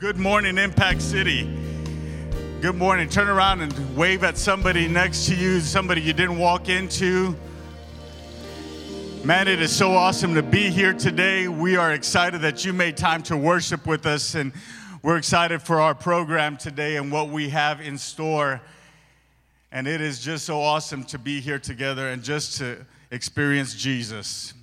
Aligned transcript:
Good 0.00 0.16
morning, 0.16 0.58
Impact 0.58 1.00
City. 1.00 1.44
Good 2.60 2.74
morning. 2.74 3.08
Turn 3.08 3.28
around 3.28 3.60
and 3.60 3.96
wave 3.96 4.24
at 4.24 4.36
somebody 4.36 4.88
next 4.88 5.26
to 5.26 5.36
you, 5.36 5.60
somebody 5.60 6.00
you 6.00 6.12
didn't 6.12 6.36
walk 6.36 6.68
into. 6.68 7.36
Man, 9.22 9.46
it 9.46 9.62
is 9.62 9.74
so 9.74 9.92
awesome 9.92 10.34
to 10.34 10.42
be 10.42 10.68
here 10.68 10.94
today. 10.94 11.46
We 11.46 11.76
are 11.76 11.92
excited 11.92 12.40
that 12.40 12.64
you 12.64 12.72
made 12.72 12.96
time 12.96 13.22
to 13.22 13.36
worship 13.36 13.86
with 13.86 14.04
us, 14.04 14.34
and 14.34 14.52
we're 15.00 15.16
excited 15.16 15.62
for 15.62 15.80
our 15.80 15.94
program 15.94 16.56
today 16.56 16.96
and 16.96 17.12
what 17.12 17.28
we 17.28 17.50
have 17.50 17.80
in 17.80 17.96
store. 17.96 18.60
And 19.70 19.86
it 19.86 20.00
is 20.00 20.18
just 20.18 20.44
so 20.44 20.60
awesome 20.60 21.04
to 21.04 21.20
be 21.20 21.40
here 21.40 21.60
together 21.60 22.08
and 22.08 22.20
just 22.20 22.58
to 22.58 22.84
experience 23.12 23.74
Jesus. 23.74 24.54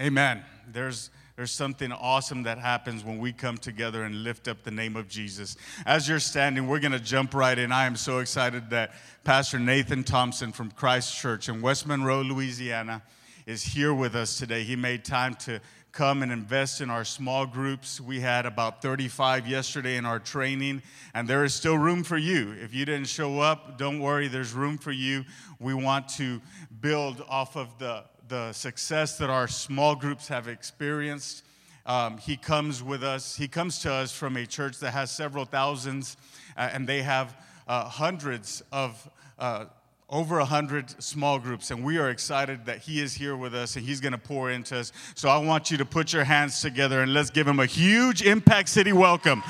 Amen. 0.00 0.42
There's 0.72 1.10
there's 1.38 1.52
something 1.52 1.92
awesome 1.92 2.42
that 2.42 2.58
happens 2.58 3.04
when 3.04 3.18
we 3.18 3.32
come 3.32 3.56
together 3.56 4.02
and 4.02 4.24
lift 4.24 4.48
up 4.48 4.64
the 4.64 4.72
name 4.72 4.96
of 4.96 5.06
Jesus. 5.08 5.56
As 5.86 6.08
you're 6.08 6.18
standing, 6.18 6.66
we're 6.66 6.80
going 6.80 6.90
to 6.90 6.98
jump 6.98 7.32
right 7.32 7.56
in. 7.56 7.70
I 7.70 7.86
am 7.86 7.94
so 7.94 8.18
excited 8.18 8.70
that 8.70 8.90
Pastor 9.22 9.60
Nathan 9.60 10.02
Thompson 10.02 10.50
from 10.50 10.72
Christ 10.72 11.16
Church 11.16 11.48
in 11.48 11.62
West 11.62 11.86
Monroe, 11.86 12.22
Louisiana, 12.22 13.04
is 13.46 13.62
here 13.62 13.94
with 13.94 14.16
us 14.16 14.36
today. 14.36 14.64
He 14.64 14.74
made 14.74 15.04
time 15.04 15.36
to 15.36 15.60
come 15.92 16.24
and 16.24 16.32
invest 16.32 16.80
in 16.80 16.90
our 16.90 17.04
small 17.04 17.46
groups. 17.46 18.00
We 18.00 18.18
had 18.18 18.44
about 18.44 18.82
35 18.82 19.46
yesterday 19.46 19.96
in 19.96 20.04
our 20.04 20.18
training, 20.18 20.82
and 21.14 21.28
there 21.28 21.44
is 21.44 21.54
still 21.54 21.78
room 21.78 22.02
for 22.02 22.18
you. 22.18 22.50
If 22.60 22.74
you 22.74 22.84
didn't 22.84 23.06
show 23.06 23.38
up, 23.38 23.78
don't 23.78 24.00
worry, 24.00 24.26
there's 24.26 24.54
room 24.54 24.76
for 24.76 24.90
you. 24.90 25.24
We 25.60 25.72
want 25.72 26.08
to 26.16 26.40
build 26.80 27.24
off 27.28 27.56
of 27.56 27.78
the 27.78 28.02
the 28.28 28.52
success 28.52 29.16
that 29.18 29.30
our 29.30 29.48
small 29.48 29.94
groups 29.94 30.28
have 30.28 30.48
experienced. 30.48 31.44
Um, 31.86 32.18
he 32.18 32.36
comes 32.36 32.82
with 32.82 33.02
us, 33.02 33.36
he 33.36 33.48
comes 33.48 33.78
to 33.80 33.92
us 33.92 34.12
from 34.12 34.36
a 34.36 34.44
church 34.44 34.78
that 34.80 34.90
has 34.90 35.10
several 35.10 35.46
thousands, 35.46 36.16
uh, 36.56 36.68
and 36.72 36.86
they 36.86 37.02
have 37.02 37.34
uh, 37.66 37.84
hundreds 37.84 38.62
of, 38.70 39.10
uh, 39.38 39.66
over 40.10 40.38
a 40.38 40.44
hundred 40.44 41.02
small 41.02 41.38
groups. 41.38 41.70
And 41.70 41.82
we 41.82 41.96
are 41.98 42.10
excited 42.10 42.66
that 42.66 42.78
he 42.78 43.00
is 43.00 43.14
here 43.14 43.36
with 43.36 43.54
us 43.54 43.76
and 43.76 43.84
he's 43.84 44.00
going 44.00 44.12
to 44.12 44.18
pour 44.18 44.50
into 44.50 44.78
us. 44.78 44.92
So 45.14 45.28
I 45.28 45.38
want 45.38 45.70
you 45.70 45.78
to 45.78 45.84
put 45.84 46.12
your 46.12 46.24
hands 46.24 46.60
together 46.60 47.00
and 47.00 47.14
let's 47.14 47.30
give 47.30 47.48
him 47.48 47.60
a 47.60 47.66
huge 47.66 48.22
Impact 48.22 48.68
City 48.68 48.92
welcome. 48.92 49.42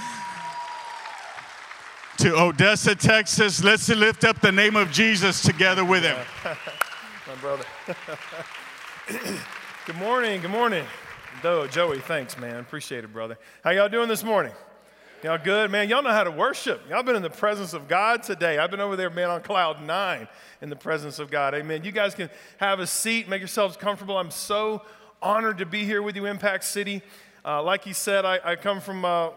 to 2.18 2.36
Odessa, 2.36 2.94
Texas. 2.94 3.62
Let's 3.62 3.88
lift 3.88 4.24
up 4.24 4.40
the 4.40 4.52
name 4.52 4.76
of 4.76 4.90
Jesus 4.90 5.42
together 5.42 5.84
with 5.84 6.02
him. 6.02 6.16
My 7.28 7.34
brother. 7.40 7.64
good 9.86 9.96
morning. 9.96 10.38
Good 10.42 10.50
morning. 10.50 10.84
Do, 11.42 11.66
Joey, 11.68 11.98
thanks, 11.98 12.36
man. 12.36 12.56
Appreciate 12.56 13.04
it, 13.04 13.12
brother. 13.12 13.38
How 13.64 13.70
y'all 13.70 13.88
doing 13.88 14.06
this 14.06 14.22
morning? 14.22 14.52
Y'all 15.22 15.38
good, 15.42 15.70
man? 15.70 15.88
Y'all 15.88 16.02
know 16.02 16.10
how 16.10 16.24
to 16.24 16.30
worship. 16.30 16.82
Y'all 16.90 17.02
been 17.02 17.16
in 17.16 17.22
the 17.22 17.30
presence 17.30 17.72
of 17.72 17.88
God 17.88 18.22
today. 18.22 18.58
I've 18.58 18.70
been 18.70 18.82
over 18.82 18.96
there, 18.96 19.08
man, 19.08 19.30
on 19.30 19.40
cloud 19.40 19.82
nine 19.82 20.28
in 20.60 20.68
the 20.68 20.76
presence 20.76 21.18
of 21.18 21.30
God. 21.30 21.54
Amen. 21.54 21.84
You 21.84 21.90
guys 21.90 22.14
can 22.14 22.28
have 22.58 22.80
a 22.80 22.86
seat, 22.86 23.30
make 23.30 23.40
yourselves 23.40 23.78
comfortable. 23.78 24.18
I'm 24.18 24.30
so 24.30 24.82
honored 25.22 25.56
to 25.56 25.64
be 25.64 25.86
here 25.86 26.02
with 26.02 26.14
you, 26.14 26.26
Impact 26.26 26.64
City. 26.64 27.00
Uh, 27.46 27.62
like 27.62 27.84
he 27.84 27.94
said, 27.94 28.26
I, 28.26 28.40
I 28.44 28.56
come 28.56 28.78
from. 28.78 29.06
Uh, 29.06 29.30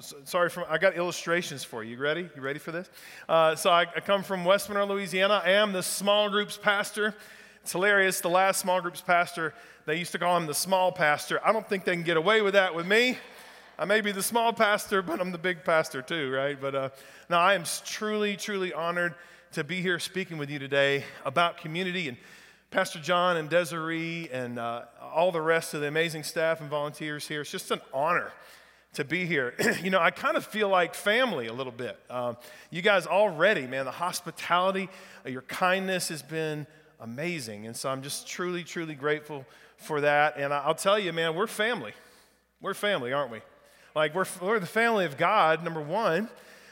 sorry, 0.00 0.50
from, 0.50 0.64
I 0.68 0.78
got 0.78 0.96
illustrations 0.96 1.62
for 1.62 1.84
you. 1.84 1.92
You 1.92 2.02
ready? 2.02 2.28
You 2.34 2.42
ready 2.42 2.58
for 2.58 2.72
this? 2.72 2.90
Uh, 3.28 3.54
so 3.54 3.70
I, 3.70 3.82
I, 3.82 4.00
come 4.00 4.24
from 4.24 4.44
West 4.44 4.68
Monroe, 4.68 4.86
Louisiana. 4.86 5.42
I 5.44 5.52
am 5.52 5.72
the 5.72 5.82
small 5.84 6.28
groups 6.28 6.58
pastor 6.60 7.14
it's 7.66 7.72
hilarious. 7.72 8.20
The 8.20 8.28
last 8.28 8.60
small 8.60 8.80
groups 8.80 9.00
pastor, 9.00 9.52
they 9.86 9.96
used 9.96 10.12
to 10.12 10.20
call 10.20 10.36
him 10.36 10.46
the 10.46 10.54
small 10.54 10.92
pastor. 10.92 11.44
I 11.44 11.50
don't 11.50 11.68
think 11.68 11.84
they 11.84 11.94
can 11.94 12.04
get 12.04 12.16
away 12.16 12.40
with 12.40 12.54
that 12.54 12.76
with 12.76 12.86
me. 12.86 13.18
I 13.76 13.84
may 13.86 14.00
be 14.02 14.12
the 14.12 14.22
small 14.22 14.52
pastor, 14.52 15.02
but 15.02 15.20
I'm 15.20 15.32
the 15.32 15.38
big 15.38 15.64
pastor 15.64 16.00
too, 16.00 16.30
right? 16.30 16.56
But 16.60 16.76
uh, 16.76 16.88
no, 17.28 17.38
I 17.38 17.54
am 17.54 17.64
truly, 17.84 18.36
truly 18.36 18.72
honored 18.72 19.16
to 19.54 19.64
be 19.64 19.82
here 19.82 19.98
speaking 19.98 20.38
with 20.38 20.48
you 20.48 20.60
today 20.60 21.02
about 21.24 21.56
community 21.56 22.06
and 22.06 22.16
Pastor 22.70 23.00
John 23.00 23.36
and 23.36 23.50
Desiree 23.50 24.28
and 24.30 24.60
uh, 24.60 24.82
all 25.00 25.32
the 25.32 25.42
rest 25.42 25.74
of 25.74 25.80
the 25.80 25.88
amazing 25.88 26.22
staff 26.22 26.60
and 26.60 26.70
volunteers 26.70 27.26
here. 27.26 27.40
It's 27.40 27.50
just 27.50 27.72
an 27.72 27.80
honor 27.92 28.30
to 28.92 29.02
be 29.02 29.26
here. 29.26 29.54
you 29.82 29.90
know, 29.90 30.00
I 30.00 30.12
kind 30.12 30.36
of 30.36 30.46
feel 30.46 30.68
like 30.68 30.94
family 30.94 31.48
a 31.48 31.52
little 31.52 31.72
bit. 31.72 31.98
Um, 32.10 32.36
you 32.70 32.80
guys 32.80 33.08
already, 33.08 33.66
man, 33.66 33.86
the 33.86 33.90
hospitality, 33.90 34.88
uh, 35.26 35.30
your 35.30 35.42
kindness 35.42 36.10
has 36.10 36.22
been 36.22 36.68
amazing. 37.00 37.66
And 37.66 37.76
so 37.76 37.90
I'm 37.90 38.02
just 38.02 38.26
truly, 38.26 38.64
truly 38.64 38.94
grateful 38.94 39.44
for 39.76 40.00
that. 40.00 40.36
And 40.36 40.52
I'll 40.52 40.74
tell 40.74 40.98
you, 40.98 41.12
man, 41.12 41.34
we're 41.34 41.46
family. 41.46 41.92
We're 42.60 42.74
family, 42.74 43.12
aren't 43.12 43.30
we? 43.30 43.40
Like, 43.94 44.14
we're, 44.14 44.26
we're 44.40 44.60
the 44.60 44.66
family 44.66 45.04
of 45.04 45.16
God, 45.16 45.62
number 45.64 45.80
one. 45.80 46.28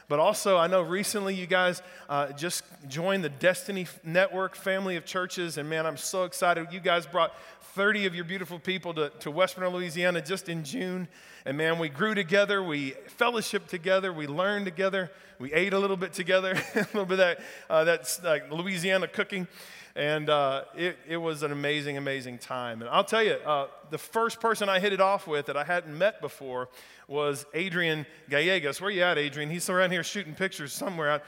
But 0.08 0.18
also, 0.18 0.58
I 0.58 0.66
know 0.66 0.82
recently 0.82 1.34
you 1.34 1.46
guys 1.46 1.82
uh, 2.08 2.32
just 2.32 2.62
joined 2.88 3.24
the 3.24 3.30
Destiny 3.30 3.86
Network 4.04 4.54
family 4.54 4.96
of 4.96 5.06
churches. 5.06 5.56
And 5.56 5.68
man, 5.68 5.86
I'm 5.86 5.96
so 5.96 6.24
excited. 6.24 6.68
You 6.70 6.80
guys 6.80 7.06
brought 7.06 7.34
30 7.74 8.06
of 8.06 8.14
your 8.14 8.24
beautiful 8.24 8.58
people 8.58 8.92
to, 8.94 9.10
to 9.20 9.30
West 9.30 9.56
Monroe, 9.56 9.78
Louisiana 9.78 10.20
just 10.20 10.48
in 10.48 10.62
June. 10.62 11.08
And 11.46 11.56
man, 11.56 11.78
we 11.78 11.88
grew 11.88 12.14
together, 12.14 12.62
we 12.62 12.94
fellowshiped 13.18 13.66
together, 13.66 14.12
we 14.12 14.26
learned 14.26 14.64
together, 14.64 15.10
we 15.38 15.52
ate 15.52 15.72
a 15.72 15.78
little 15.78 15.96
bit 15.96 16.12
together, 16.12 16.52
a 16.74 16.78
little 16.78 17.04
bit 17.04 17.14
of 17.14 17.18
that, 17.18 17.40
uh, 17.68 17.84
that's 17.84 18.22
like 18.22 18.50
Louisiana 18.50 19.08
cooking. 19.08 19.48
And 19.96 20.28
uh, 20.28 20.64
it, 20.76 20.98
it 21.08 21.16
was 21.16 21.44
an 21.44 21.52
amazing, 21.52 21.96
amazing 21.96 22.38
time. 22.38 22.80
And 22.80 22.90
I'll 22.90 23.04
tell 23.04 23.22
you, 23.22 23.34
uh, 23.34 23.68
the 23.90 23.98
first 23.98 24.40
person 24.40 24.68
I 24.68 24.80
hit 24.80 24.92
it 24.92 25.00
off 25.00 25.28
with 25.28 25.46
that 25.46 25.56
I 25.56 25.62
hadn't 25.62 25.96
met 25.96 26.20
before 26.20 26.68
was 27.06 27.46
Adrian 27.54 28.04
Gallegos. 28.28 28.80
Where 28.80 28.90
you 28.90 29.02
at, 29.02 29.18
Adrian? 29.18 29.50
He's 29.50 29.70
around 29.70 29.92
here 29.92 30.02
shooting 30.02 30.34
pictures 30.34 30.72
somewhere 30.72 31.10
out 31.10 31.22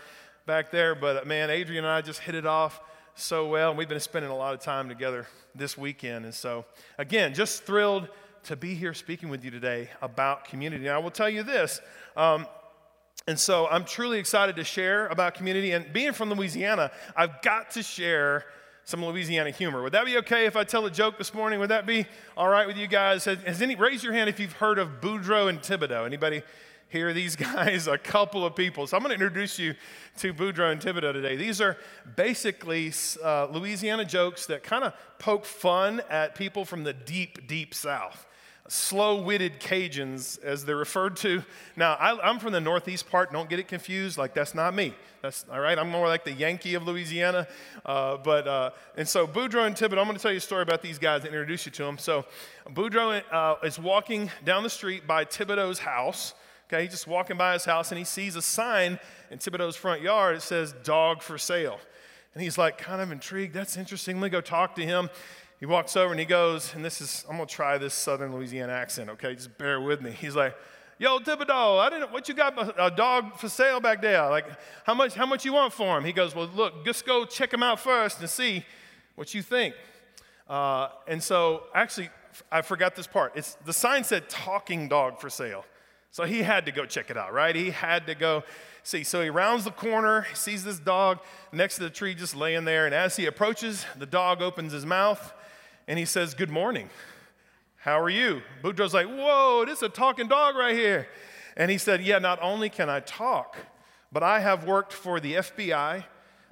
back 0.46 0.72
there. 0.72 0.96
But 0.96 1.22
uh, 1.22 1.24
man, 1.26 1.48
Adrian 1.48 1.84
and 1.84 1.92
I 1.92 2.00
just 2.00 2.20
hit 2.20 2.34
it 2.34 2.46
off 2.46 2.80
so 3.14 3.48
well. 3.48 3.70
And 3.70 3.78
we've 3.78 3.88
been 3.88 4.00
spending 4.00 4.32
a 4.32 4.36
lot 4.36 4.52
of 4.52 4.60
time 4.60 4.88
together 4.88 5.28
this 5.54 5.78
weekend. 5.78 6.24
And 6.24 6.34
so, 6.34 6.64
again, 6.98 7.34
just 7.34 7.62
thrilled 7.62 8.08
to 8.44 8.56
be 8.56 8.74
here 8.74 8.94
speaking 8.94 9.28
with 9.28 9.44
you 9.44 9.52
today 9.52 9.90
about 10.02 10.44
community. 10.44 10.86
And 10.86 10.94
I 10.94 10.98
will 10.98 11.10
tell 11.12 11.30
you 11.30 11.44
this. 11.44 11.80
Um, 12.16 12.46
and 13.28 13.38
so 13.38 13.66
I'm 13.66 13.84
truly 13.84 14.18
excited 14.18 14.54
to 14.56 14.64
share 14.64 15.08
about 15.08 15.34
community. 15.34 15.72
And 15.72 15.92
being 15.92 16.12
from 16.12 16.30
Louisiana, 16.30 16.92
I've 17.16 17.42
got 17.42 17.72
to 17.72 17.82
share 17.82 18.44
some 18.84 19.04
Louisiana 19.04 19.50
humor. 19.50 19.82
Would 19.82 19.92
that 19.94 20.04
be 20.04 20.16
okay 20.18 20.46
if 20.46 20.54
I 20.54 20.62
tell 20.62 20.86
a 20.86 20.90
joke 20.92 21.18
this 21.18 21.34
morning? 21.34 21.58
Would 21.58 21.70
that 21.70 21.86
be 21.86 22.06
all 22.36 22.48
right 22.48 22.68
with 22.68 22.76
you 22.76 22.86
guys? 22.86 23.24
Has, 23.24 23.38
has 23.38 23.60
any 23.60 23.74
raise 23.74 24.04
your 24.04 24.12
hand 24.12 24.30
if 24.30 24.38
you've 24.38 24.52
heard 24.52 24.78
of 24.78 25.00
Boudreaux 25.00 25.48
and 25.48 25.60
Thibodeau? 25.60 26.06
Anybody 26.06 26.42
hear 26.88 27.12
these 27.12 27.34
guys? 27.54 27.88
a 27.88 27.98
couple 27.98 28.46
of 28.46 28.54
people. 28.54 28.86
So 28.86 28.96
I'm 28.96 29.02
going 29.02 29.18
to 29.18 29.24
introduce 29.24 29.58
you 29.58 29.74
to 30.18 30.32
Boudreaux 30.32 30.70
and 30.70 30.80
Thibodeau 30.80 31.12
today. 31.12 31.34
These 31.34 31.60
are 31.60 31.76
basically 32.14 32.92
uh, 33.24 33.46
Louisiana 33.46 34.04
jokes 34.04 34.46
that 34.46 34.62
kind 34.62 34.84
of 34.84 34.92
poke 35.18 35.46
fun 35.46 36.00
at 36.08 36.36
people 36.36 36.64
from 36.64 36.84
the 36.84 36.92
deep, 36.92 37.48
deep 37.48 37.74
South 37.74 38.24
slow 38.68 39.20
witted 39.22 39.60
Cajuns, 39.60 40.42
as 40.42 40.64
they're 40.64 40.76
referred 40.76 41.16
to. 41.18 41.42
Now, 41.76 41.94
I, 41.94 42.30
am 42.30 42.38
from 42.38 42.52
the 42.52 42.60
northeast 42.60 43.08
part, 43.08 43.32
don't 43.32 43.48
get 43.48 43.58
it 43.58 43.68
confused. 43.68 44.18
Like, 44.18 44.34
that's 44.34 44.54
not 44.54 44.74
me. 44.74 44.94
That's 45.22 45.44
all 45.50 45.60
right. 45.60 45.78
I'm 45.78 45.90
more 45.90 46.06
like 46.08 46.24
the 46.24 46.32
Yankee 46.32 46.74
of 46.74 46.86
Louisiana. 46.86 47.46
Uh, 47.84 48.16
but, 48.16 48.46
uh, 48.46 48.70
and 48.96 49.08
so 49.08 49.26
Boudreaux 49.26 49.66
and 49.66 49.74
Thibodeau, 49.74 49.98
I'm 49.98 50.06
going 50.06 50.16
to 50.16 50.22
tell 50.22 50.30
you 50.30 50.38
a 50.38 50.40
story 50.40 50.62
about 50.62 50.82
these 50.82 50.98
guys 50.98 51.24
and 51.24 51.28
introduce 51.28 51.66
you 51.66 51.72
to 51.72 51.84
them. 51.84 51.98
So, 51.98 52.24
Boudreaux 52.68 53.22
uh, 53.30 53.56
is 53.64 53.78
walking 53.78 54.30
down 54.44 54.62
the 54.62 54.70
street 54.70 55.06
by 55.06 55.24
Thibodeau's 55.24 55.78
house. 55.78 56.34
Okay, 56.68 56.82
he's 56.82 56.90
just 56.90 57.06
walking 57.06 57.36
by 57.36 57.52
his 57.52 57.64
house 57.64 57.92
and 57.92 57.98
he 57.98 58.04
sees 58.04 58.34
a 58.34 58.42
sign 58.42 58.98
in 59.30 59.38
Thibodeau's 59.38 59.76
front 59.76 60.02
yard. 60.02 60.36
It 60.36 60.42
says, 60.42 60.74
dog 60.82 61.22
for 61.22 61.38
sale. 61.38 61.78
And 62.34 62.42
he's 62.42 62.58
like, 62.58 62.76
kind 62.76 63.00
of 63.00 63.12
intrigued. 63.12 63.54
That's 63.54 63.76
interesting. 63.76 64.20
Let 64.20 64.24
me 64.24 64.30
go 64.30 64.40
talk 64.40 64.74
to 64.74 64.84
him 64.84 65.08
he 65.58 65.66
walks 65.66 65.96
over 65.96 66.10
and 66.10 66.20
he 66.20 66.26
goes, 66.26 66.74
and 66.74 66.84
this 66.84 67.00
is, 67.00 67.24
I'm 67.28 67.36
gonna 67.36 67.46
try 67.46 67.78
this 67.78 67.94
Southern 67.94 68.34
Louisiana 68.34 68.72
accent, 68.72 69.08
okay? 69.10 69.34
Just 69.34 69.56
bear 69.56 69.80
with 69.80 70.02
me. 70.02 70.10
He's 70.10 70.36
like, 70.36 70.54
Yo, 70.98 71.18
Thibodeau, 71.18 71.78
I 71.78 71.90
didn't, 71.90 72.10
what 72.10 72.26
you 72.26 72.34
got, 72.34 72.54
a 72.78 72.90
dog 72.90 73.38
for 73.38 73.50
sale 73.50 73.80
back 73.80 74.00
there? 74.00 74.30
Like, 74.30 74.46
how 74.84 74.94
much, 74.94 75.14
how 75.14 75.26
much 75.26 75.44
you 75.44 75.52
want 75.52 75.74
for 75.74 75.98
him? 75.98 76.04
He 76.04 76.12
goes, 76.12 76.34
Well, 76.34 76.48
look, 76.54 76.84
just 76.84 77.04
go 77.04 77.24
check 77.26 77.52
him 77.52 77.62
out 77.62 77.80
first 77.80 78.20
and 78.20 78.30
see 78.30 78.64
what 79.14 79.34
you 79.34 79.42
think. 79.42 79.74
Uh, 80.48 80.88
and 81.06 81.22
so, 81.22 81.64
actually, 81.74 82.08
I 82.50 82.62
forgot 82.62 82.94
this 82.94 83.06
part. 83.06 83.32
It's, 83.34 83.54
the 83.64 83.72
sign 83.72 84.04
said 84.04 84.28
talking 84.28 84.88
dog 84.88 85.20
for 85.20 85.28
sale. 85.28 85.64
So 86.12 86.24
he 86.24 86.42
had 86.42 86.64
to 86.64 86.72
go 86.72 86.86
check 86.86 87.10
it 87.10 87.16
out, 87.18 87.34
right? 87.34 87.54
He 87.54 87.70
had 87.70 88.06
to 88.06 88.14
go 88.14 88.44
see. 88.82 89.04
So 89.04 89.22
he 89.22 89.28
rounds 89.28 89.64
the 89.64 89.70
corner, 89.70 90.26
sees 90.32 90.64
this 90.64 90.78
dog 90.78 91.18
next 91.52 91.76
to 91.76 91.82
the 91.82 91.90
tree 91.90 92.14
just 92.14 92.34
laying 92.34 92.64
there. 92.64 92.86
And 92.86 92.94
as 92.94 93.16
he 93.16 93.26
approaches, 93.26 93.84
the 93.98 94.06
dog 94.06 94.40
opens 94.40 94.72
his 94.72 94.86
mouth 94.86 95.34
and 95.88 95.98
he 95.98 96.04
says, 96.04 96.34
Good 96.34 96.50
morning. 96.50 96.90
How 97.76 98.00
are 98.00 98.10
you? 98.10 98.42
Boudreaux's 98.62 98.94
like, 98.94 99.06
Whoa, 99.06 99.64
this 99.66 99.78
is 99.78 99.82
a 99.84 99.88
talking 99.88 100.28
dog 100.28 100.56
right 100.56 100.74
here. 100.74 101.08
And 101.56 101.70
he 101.70 101.78
said, 101.78 102.02
Yeah, 102.02 102.18
not 102.18 102.38
only 102.42 102.68
can 102.68 102.90
I 102.90 103.00
talk, 103.00 103.56
but 104.12 104.22
I 104.22 104.40
have 104.40 104.64
worked 104.64 104.92
for 104.92 105.20
the 105.20 105.34
FBI, 105.34 106.04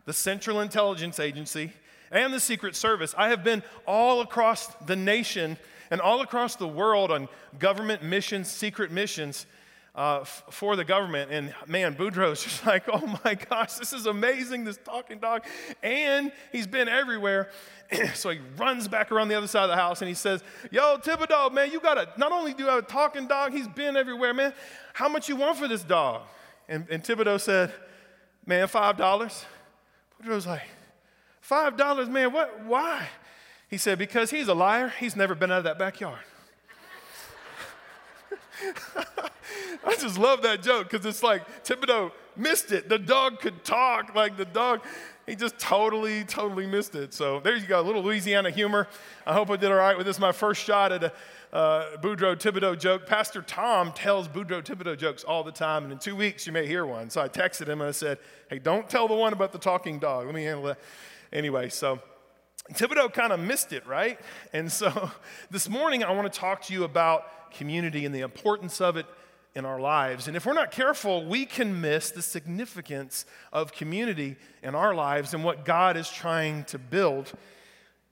the 0.04 0.12
Central 0.12 0.60
Intelligence 0.60 1.18
Agency, 1.18 1.72
and 2.10 2.32
the 2.32 2.40
Secret 2.40 2.76
Service. 2.76 3.14
I 3.16 3.28
have 3.28 3.42
been 3.42 3.62
all 3.86 4.20
across 4.20 4.66
the 4.86 4.96
nation 4.96 5.56
and 5.90 6.00
all 6.00 6.20
across 6.20 6.56
the 6.56 6.68
world 6.68 7.10
on 7.10 7.28
government 7.58 8.02
missions, 8.02 8.48
secret 8.48 8.90
missions. 8.90 9.46
Uh, 9.94 10.20
f- 10.22 10.44
for 10.50 10.76
the 10.76 10.84
government. 10.84 11.30
And 11.30 11.54
man, 11.66 11.94
Boudreaux's 11.94 12.42
just 12.42 12.66
like, 12.66 12.84
oh 12.92 13.18
my 13.24 13.34
gosh, 13.34 13.74
this 13.74 13.92
is 13.92 14.06
amazing, 14.06 14.64
this 14.64 14.78
talking 14.84 15.18
dog. 15.18 15.44
And 15.82 16.32
he's 16.52 16.66
been 16.66 16.88
everywhere. 16.88 17.50
so 18.14 18.30
he 18.30 18.40
runs 18.56 18.88
back 18.88 19.12
around 19.12 19.28
the 19.28 19.34
other 19.34 19.46
side 19.46 19.64
of 19.64 19.70
the 19.70 19.76
house 19.76 20.00
and 20.00 20.08
he 20.08 20.14
says, 20.14 20.42
Yo, 20.70 20.98
Thibodeau, 20.98 21.52
man, 21.52 21.70
you 21.70 21.80
got 21.80 21.94
to, 21.94 22.08
not 22.18 22.32
only 22.32 22.54
do 22.54 22.64
you 22.64 22.68
have 22.68 22.84
a 22.84 22.86
talking 22.86 23.26
dog, 23.26 23.52
he's 23.52 23.68
been 23.68 23.96
everywhere, 23.96 24.34
man. 24.34 24.52
How 24.94 25.08
much 25.08 25.28
you 25.28 25.36
want 25.36 25.58
for 25.58 25.68
this 25.68 25.82
dog? 25.82 26.22
And, 26.68 26.86
and 26.90 27.02
Thibodeau 27.02 27.40
said, 27.40 27.72
Man, 28.46 28.66
$5. 28.66 29.44
Boudreaux's 30.22 30.46
like, 30.46 30.62
$5, 31.48 32.08
man, 32.08 32.32
what, 32.32 32.64
why? 32.64 33.08
He 33.68 33.76
said, 33.76 33.98
Because 33.98 34.30
he's 34.30 34.48
a 34.48 34.54
liar. 34.54 34.92
He's 34.98 35.14
never 35.14 35.34
been 35.34 35.52
out 35.52 35.58
of 35.58 35.64
that 35.64 35.78
backyard. 35.78 36.20
I 39.84 39.96
just 39.96 40.18
love 40.18 40.42
that 40.42 40.62
joke 40.62 40.90
because 40.90 41.04
it's 41.06 41.22
like 41.22 41.64
Thibodeau 41.64 42.12
missed 42.36 42.72
it. 42.72 42.88
The 42.88 42.98
dog 42.98 43.40
could 43.40 43.64
talk. 43.64 44.14
Like 44.14 44.36
the 44.36 44.44
dog, 44.44 44.80
he 45.26 45.36
just 45.36 45.58
totally, 45.58 46.24
totally 46.24 46.66
missed 46.66 46.94
it. 46.94 47.14
So 47.14 47.40
there 47.40 47.56
you 47.56 47.66
go, 47.66 47.80
a 47.80 47.82
little 47.82 48.02
Louisiana 48.02 48.50
humor. 48.50 48.88
I 49.26 49.32
hope 49.32 49.50
I 49.50 49.56
did 49.56 49.70
all 49.70 49.76
right 49.76 49.96
with 49.96 50.06
this. 50.06 50.18
My 50.18 50.32
first 50.32 50.62
shot 50.62 50.92
at 50.92 51.04
a 51.04 51.12
uh, 51.52 51.96
Boudreaux 51.98 52.36
Thibodeau 52.36 52.78
joke. 52.78 53.06
Pastor 53.06 53.40
Tom 53.40 53.92
tells 53.92 54.26
Boudreaux 54.26 54.62
Thibodeau 54.62 54.98
jokes 54.98 55.22
all 55.22 55.44
the 55.44 55.52
time, 55.52 55.84
and 55.84 55.92
in 55.92 55.98
two 55.98 56.16
weeks 56.16 56.46
you 56.46 56.52
may 56.52 56.66
hear 56.66 56.84
one. 56.84 57.10
So 57.10 57.20
I 57.20 57.28
texted 57.28 57.68
him 57.68 57.80
and 57.80 57.88
I 57.88 57.92
said, 57.92 58.18
Hey, 58.50 58.58
don't 58.58 58.88
tell 58.88 59.06
the 59.06 59.14
one 59.14 59.32
about 59.32 59.52
the 59.52 59.58
talking 59.58 59.98
dog. 59.98 60.26
Let 60.26 60.34
me 60.34 60.44
handle 60.44 60.64
that. 60.64 60.78
Anyway, 61.32 61.68
so 61.68 62.00
Thibodeau 62.72 63.12
kind 63.12 63.32
of 63.32 63.40
missed 63.40 63.72
it, 63.72 63.86
right? 63.86 64.18
And 64.52 64.72
so 64.72 65.10
this 65.50 65.68
morning 65.68 66.02
I 66.02 66.12
want 66.12 66.32
to 66.32 66.38
talk 66.38 66.62
to 66.62 66.72
you 66.72 66.84
about 66.84 67.50
community 67.52 68.06
and 68.06 68.14
the 68.14 68.20
importance 68.20 68.80
of 68.80 68.96
it 68.96 69.06
in 69.54 69.64
our 69.64 69.78
lives. 69.78 70.26
And 70.26 70.36
if 70.36 70.46
we're 70.46 70.54
not 70.54 70.70
careful, 70.70 71.24
we 71.24 71.44
can 71.44 71.80
miss 71.80 72.10
the 72.10 72.22
significance 72.22 73.26
of 73.52 73.72
community 73.72 74.36
in 74.62 74.74
our 74.74 74.94
lives 74.94 75.34
and 75.34 75.44
what 75.44 75.64
God 75.64 75.96
is 75.96 76.10
trying 76.10 76.64
to 76.64 76.78
build 76.78 77.32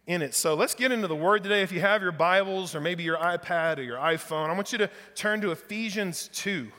in 0.06 0.22
it. 0.22 0.34
So 0.34 0.54
let's 0.54 0.74
get 0.74 0.92
into 0.92 1.08
the 1.08 1.16
word 1.16 1.42
today. 1.42 1.62
If 1.62 1.72
you 1.72 1.80
have 1.80 2.02
your 2.02 2.12
Bibles 2.12 2.74
or 2.74 2.80
maybe 2.80 3.02
your 3.02 3.16
iPad 3.16 3.78
or 3.78 3.82
your 3.82 3.98
iPhone, 3.98 4.50
I 4.50 4.52
want 4.52 4.70
you 4.70 4.78
to 4.78 4.90
turn 5.14 5.40
to 5.40 5.50
Ephesians 5.50 6.28
2. 6.32 6.70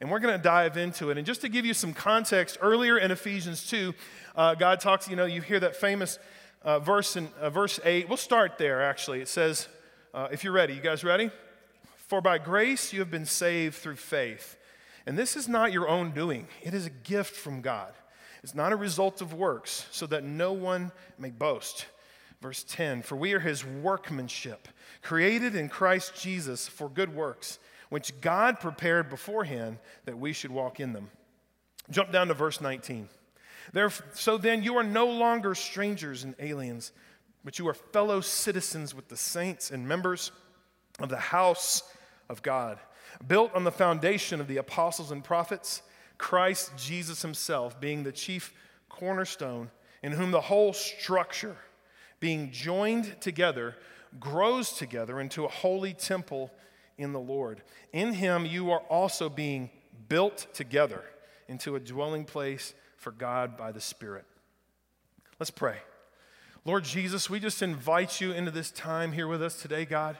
And 0.00 0.10
we're 0.10 0.18
going 0.18 0.36
to 0.36 0.42
dive 0.42 0.76
into 0.76 1.10
it. 1.10 1.18
And 1.18 1.24
just 1.24 1.42
to 1.42 1.48
give 1.48 1.64
you 1.64 1.74
some 1.74 1.92
context, 1.92 2.58
earlier 2.60 2.98
in 2.98 3.12
Ephesians 3.12 3.68
2, 3.68 3.94
uh, 4.34 4.54
God 4.56 4.80
talks, 4.80 5.08
you 5.08 5.14
know, 5.14 5.26
you 5.26 5.40
hear 5.42 5.60
that 5.60 5.76
famous 5.76 6.18
uh, 6.64 6.78
verse 6.78 7.16
in 7.16 7.28
uh, 7.40 7.50
verse 7.50 7.80
8. 7.84 8.08
We'll 8.08 8.16
start 8.16 8.58
there, 8.58 8.82
actually. 8.82 9.20
It 9.20 9.28
says, 9.28 9.68
uh, 10.14 10.28
if 10.30 10.44
you're 10.44 10.52
ready, 10.52 10.74
you 10.74 10.80
guys 10.80 11.04
ready? 11.04 11.30
For 11.96 12.20
by 12.20 12.38
grace 12.38 12.92
you 12.92 13.00
have 13.00 13.10
been 13.10 13.26
saved 13.26 13.76
through 13.76 13.96
faith. 13.96 14.56
And 15.06 15.18
this 15.18 15.36
is 15.36 15.48
not 15.48 15.72
your 15.72 15.88
own 15.88 16.12
doing, 16.12 16.46
it 16.62 16.74
is 16.74 16.86
a 16.86 16.90
gift 16.90 17.34
from 17.34 17.60
God. 17.60 17.92
It's 18.42 18.54
not 18.54 18.72
a 18.72 18.76
result 18.76 19.20
of 19.20 19.32
works, 19.32 19.86
so 19.92 20.04
that 20.06 20.24
no 20.24 20.52
one 20.52 20.90
may 21.16 21.30
boast. 21.30 21.86
Verse 22.40 22.64
10 22.68 23.02
For 23.02 23.16
we 23.16 23.32
are 23.34 23.40
his 23.40 23.64
workmanship, 23.64 24.68
created 25.00 25.54
in 25.54 25.68
Christ 25.68 26.20
Jesus 26.20 26.68
for 26.68 26.88
good 26.88 27.14
works, 27.14 27.58
which 27.88 28.20
God 28.20 28.58
prepared 28.58 29.08
beforehand 29.08 29.78
that 30.04 30.18
we 30.18 30.32
should 30.32 30.50
walk 30.50 30.80
in 30.80 30.92
them. 30.92 31.10
Jump 31.90 32.10
down 32.10 32.28
to 32.28 32.34
verse 32.34 32.60
19. 32.60 33.08
So 34.14 34.38
then 34.38 34.62
you 34.62 34.76
are 34.76 34.84
no 34.84 35.06
longer 35.06 35.54
strangers 35.54 36.24
and 36.24 36.34
aliens, 36.38 36.92
but 37.44 37.58
you 37.58 37.68
are 37.68 37.74
fellow 37.74 38.20
citizens 38.20 38.94
with 38.94 39.08
the 39.08 39.16
saints 39.16 39.70
and 39.70 39.86
members 39.86 40.32
of 40.98 41.08
the 41.08 41.16
house 41.16 41.82
of 42.28 42.42
God, 42.42 42.78
built 43.26 43.54
on 43.54 43.64
the 43.64 43.72
foundation 43.72 44.40
of 44.40 44.48
the 44.48 44.58
apostles 44.58 45.10
and 45.10 45.22
prophets, 45.22 45.82
Christ 46.18 46.72
Jesus 46.76 47.22
himself 47.22 47.80
being 47.80 48.02
the 48.02 48.12
chief 48.12 48.52
cornerstone, 48.88 49.70
in 50.02 50.12
whom 50.12 50.30
the 50.30 50.40
whole 50.40 50.72
structure, 50.72 51.56
being 52.20 52.50
joined 52.50 53.20
together, 53.20 53.76
grows 54.20 54.72
together 54.72 55.20
into 55.20 55.44
a 55.44 55.48
holy 55.48 55.94
temple 55.94 56.50
in 56.98 57.12
the 57.12 57.20
Lord. 57.20 57.62
In 57.92 58.12
him 58.12 58.46
you 58.46 58.70
are 58.70 58.80
also 58.80 59.28
being 59.28 59.70
built 60.08 60.46
together 60.52 61.02
into 61.52 61.76
a 61.76 61.80
dwelling 61.80 62.24
place 62.24 62.72
for 62.96 63.12
God 63.12 63.58
by 63.58 63.72
the 63.72 63.80
Spirit. 63.80 64.24
Let's 65.38 65.50
pray. 65.50 65.76
Lord 66.64 66.82
Jesus, 66.82 67.28
we 67.28 67.40
just 67.40 67.60
invite 67.60 68.22
you 68.22 68.32
into 68.32 68.50
this 68.50 68.70
time 68.70 69.12
here 69.12 69.28
with 69.28 69.42
us 69.42 69.60
today, 69.60 69.84
God. 69.84 70.16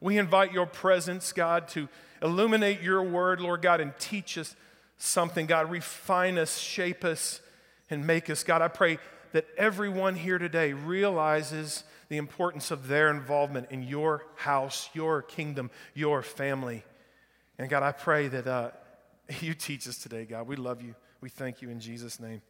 We 0.00 0.16
invite 0.16 0.54
your 0.54 0.64
presence, 0.64 1.32
God, 1.32 1.68
to 1.68 1.86
illuminate 2.22 2.80
your 2.80 3.02
word, 3.02 3.42
Lord 3.42 3.60
God, 3.60 3.82
and 3.82 3.92
teach 3.98 4.38
us 4.38 4.56
something. 4.96 5.44
God, 5.44 5.70
refine 5.70 6.38
us, 6.38 6.56
shape 6.56 7.04
us, 7.04 7.42
and 7.90 8.06
make 8.06 8.30
us. 8.30 8.42
God, 8.42 8.62
I 8.62 8.68
pray 8.68 8.98
that 9.32 9.46
everyone 9.58 10.14
here 10.14 10.38
today 10.38 10.72
realizes 10.72 11.84
the 12.08 12.16
importance 12.16 12.70
of 12.70 12.88
their 12.88 13.10
involvement 13.10 13.70
in 13.70 13.82
your 13.82 14.24
house, 14.36 14.88
your 14.94 15.20
kingdom, 15.20 15.70
your 15.92 16.22
family. 16.22 16.84
And 17.58 17.68
God, 17.68 17.82
I 17.82 17.92
pray 17.92 18.28
that 18.28 18.46
uh, 18.46 18.70
you 19.40 19.54
teach 19.54 19.86
us 19.88 19.98
today, 19.98 20.24
God. 20.24 20.46
We 20.46 20.56
love 20.56 20.82
you. 20.82 20.94
We 21.20 21.28
thank 21.28 21.62
you 21.62 21.70
in 21.70 21.80
Jesus' 21.80 22.20
name. 22.20 22.42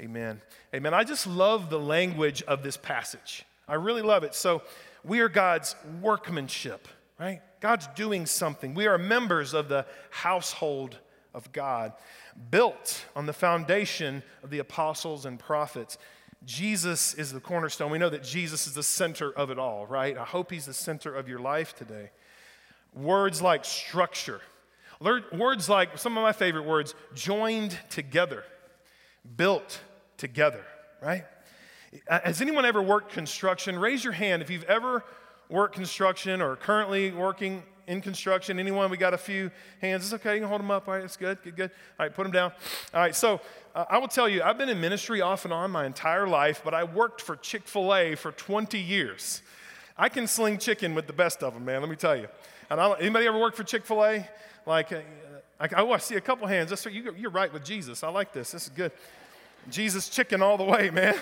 Amen. 0.00 0.40
Amen. 0.74 0.94
I 0.94 1.04
just 1.04 1.26
love 1.26 1.70
the 1.70 1.78
language 1.78 2.42
of 2.42 2.62
this 2.62 2.76
passage. 2.76 3.44
I 3.66 3.74
really 3.74 4.02
love 4.02 4.24
it. 4.24 4.34
So, 4.34 4.62
we 5.04 5.20
are 5.20 5.28
God's 5.28 5.74
workmanship, 6.00 6.88
right? 7.18 7.40
God's 7.60 7.86
doing 7.88 8.26
something. 8.26 8.74
We 8.74 8.86
are 8.86 8.98
members 8.98 9.54
of 9.54 9.68
the 9.68 9.86
household 10.10 10.98
of 11.34 11.52
God, 11.52 11.92
built 12.50 13.04
on 13.14 13.26
the 13.26 13.32
foundation 13.32 14.22
of 14.42 14.50
the 14.50 14.58
apostles 14.58 15.24
and 15.24 15.38
prophets. 15.38 15.98
Jesus 16.44 17.14
is 17.14 17.32
the 17.32 17.40
cornerstone. 17.40 17.90
We 17.90 17.98
know 17.98 18.10
that 18.10 18.22
Jesus 18.22 18.66
is 18.66 18.74
the 18.74 18.82
center 18.82 19.32
of 19.32 19.50
it 19.50 19.58
all, 19.58 19.86
right? 19.86 20.16
I 20.16 20.24
hope 20.24 20.50
he's 20.50 20.66
the 20.66 20.74
center 20.74 21.14
of 21.14 21.28
your 21.28 21.38
life 21.38 21.74
today. 21.74 22.10
Words 22.94 23.42
like 23.42 23.64
structure, 23.64 24.40
words 25.00 25.68
like 25.68 25.98
some 25.98 26.16
of 26.16 26.22
my 26.22 26.32
favorite 26.32 26.64
words, 26.64 26.94
joined 27.14 27.78
together, 27.90 28.44
built 29.36 29.80
together, 30.16 30.64
right? 31.02 31.24
Has 32.08 32.40
anyone 32.42 32.64
ever 32.64 32.82
worked 32.82 33.12
construction? 33.12 33.78
Raise 33.78 34.04
your 34.04 34.12
hand 34.12 34.42
if 34.42 34.50
you've 34.50 34.64
ever 34.64 35.04
worked 35.48 35.74
construction 35.74 36.42
or 36.42 36.56
currently 36.56 37.10
working 37.12 37.62
in 37.86 38.02
construction. 38.02 38.58
Anyone? 38.58 38.90
We 38.90 38.98
got 38.98 39.14
a 39.14 39.18
few 39.18 39.50
hands. 39.80 40.04
It's 40.04 40.14
okay. 40.14 40.34
You 40.34 40.40
can 40.40 40.48
hold 40.48 40.60
them 40.60 40.70
up. 40.70 40.86
All 40.86 40.94
right, 40.94 41.02
it's 41.02 41.16
good. 41.16 41.38
Good, 41.42 41.56
good. 41.56 41.70
All 41.98 42.06
right, 42.06 42.14
put 42.14 42.24
them 42.24 42.32
down. 42.32 42.52
All 42.92 43.00
right, 43.00 43.14
so 43.14 43.40
uh, 43.74 43.86
I 43.88 43.98
will 43.98 44.08
tell 44.08 44.28
you, 44.28 44.42
I've 44.42 44.58
been 44.58 44.68
in 44.68 44.80
ministry 44.80 45.20
off 45.20 45.44
and 45.44 45.52
on 45.52 45.70
my 45.70 45.86
entire 45.86 46.28
life, 46.28 46.60
but 46.62 46.74
I 46.74 46.84
worked 46.84 47.22
for 47.22 47.34
Chick 47.36 47.66
fil 47.66 47.94
A 47.94 48.14
for 48.14 48.32
20 48.32 48.78
years. 48.78 49.42
I 49.96 50.08
can 50.08 50.28
sling 50.28 50.58
chicken 50.58 50.94
with 50.94 51.06
the 51.08 51.12
best 51.12 51.42
of 51.42 51.54
them, 51.54 51.64
man, 51.64 51.80
let 51.80 51.90
me 51.90 51.96
tell 51.96 52.14
you. 52.14 52.28
And 52.70 52.80
I, 52.80 52.98
anybody 52.98 53.26
ever 53.26 53.38
worked 53.38 53.56
for 53.56 53.64
Chick 53.64 53.84
fil 53.84 54.04
A? 54.04 54.28
Like, 54.66 54.92
uh, 54.92 55.00
I, 55.60 55.68
oh, 55.76 55.92
I 55.92 55.98
see 55.98 56.16
a 56.16 56.20
couple 56.20 56.46
hands. 56.46 56.70
That's, 56.70 56.84
you, 56.86 57.14
you're 57.16 57.30
right 57.30 57.52
with 57.52 57.64
Jesus. 57.64 58.02
I 58.04 58.08
like 58.10 58.32
this. 58.32 58.50
This 58.52 58.64
is 58.64 58.68
good. 58.68 58.92
Jesus 59.70 60.08
chicken 60.08 60.42
all 60.42 60.56
the 60.56 60.64
way, 60.64 60.90
man. 60.92 61.16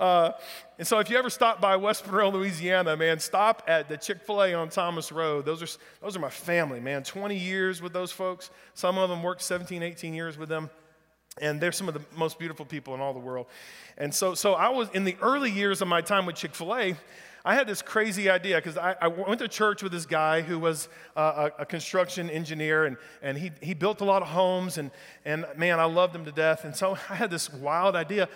Uh, 0.00 0.32
and 0.78 0.86
so 0.86 0.98
if 0.98 1.10
you 1.10 1.16
ever 1.16 1.30
stop 1.30 1.60
by 1.60 1.76
West 1.76 2.06
Monroe, 2.06 2.30
Louisiana, 2.30 2.96
man, 2.96 3.18
stop 3.18 3.62
at 3.66 3.88
the 3.88 3.96
Chick 3.96 4.22
fil 4.22 4.42
A 4.42 4.54
on 4.54 4.68
Thomas 4.68 5.12
Road. 5.12 5.44
Those 5.44 5.62
are, 5.62 5.78
those 6.00 6.16
are 6.16 6.20
my 6.20 6.30
family, 6.30 6.80
man. 6.80 7.02
20 7.02 7.36
years 7.36 7.80
with 7.80 7.92
those 7.92 8.10
folks. 8.10 8.50
Some 8.74 8.98
of 8.98 9.08
them 9.08 9.22
worked 9.22 9.42
17, 9.42 9.82
18 9.82 10.14
years 10.14 10.36
with 10.36 10.48
them. 10.48 10.70
And 11.40 11.60
they're 11.60 11.72
some 11.72 11.88
of 11.88 11.94
the 11.94 12.02
most 12.14 12.38
beautiful 12.38 12.66
people 12.66 12.94
in 12.94 13.00
all 13.00 13.14
the 13.14 13.20
world. 13.20 13.46
And 13.96 14.14
so, 14.14 14.34
so 14.34 14.52
I 14.52 14.68
was, 14.68 14.88
in 14.90 15.04
the 15.04 15.16
early 15.22 15.50
years 15.50 15.80
of 15.80 15.88
my 15.88 16.02
time 16.02 16.26
with 16.26 16.36
Chick 16.36 16.54
fil 16.54 16.74
A, 16.74 16.96
I 17.44 17.54
had 17.54 17.66
this 17.66 17.82
crazy 17.82 18.30
idea 18.30 18.56
because 18.56 18.76
I, 18.76 18.94
I, 19.00 19.08
went 19.08 19.40
to 19.40 19.48
church 19.48 19.82
with 19.82 19.90
this 19.90 20.06
guy 20.06 20.42
who 20.42 20.60
was 20.60 20.88
a, 21.16 21.50
a, 21.58 21.66
construction 21.66 22.30
engineer 22.30 22.84
and, 22.84 22.96
and 23.20 23.36
he, 23.36 23.50
he 23.60 23.74
built 23.74 24.00
a 24.00 24.04
lot 24.04 24.22
of 24.22 24.28
homes 24.28 24.78
and, 24.78 24.92
and 25.24 25.44
man, 25.56 25.80
I 25.80 25.84
loved 25.84 26.14
him 26.14 26.24
to 26.26 26.32
death. 26.32 26.64
And 26.64 26.74
so 26.74 26.92
I 27.10 27.16
had 27.16 27.30
this 27.30 27.52
wild 27.52 27.96
idea 27.96 28.28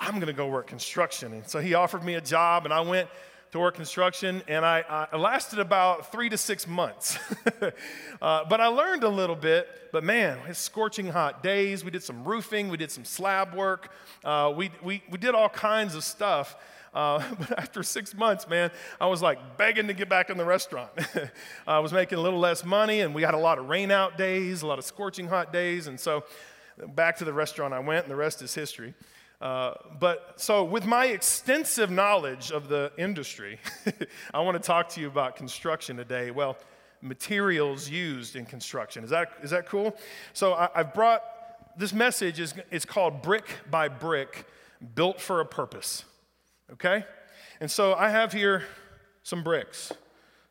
I'm 0.00 0.14
going 0.14 0.26
to 0.26 0.32
go 0.32 0.48
work 0.48 0.66
construction. 0.66 1.32
And 1.32 1.46
so 1.46 1.60
he 1.60 1.74
offered 1.74 2.04
me 2.04 2.14
a 2.14 2.20
job 2.20 2.64
and 2.64 2.72
I 2.72 2.80
went 2.80 3.08
to 3.52 3.60
work 3.60 3.76
construction 3.76 4.42
and 4.48 4.64
I, 4.64 5.06
I 5.12 5.16
lasted 5.16 5.60
about 5.60 6.10
three 6.10 6.28
to 6.28 6.36
six 6.36 6.66
months. 6.66 7.18
uh, 8.22 8.44
but 8.48 8.60
I 8.60 8.66
learned 8.66 9.04
a 9.04 9.08
little 9.08 9.36
bit. 9.36 9.68
But 9.92 10.04
man, 10.04 10.38
it's 10.48 10.58
scorching 10.58 11.06
hot 11.06 11.42
days. 11.42 11.84
We 11.84 11.90
did 11.90 12.02
some 12.02 12.24
roofing, 12.24 12.68
we 12.68 12.76
did 12.76 12.90
some 12.90 13.04
slab 13.04 13.54
work, 13.54 13.92
uh, 14.24 14.52
we, 14.56 14.70
we, 14.82 15.02
we 15.10 15.18
did 15.18 15.34
all 15.34 15.48
kinds 15.48 15.94
of 15.94 16.02
stuff. 16.02 16.56
Uh, 16.94 17.22
but 17.38 17.58
after 17.58 17.82
six 17.82 18.14
months, 18.14 18.48
man, 18.48 18.70
I 19.00 19.06
was 19.06 19.20
like 19.20 19.56
begging 19.56 19.88
to 19.88 19.92
get 19.92 20.08
back 20.08 20.30
in 20.30 20.38
the 20.38 20.44
restaurant. 20.44 20.90
I 21.66 21.80
was 21.80 21.92
making 21.92 22.18
a 22.18 22.20
little 22.20 22.38
less 22.38 22.64
money, 22.64 23.00
and 23.00 23.14
we 23.14 23.22
had 23.22 23.34
a 23.34 23.38
lot 23.38 23.58
of 23.58 23.68
rain 23.68 23.90
out 23.90 24.16
days, 24.16 24.62
a 24.62 24.66
lot 24.66 24.78
of 24.78 24.84
scorching 24.84 25.28
hot 25.28 25.52
days. 25.52 25.86
And 25.86 25.98
so 25.98 26.24
back 26.94 27.16
to 27.18 27.24
the 27.24 27.32
restaurant 27.32 27.74
I 27.74 27.80
went, 27.80 28.04
and 28.04 28.10
the 28.10 28.16
rest 28.16 28.42
is 28.42 28.54
history. 28.54 28.94
Uh, 29.40 29.74
but 29.98 30.34
so, 30.36 30.64
with 30.64 30.86
my 30.86 31.06
extensive 31.06 31.90
knowledge 31.90 32.50
of 32.50 32.68
the 32.68 32.92
industry, 32.96 33.58
I 34.34 34.40
want 34.40 34.56
to 34.56 34.64
talk 34.64 34.88
to 34.90 35.00
you 35.00 35.08
about 35.08 35.36
construction 35.36 35.96
today. 35.96 36.30
Well, 36.30 36.56
materials 37.02 37.88
used 37.88 38.36
in 38.36 38.46
construction. 38.46 39.04
Is 39.04 39.10
that, 39.10 39.32
is 39.42 39.50
that 39.50 39.66
cool? 39.66 39.94
So 40.32 40.54
I, 40.54 40.70
have 40.74 40.94
brought 40.94 41.22
this 41.76 41.92
message 41.92 42.40
is 42.40 42.54
it's 42.70 42.84
called 42.84 43.22
Brick 43.22 43.44
by 43.70 43.88
Brick, 43.88 44.46
built 44.94 45.20
for 45.20 45.40
a 45.40 45.46
purpose. 45.46 46.04
Okay? 46.72 47.04
And 47.60 47.70
so 47.70 47.94
I 47.94 48.08
have 48.08 48.32
here 48.32 48.64
some 49.22 49.42
bricks. 49.42 49.92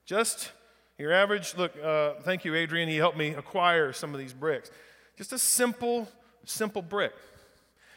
Just 0.05 0.51
your 0.97 1.11
average, 1.11 1.55
look, 1.57 1.73
uh, 1.81 2.13
thank 2.21 2.45
you, 2.45 2.55
Adrian. 2.55 2.87
He 2.87 2.97
helped 2.97 3.17
me 3.17 3.29
acquire 3.29 3.93
some 3.93 4.13
of 4.13 4.19
these 4.19 4.33
bricks. 4.33 4.69
Just 5.17 5.33
a 5.33 5.37
simple, 5.37 6.07
simple 6.45 6.81
brick. 6.81 7.13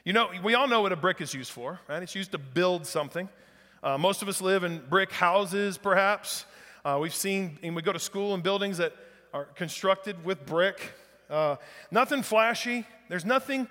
You 0.05 0.13
know, 0.13 0.29
we 0.43 0.55
all 0.55 0.69
know 0.69 0.83
what 0.83 0.93
a 0.93 0.97
brick 0.97 1.21
is 1.21 1.35
used 1.35 1.51
for, 1.51 1.81
right? 1.89 2.03
It's 2.03 2.15
used 2.15 2.33
to 2.33 2.39
build 2.39 2.87
something. 2.87 3.29
Uh, 3.83 3.99
most 3.99 4.23
of 4.23 4.29
us 4.29 4.41
live 4.41 4.65
in 4.65 4.83
brick 4.89 5.13
houses, 5.13 5.79
perhaps. 5.79 6.47
Uh, 6.85 6.99
we've 7.01 7.15
seen, 7.15 7.59
and 7.63 7.77
we 7.77 7.83
go 7.83 7.93
to 7.93 7.99
school 7.99 8.35
in 8.35 8.41
buildings 8.41 8.79
that 8.79 8.95
are 9.35 9.45
constructed 9.45 10.25
with 10.25 10.47
brick. 10.47 10.93
Uh, 11.29 11.57
nothing 11.91 12.23
flashy. 12.23 12.87
There's 13.09 13.25
nothing 13.25 13.69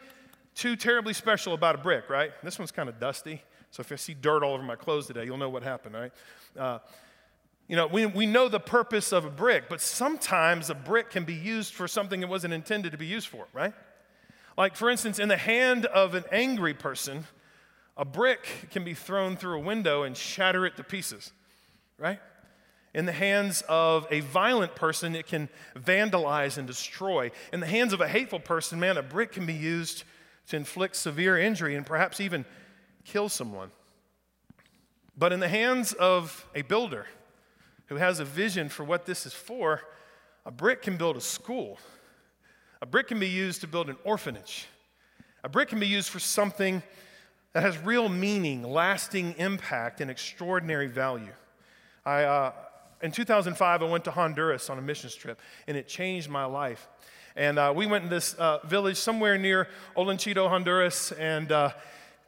too 0.54 0.76
terribly 0.76 1.14
special 1.14 1.54
about 1.54 1.76
a 1.76 1.78
brick, 1.80 2.10
right? 2.10 2.32
This 2.44 2.60
one's 2.60 2.72
kind 2.72 2.90
of 2.90 3.00
dusty. 3.00 3.42
So 3.76 3.82
if 3.82 3.92
I 3.92 3.98
see 3.98 4.14
dirt 4.14 4.42
all 4.42 4.54
over 4.54 4.64
my 4.64 4.78
clothes 4.78 5.08
today, 5.08 5.26
you'll 5.26 5.36
know 5.38 5.50
what 5.50 5.62
happened, 5.62 5.96
right? 5.96 6.12
Uh, 6.58 6.80
you 7.68 7.76
know, 7.76 7.88
we, 7.88 8.06
we 8.06 8.26
know 8.26 8.48
the 8.48 8.58
purpose 8.58 9.12
of 9.12 9.26
a 9.26 9.30
brick, 9.30 9.66
but 9.68 9.82
sometimes 9.82 10.70
a 10.70 10.74
brick 10.74 11.10
can 11.10 11.26
be 11.26 11.34
used 11.34 11.74
for 11.74 11.86
something 11.86 12.22
it 12.22 12.30
wasn't 12.30 12.54
intended 12.54 12.94
to 12.94 12.98
be 12.98 13.06
used 13.06 13.28
for, 13.28 13.48
right? 13.52 13.74
Like, 14.58 14.78
for 14.78 14.90
instance, 14.90 15.20
in 15.20 15.28
the 15.28 15.36
hand 15.36 15.88
of 15.88 16.16
an 16.16 16.24
angry 16.32 16.74
person, 16.74 17.26
a 17.98 18.06
brick 18.06 18.48
can 18.72 18.86
be 18.86 18.94
thrown 18.94 19.36
through 19.36 19.58
a 19.58 19.62
window 19.62 20.04
and 20.04 20.16
shatter 20.16 20.66
it 20.66 20.78
to 20.78 20.84
pieces, 20.86 21.34
right? 21.98 22.22
In 22.94 23.06
the 23.06 23.12
hands 23.12 23.62
of 23.68 24.08
a 24.10 24.22
violent 24.22 24.76
person, 24.76 25.18
it 25.18 25.28
can 25.28 25.50
vandalize 25.76 26.58
and 26.58 26.66
destroy. 26.66 27.30
In 27.52 27.60
the 27.60 27.68
hands 27.68 27.92
of 27.92 28.00
a 28.00 28.08
hateful 28.08 28.40
person, 28.40 28.80
man, 28.80 28.96
a 28.96 29.04
brick 29.04 29.34
can 29.34 29.46
be 29.46 29.54
used 29.54 30.06
to 30.48 30.56
inflict 30.56 30.96
severe 30.96 31.38
injury 31.38 31.76
and 31.76 31.86
perhaps 31.86 32.22
even 32.22 32.46
kill 33.06 33.30
someone. 33.30 33.72
But 35.18 35.32
in 35.32 35.40
the 35.40 35.48
hands 35.48 35.94
of 35.94 36.46
a 36.54 36.64
builder 36.64 37.06
who 37.86 37.96
has 37.96 38.20
a 38.20 38.26
vision 38.26 38.68
for 38.68 38.84
what 38.84 39.06
this 39.06 39.26
is 39.26 39.34
for, 39.34 39.82
a 40.46 40.52
brick 40.52 40.82
can 40.82 40.98
build 40.98 41.16
a 41.16 41.22
school. 41.22 41.80
A 42.82 42.86
brick 42.86 43.08
can 43.08 43.20
be 43.20 43.30
used 43.30 43.62
to 43.62 43.68
build 43.68 43.90
an 43.90 43.96
orphanage. 44.04 44.68
A 45.44 45.50
brick 45.50 45.70
can 45.70 45.80
be 45.80 45.88
used 45.88 46.10
for 46.10 46.20
something 46.20 46.84
that 47.54 47.64
has 47.64 47.78
real 47.78 48.10
meaning, 48.10 48.64
lasting 48.64 49.36
impact, 49.38 50.02
and 50.02 50.12
extraordinary 50.12 50.88
value. 50.88 51.32
I, 52.06 52.24
uh, 52.24 52.52
in 53.02 53.12
2005, 53.12 53.82
I 53.82 53.86
went 53.86 54.04
to 54.06 54.12
Honduras 54.12 54.70
on 54.70 54.78
a 54.78 54.82
missions 54.82 55.16
trip, 55.16 55.40
and 55.68 55.78
it 55.78 55.88
changed 55.88 56.30
my 56.30 56.46
life. 56.46 56.90
And 57.38 57.58
uh, 57.58 57.72
we 57.76 57.86
went 57.86 58.04
in 58.04 58.10
this 58.10 58.34
uh, 58.34 58.60
village 58.66 58.98
somewhere 58.98 59.38
near 59.38 59.70
Olanchito, 59.96 60.50
Honduras, 60.50 61.14
and, 61.14 61.52
uh, 61.52 61.72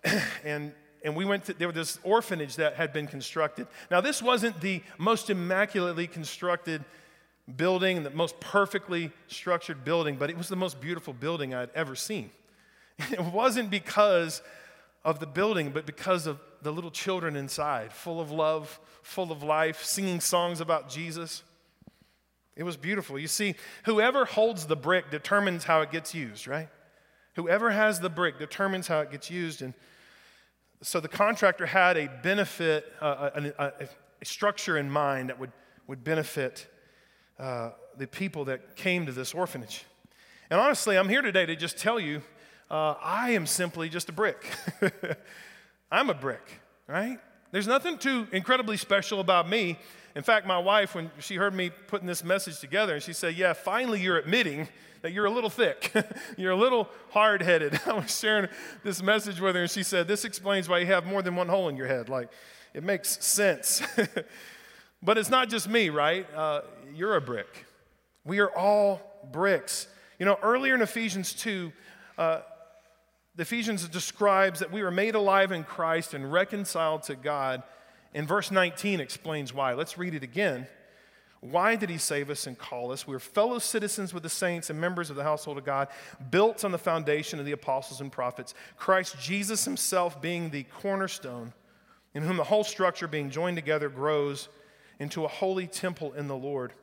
and, 0.44 0.74
and 1.04 1.16
we 1.16 1.26
went 1.26 1.46
to, 1.46 1.54
there 1.54 1.68
was 1.68 1.76
this 1.76 2.00
orphanage 2.04 2.56
that 2.58 2.76
had 2.76 2.94
been 2.94 3.08
constructed. 3.08 3.68
Now, 3.90 4.02
this 4.02 4.22
wasn't 4.22 4.60
the 4.62 4.82
most 4.98 5.30
immaculately 5.30 6.08
constructed 6.08 6.84
building, 7.56 8.04
the 8.04 8.10
most 8.10 8.40
perfectly 8.40 9.12
structured 9.28 9.86
building, 9.86 10.18
but 10.18 10.30
it 10.30 10.38
was 10.38 10.50
the 10.50 10.56
most 10.56 10.82
beautiful 10.82 11.14
building 11.14 11.54
I 11.54 11.62
had 11.62 11.72
ever 11.76 11.96
seen. 11.96 12.32
It 13.12 13.22
wasn't 13.22 13.70
because 13.70 14.42
of 15.06 15.20
the 15.20 15.28
building, 15.28 15.70
but 15.70 15.86
because 15.86 16.26
of 16.28 16.40
the 16.62 16.72
little 16.72 16.92
children 16.92 17.36
inside, 17.36 17.94
full 17.94 18.20
of 18.20 18.32
love, 18.32 18.80
full 19.04 19.32
of 19.32 19.44
life, 19.44 19.84
singing 19.84 20.20
songs 20.20 20.60
about 20.60 20.90
Jesus. 20.90 21.44
It 22.56 22.64
was 22.64 22.76
beautiful. 22.76 23.20
You 23.20 23.28
see, 23.28 23.56
whoever 23.86 24.26
holds 24.26 24.66
the 24.66 24.76
brick 24.76 25.12
determines 25.12 25.64
how 25.64 25.82
it 25.82 25.92
gets 25.92 26.16
used, 26.16 26.48
right? 26.48 26.70
Whoever 27.38 27.70
has 27.70 28.00
the 28.00 28.10
brick 28.10 28.40
determines 28.40 28.88
how 28.88 29.02
it 29.02 29.12
gets 29.12 29.30
used. 29.30 29.62
And 29.62 29.76
so 30.82 31.00
the 31.00 31.08
contractor 31.08 31.68
had 31.68 31.96
a 31.96 32.10
benefit, 32.24 32.92
uh, 33.00 33.30
a, 33.36 33.64
a, 33.64 33.74
a, 34.22 34.26
structure 34.26 34.76
in 34.76 34.90
mind 34.90 35.30
that 35.30 35.40
would, 35.40 35.52
would 35.86 36.04
benefit 36.04 36.66
uh, 37.38 37.70
the 37.96 38.08
people 38.08 38.46
that 38.46 38.76
came 38.76 39.06
to 39.06 39.12
this 39.12 39.36
orphanage. 39.36 39.86
And 40.50 40.60
honestly, 40.60 40.98
I'm 40.98 41.10
here 41.10 41.22
today 41.22 41.46
to 41.46 41.56
just 41.56 41.78
tell 41.78 42.00
you 42.00 42.24
uh, 42.72 42.96
I 43.00 43.30
am 43.32 43.46
simply 43.46 43.88
just 43.88 44.10
a 44.10 44.14
brick. 44.14 44.44
I'm 45.92 46.10
a 46.10 46.16
brick, 46.16 46.60
right? 46.88 47.20
There's 47.52 47.68
nothing 47.68 47.98
too 47.98 48.28
incredibly 48.32 48.78
special 48.78 49.20
about 49.20 49.48
me. 49.48 49.78
In 50.16 50.24
fact, 50.24 50.46
my 50.46 50.58
wife, 50.58 50.96
when 50.96 51.12
she 51.20 51.36
heard 51.36 51.54
me 51.54 51.70
putting 51.70 52.08
this 52.08 52.24
message 52.24 52.60
together, 52.60 52.96
and 52.96 53.04
she 53.04 53.14
said, 53.14 53.36
Yeah, 53.36 53.54
finally 53.54 54.02
you're 54.02 54.18
admitting 54.18 54.68
that 55.02 55.14
you're 55.14 55.26
a 55.26 55.32
little 55.32 55.50
thick. 55.50 55.94
you're 56.38 56.52
a 56.52 56.58
little 56.58 56.90
hard 57.12 57.42
headed. 57.42 57.80
I 57.86 57.94
was 57.94 58.18
sharing 58.18 58.50
this 58.84 59.02
message 59.02 59.40
with 59.40 59.56
her, 59.56 59.62
and 59.62 59.72
she 59.72 59.84
said, 59.84 60.08
This 60.08 60.26
explains 60.26 60.68
why 60.68 60.80
you 60.80 60.88
have 60.88 61.06
more 61.06 61.22
than 61.22 61.36
one 61.36 61.48
hole 61.48 61.70
in 61.70 61.78
your 61.78 61.88
head. 61.88 62.10
Like, 62.10 62.30
it 62.74 62.84
makes 62.84 63.24
sense. 63.24 63.82
but 65.02 65.18
it's 65.18 65.30
not 65.30 65.50
just 65.50 65.70
me, 65.70 65.90
right? 65.90 66.28
Uh, 66.36 66.62
you're 66.94 67.16
a 67.16 67.22
brick. 67.22 67.66
We 68.26 68.40
are 68.40 68.50
all 68.50 69.02
bricks. 69.32 69.88
You 70.20 70.26
know, 70.26 70.38
earlier 70.42 70.76
in 70.76 70.82
Ephesians 70.82 71.34
2, 71.34 71.72
uh, 72.18 72.42
the 73.38 73.44
Ephesians 73.44 73.88
describes 73.88 74.60
that 74.60 74.72
we 74.72 74.82
were 74.82 74.92
made 74.92 75.14
alive 75.14 75.52
in 75.52 75.64
Christ 75.64 76.16
and 76.16 76.34
reconciled 76.34 77.04
to 77.04 77.16
God. 77.16 77.62
And 78.16 78.28
verse 78.28 78.50
19 78.50 79.00
explains 79.00 79.54
why. 79.54 79.74
Let's 79.74 79.96
read 79.98 80.16
it 80.16 80.24
again. 80.24 80.68
Why 81.40 81.76
did 81.76 81.92
he 81.92 82.00
save 82.00 82.32
us 82.32 82.48
and 82.48 82.58
call 82.58 82.92
us? 82.92 83.06
We 83.06 83.16
are 83.16 83.20
fellow 83.20 83.60
citizens 83.60 84.12
with 84.12 84.24
the 84.24 84.30
saints 84.30 84.72
and 84.72 84.82
members 84.82 85.12
of 85.12 85.16
the 85.16 85.24
household 85.24 85.60
of 85.60 85.66
God, 85.66 85.88
built 86.32 86.66
on 86.66 86.72
the 86.72 86.80
foundation 86.80 87.38
of 87.38 87.46
the 87.46 87.52
apostles 87.52 88.02
and 88.02 88.12
prophets, 88.12 88.56
Christ 88.76 89.20
Jesus 89.20 89.64
himself 89.66 90.20
being 90.20 90.50
the 90.50 90.64
cornerstone, 90.64 91.54
in 92.16 92.24
whom 92.24 92.38
the 92.38 92.44
whole 92.44 92.64
structure 92.64 93.08
being 93.08 93.30
joined 93.30 93.56
together 93.56 93.88
grows 93.88 94.50
into 95.00 95.26
a 95.26 95.28
holy 95.28 95.68
temple 95.68 96.12
in 96.14 96.28
the 96.28 96.36
Lord. 96.36 96.74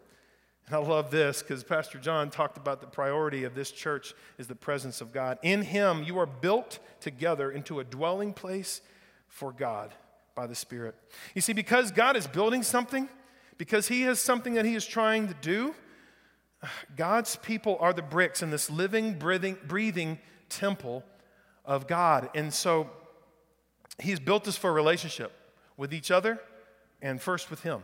And 0.66 0.76
I 0.76 0.78
love 0.78 1.10
this 1.10 1.42
because 1.42 1.62
Pastor 1.62 1.98
John 1.98 2.30
talked 2.30 2.56
about 2.56 2.80
the 2.80 2.86
priority 2.86 3.44
of 3.44 3.54
this 3.54 3.70
church 3.70 4.14
is 4.38 4.46
the 4.46 4.54
presence 4.54 5.00
of 5.00 5.12
God. 5.12 5.38
In 5.42 5.62
Him, 5.62 6.02
you 6.02 6.18
are 6.18 6.26
built 6.26 6.78
together 7.00 7.50
into 7.50 7.80
a 7.80 7.84
dwelling 7.84 8.32
place 8.32 8.80
for 9.28 9.52
God 9.52 9.92
by 10.34 10.46
the 10.46 10.54
Spirit. 10.54 10.94
You 11.34 11.42
see, 11.42 11.52
because 11.52 11.90
God 11.90 12.16
is 12.16 12.26
building 12.26 12.62
something, 12.62 13.08
because 13.58 13.88
He 13.88 14.02
has 14.02 14.20
something 14.20 14.54
that 14.54 14.64
He 14.64 14.74
is 14.74 14.86
trying 14.86 15.28
to 15.28 15.34
do, 15.34 15.74
God's 16.96 17.36
people 17.36 17.76
are 17.78 17.92
the 17.92 18.02
bricks 18.02 18.42
in 18.42 18.50
this 18.50 18.70
living, 18.70 19.18
breathing, 19.18 19.58
breathing 19.66 20.18
temple 20.48 21.04
of 21.64 21.86
God. 21.86 22.30
And 22.34 22.52
so 22.52 22.88
He's 23.98 24.18
built 24.18 24.48
us 24.48 24.56
for 24.56 24.70
a 24.70 24.72
relationship 24.72 25.32
with 25.76 25.92
each 25.92 26.10
other 26.10 26.40
and 27.02 27.20
first 27.20 27.50
with 27.50 27.62
Him. 27.62 27.82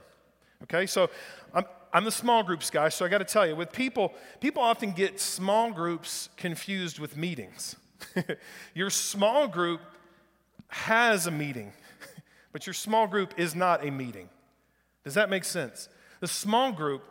Okay, 0.62 0.86
so 0.86 1.10
I'm, 1.54 1.64
I'm 1.92 2.04
the 2.04 2.12
small 2.12 2.42
groups 2.42 2.70
guy, 2.70 2.88
so 2.88 3.04
I 3.04 3.08
got 3.08 3.18
to 3.18 3.24
tell 3.24 3.46
you, 3.46 3.56
with 3.56 3.72
people, 3.72 4.14
people 4.40 4.62
often 4.62 4.92
get 4.92 5.18
small 5.18 5.72
groups 5.72 6.28
confused 6.36 6.98
with 6.98 7.16
meetings. 7.16 7.76
your 8.74 8.90
small 8.90 9.48
group 9.48 9.80
has 10.68 11.26
a 11.26 11.30
meeting, 11.30 11.72
but 12.52 12.66
your 12.66 12.74
small 12.74 13.06
group 13.06 13.34
is 13.36 13.54
not 13.54 13.84
a 13.84 13.90
meeting. 13.90 14.28
Does 15.04 15.14
that 15.14 15.30
make 15.30 15.44
sense? 15.44 15.88
The 16.20 16.28
small 16.28 16.70
group 16.70 17.02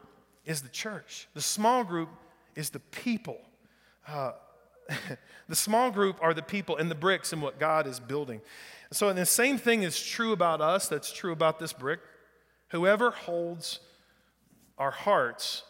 is 0.45 0.61
the 0.61 0.69
church, 0.69 1.27
the 1.33 1.41
small 1.41 1.83
group 1.83 2.09
is 2.55 2.69
the 2.69 2.79
people. 2.79 3.39
Uh, 4.07 4.31
the 5.47 5.55
small 5.55 5.91
group 5.91 6.17
are 6.21 6.33
the 6.33 6.41
people 6.41 6.77
and 6.77 6.89
the 6.89 6.95
bricks 6.95 7.33
and 7.33 7.41
what 7.41 7.59
God 7.59 7.85
is 7.85 7.99
building. 7.99 8.41
So, 8.91 9.09
and 9.09 9.17
the 9.17 9.25
same 9.25 9.57
thing 9.57 9.83
is 9.83 10.01
true 10.01 10.31
about 10.31 10.61
us, 10.61 10.87
that's 10.87 11.11
true 11.11 11.31
about 11.31 11.59
this 11.59 11.73
brick. 11.73 11.99
Whoever 12.69 13.11
holds 13.11 13.79
our 14.79 14.91
hearts, 14.91 15.63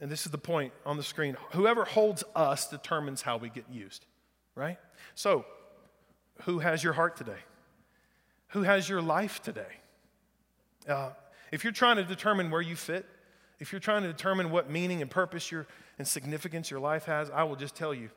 and 0.00 0.10
this 0.10 0.26
is 0.26 0.32
the 0.32 0.38
point 0.38 0.72
on 0.84 0.96
the 0.96 1.02
screen 1.02 1.36
whoever 1.52 1.84
holds 1.84 2.22
us 2.36 2.68
determines 2.68 3.22
how 3.22 3.38
we 3.38 3.48
get 3.48 3.64
used, 3.70 4.04
right? 4.54 4.78
So, 5.14 5.46
who 6.42 6.58
has 6.58 6.84
your 6.84 6.92
heart 6.92 7.16
today? 7.16 7.38
Who 8.48 8.62
has 8.62 8.88
your 8.88 9.00
life 9.00 9.42
today? 9.42 9.80
Uh, 10.86 11.10
if 11.50 11.64
you're 11.64 11.72
trying 11.72 11.96
to 11.96 12.04
determine 12.04 12.50
where 12.50 12.60
you 12.60 12.76
fit, 12.76 13.06
if 13.58 13.72
you're 13.72 13.80
trying 13.80 14.02
to 14.02 14.08
determine 14.08 14.50
what 14.50 14.70
meaning 14.70 15.00
and 15.00 15.10
purpose 15.10 15.50
your, 15.50 15.66
and 15.98 16.06
significance 16.06 16.70
your 16.70 16.80
life 16.80 17.04
has, 17.04 17.30
I 17.30 17.44
will 17.44 17.56
just 17.56 17.74
tell 17.74 17.94
you 17.94 18.10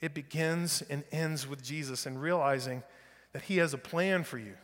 it 0.00 0.14
begins 0.14 0.82
and 0.90 1.02
ends 1.10 1.46
with 1.48 1.62
Jesus 1.62 2.06
and 2.06 2.20
realizing 2.20 2.82
that 3.32 3.42
He 3.42 3.56
has 3.56 3.72
a 3.72 3.78
plan 3.78 4.22
for 4.24 4.38
you. 4.38 4.54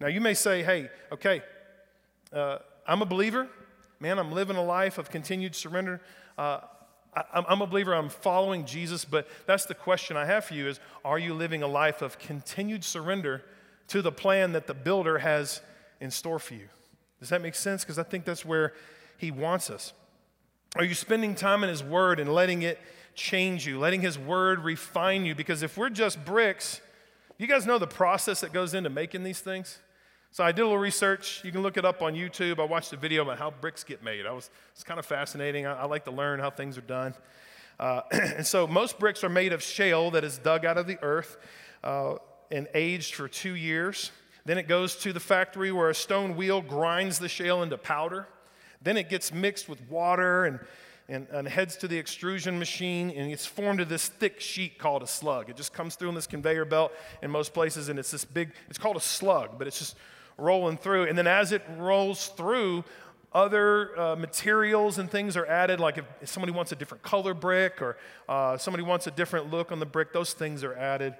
Now, 0.00 0.06
you 0.06 0.20
may 0.20 0.34
say, 0.34 0.62
hey, 0.62 0.88
okay, 1.12 1.42
uh, 2.32 2.58
I'm 2.86 3.02
a 3.02 3.06
believer 3.06 3.48
man, 4.00 4.18
I'm 4.18 4.32
living 4.32 4.56
a 4.56 4.64
life 4.64 4.98
of 4.98 5.10
continued 5.10 5.54
surrender. 5.54 6.00
Uh, 6.36 6.60
I, 7.14 7.44
I'm 7.48 7.60
a 7.60 7.66
believer, 7.66 7.94
I'm 7.94 8.08
following 8.08 8.64
Jesus, 8.64 9.04
but 9.04 9.28
that's 9.46 9.66
the 9.66 9.74
question 9.74 10.16
I 10.16 10.24
have 10.24 10.46
for 10.46 10.54
you 10.54 10.66
is 10.66 10.80
are 11.04 11.18
you 11.18 11.34
living 11.34 11.62
a 11.62 11.68
life 11.68 12.02
of 12.02 12.18
continued 12.18 12.82
surrender 12.82 13.44
to 13.88 14.02
the 14.02 14.12
plan 14.12 14.52
that 14.52 14.66
the 14.66 14.74
builder 14.74 15.18
has 15.18 15.60
in 16.00 16.10
store 16.10 16.38
for 16.38 16.54
you? 16.54 16.68
Does 17.20 17.28
that 17.28 17.42
make 17.42 17.54
sense? 17.54 17.84
Because 17.84 17.98
I 17.98 18.02
think 18.02 18.24
that's 18.24 18.44
where 18.44 18.72
he 19.18 19.30
wants 19.30 19.68
us. 19.68 19.92
Are 20.76 20.84
you 20.84 20.94
spending 20.94 21.34
time 21.34 21.64
in 21.64 21.68
His 21.68 21.82
Word 21.82 22.20
and 22.20 22.32
letting 22.32 22.62
it 22.62 22.78
change 23.14 23.66
you, 23.66 23.78
letting 23.78 24.00
His 24.00 24.18
Word 24.18 24.60
refine 24.60 25.26
you? 25.26 25.34
Because 25.34 25.62
if 25.62 25.76
we're 25.76 25.90
just 25.90 26.24
bricks, 26.24 26.80
you 27.36 27.46
guys 27.46 27.66
know 27.66 27.78
the 27.78 27.86
process 27.86 28.40
that 28.40 28.52
goes 28.52 28.72
into 28.72 28.88
making 28.88 29.24
these 29.24 29.40
things? 29.40 29.78
So 30.32 30.44
I 30.44 30.52
did 30.52 30.60
a 30.60 30.64
little 30.64 30.78
research. 30.78 31.40
You 31.42 31.50
can 31.50 31.62
look 31.62 31.76
it 31.76 31.84
up 31.84 32.02
on 32.02 32.14
YouTube. 32.14 32.60
I 32.60 32.64
watched 32.64 32.92
a 32.92 32.96
video 32.96 33.22
about 33.22 33.38
how 33.40 33.50
bricks 33.50 33.82
get 33.82 34.04
made. 34.04 34.26
I 34.26 34.32
was, 34.32 34.48
it's 34.72 34.84
kind 34.84 35.00
of 35.00 35.04
fascinating. 35.04 35.66
I, 35.66 35.80
I, 35.80 35.84
like 35.86 36.04
to 36.04 36.12
learn 36.12 36.38
how 36.38 36.50
things 36.50 36.78
are 36.78 36.82
done. 36.82 37.14
Uh, 37.80 38.02
and 38.12 38.46
so 38.46 38.68
most 38.68 39.00
bricks 39.00 39.24
are 39.24 39.28
made 39.28 39.52
of 39.52 39.60
shale 39.60 40.12
that 40.12 40.22
is 40.22 40.38
dug 40.38 40.64
out 40.64 40.78
of 40.78 40.86
the 40.86 40.98
earth 41.02 41.36
uh, 41.82 42.14
and 42.52 42.68
aged 42.74 43.16
for 43.16 43.26
two 43.26 43.56
years. 43.56 44.12
Then 44.44 44.56
it 44.56 44.68
goes 44.68 44.94
to 44.98 45.12
the 45.12 45.18
factory 45.18 45.72
where 45.72 45.90
a 45.90 45.94
stone 45.94 46.36
wheel 46.36 46.62
grinds 46.62 47.18
the 47.18 47.28
shale 47.28 47.64
into 47.64 47.76
powder. 47.76 48.28
Then 48.82 48.96
it 48.96 49.08
gets 49.08 49.32
mixed 49.34 49.68
with 49.68 49.82
water 49.88 50.44
and, 50.44 50.60
and, 51.08 51.26
and 51.32 51.48
heads 51.48 51.76
to 51.78 51.88
the 51.88 51.98
extrusion 51.98 52.56
machine 52.56 53.10
and 53.10 53.32
it's 53.32 53.46
formed 53.46 53.80
of 53.80 53.88
this 53.88 54.06
thick 54.06 54.38
sheet 54.40 54.78
called 54.78 55.02
a 55.02 55.08
slug. 55.08 55.50
It 55.50 55.56
just 55.56 55.72
comes 55.72 55.96
through 55.96 56.10
in 56.10 56.14
this 56.14 56.28
conveyor 56.28 56.66
belt 56.66 56.92
in 57.20 57.32
most 57.32 57.52
places 57.52 57.88
and 57.88 57.98
it's 57.98 58.12
this 58.12 58.24
big, 58.24 58.52
it's 58.68 58.78
called 58.78 58.96
a 58.96 59.00
slug, 59.00 59.58
but 59.58 59.66
it's 59.66 59.80
just 59.80 59.96
rolling 60.40 60.76
through. 60.76 61.04
And 61.04 61.16
then 61.16 61.26
as 61.26 61.52
it 61.52 61.62
rolls 61.76 62.28
through, 62.28 62.84
other 63.32 63.98
uh, 63.98 64.16
materials 64.16 64.98
and 64.98 65.08
things 65.08 65.36
are 65.36 65.46
added, 65.46 65.78
like 65.78 65.98
if, 65.98 66.04
if, 66.20 66.28
somebody 66.28 66.52
wants 66.52 66.72
a 66.72 66.76
different 66.76 67.02
color 67.04 67.32
brick 67.32 67.80
or 67.80 67.96
uh, 68.28 68.56
somebody 68.56 68.82
wants 68.82 69.06
a 69.06 69.10
different 69.12 69.50
look 69.50 69.70
on 69.70 69.78
the 69.78 69.86
brick, 69.86 70.12
those 70.12 70.32
things 70.32 70.64
are 70.64 70.74
added. 70.74 71.14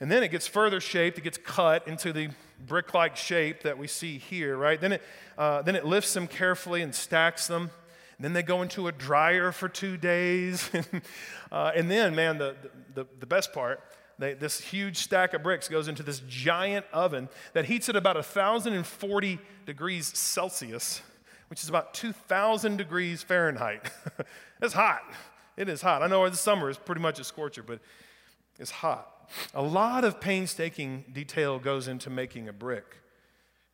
And 0.00 0.10
then 0.10 0.22
it 0.22 0.30
gets 0.30 0.46
further 0.46 0.80
shaped, 0.80 1.18
it 1.18 1.24
gets 1.24 1.38
cut 1.38 1.86
into 1.86 2.12
the 2.12 2.30
brick 2.66 2.94
like 2.94 3.16
shape 3.16 3.62
that 3.62 3.76
we 3.76 3.86
see 3.86 4.18
here, 4.18 4.56
right? 4.56 4.80
Then 4.80 4.92
it, 4.92 5.02
uh, 5.36 5.62
then 5.62 5.76
it 5.76 5.84
lifts 5.84 6.14
them 6.14 6.26
carefully 6.26 6.82
and 6.82 6.94
stacks 6.94 7.46
them. 7.46 7.70
And 8.16 8.24
then 8.24 8.32
they 8.32 8.42
go 8.42 8.62
into 8.62 8.88
a 8.88 8.92
dryer 8.92 9.52
for 9.52 9.68
two 9.68 9.96
days. 9.96 10.70
uh, 11.52 11.72
and 11.74 11.90
then, 11.90 12.14
man, 12.14 12.38
the, 12.38 12.56
the, 12.94 13.06
the 13.20 13.26
best 13.26 13.52
part, 13.52 13.80
they, 14.18 14.34
this 14.34 14.60
huge 14.60 14.98
stack 14.98 15.34
of 15.34 15.42
bricks 15.42 15.68
goes 15.68 15.88
into 15.88 16.02
this 16.02 16.22
giant 16.28 16.86
oven 16.92 17.28
that 17.52 17.64
heats 17.64 17.88
at 17.88 17.96
about 17.96 18.16
1,040 18.16 19.38
degrees 19.66 20.16
Celsius, 20.16 21.02
which 21.48 21.62
is 21.62 21.68
about 21.68 21.94
2,000 21.94 22.76
degrees 22.76 23.22
Fahrenheit. 23.22 23.90
it's 24.62 24.74
hot. 24.74 25.02
It 25.56 25.68
is 25.68 25.82
hot. 25.82 26.02
I 26.02 26.06
know 26.06 26.28
the 26.28 26.36
summer 26.36 26.70
is 26.70 26.78
pretty 26.78 27.00
much 27.00 27.18
a 27.18 27.24
scorcher, 27.24 27.62
but 27.62 27.80
it's 28.58 28.70
hot. 28.70 29.10
A 29.54 29.62
lot 29.62 30.04
of 30.04 30.20
painstaking 30.20 31.04
detail 31.12 31.58
goes 31.58 31.88
into 31.88 32.10
making 32.10 32.48
a 32.48 32.52
brick. 32.52 32.98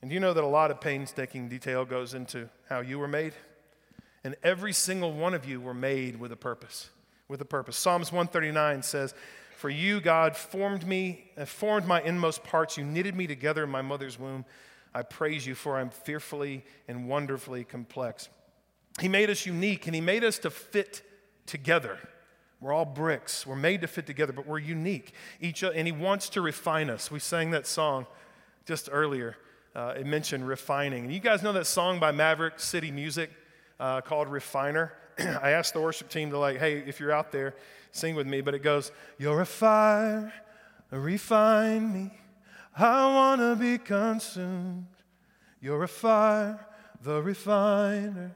And 0.02 0.10
you 0.10 0.20
know 0.20 0.32
that 0.32 0.44
a 0.44 0.46
lot 0.46 0.70
of 0.70 0.80
painstaking 0.80 1.48
detail 1.48 1.84
goes 1.84 2.14
into 2.14 2.48
how 2.68 2.80
you 2.80 2.98
were 2.98 3.08
made? 3.08 3.34
And 4.24 4.36
every 4.42 4.72
single 4.72 5.12
one 5.12 5.34
of 5.34 5.46
you 5.46 5.60
were 5.60 5.74
made 5.74 6.18
with 6.18 6.32
a 6.32 6.36
purpose. 6.36 6.90
With 7.28 7.40
a 7.40 7.46
purpose. 7.46 7.76
Psalms 7.76 8.10
139 8.10 8.82
says, 8.82 9.14
For 9.60 9.68
you, 9.68 10.00
God, 10.00 10.38
formed 10.38 10.86
me, 10.86 11.30
uh, 11.36 11.44
formed 11.44 11.86
my 11.86 12.00
inmost 12.00 12.42
parts. 12.44 12.78
You 12.78 12.84
knitted 12.84 13.14
me 13.14 13.26
together 13.26 13.62
in 13.64 13.68
my 13.68 13.82
mother's 13.82 14.18
womb. 14.18 14.46
I 14.94 15.02
praise 15.02 15.46
you, 15.46 15.54
for 15.54 15.76
I'm 15.76 15.90
fearfully 15.90 16.64
and 16.88 17.06
wonderfully 17.06 17.64
complex. 17.64 18.30
He 19.02 19.06
made 19.06 19.28
us 19.28 19.44
unique, 19.44 19.84
and 19.84 19.94
He 19.94 20.00
made 20.00 20.24
us 20.24 20.38
to 20.38 20.50
fit 20.50 21.02
together. 21.44 21.98
We're 22.58 22.72
all 22.72 22.86
bricks. 22.86 23.46
We're 23.46 23.54
made 23.54 23.82
to 23.82 23.86
fit 23.86 24.06
together, 24.06 24.32
but 24.32 24.46
we're 24.46 24.60
unique. 24.60 25.12
Each, 25.42 25.62
and 25.62 25.86
He 25.86 25.92
wants 25.92 26.30
to 26.30 26.40
refine 26.40 26.88
us. 26.88 27.10
We 27.10 27.18
sang 27.18 27.50
that 27.50 27.66
song 27.66 28.06
just 28.64 28.88
earlier. 28.90 29.36
Uh, 29.76 29.92
it 29.94 30.06
mentioned 30.06 30.48
refining. 30.48 31.04
And 31.04 31.12
you 31.12 31.20
guys 31.20 31.42
know 31.42 31.52
that 31.52 31.66
song 31.66 32.00
by 32.00 32.12
Maverick 32.12 32.60
City 32.60 32.90
Music 32.90 33.30
uh, 33.78 34.00
called 34.00 34.28
Refiner? 34.28 34.94
I 35.42 35.50
asked 35.50 35.74
the 35.74 35.80
worship 35.80 36.08
team 36.08 36.30
to, 36.30 36.38
like, 36.38 36.58
hey, 36.58 36.78
if 36.86 37.00
you're 37.00 37.12
out 37.12 37.32
there, 37.32 37.54
sing 37.92 38.14
with 38.14 38.26
me. 38.26 38.40
But 38.40 38.54
it 38.54 38.62
goes, 38.62 38.92
You're 39.18 39.40
a 39.40 39.46
fire, 39.46 40.32
refine 40.90 41.92
me. 41.92 42.10
I 42.76 43.06
want 43.06 43.40
to 43.40 43.56
be 43.56 43.78
consumed. 43.78 44.86
You're 45.60 45.82
a 45.82 45.88
fire, 45.88 46.64
the 47.02 47.20
refiner. 47.22 48.34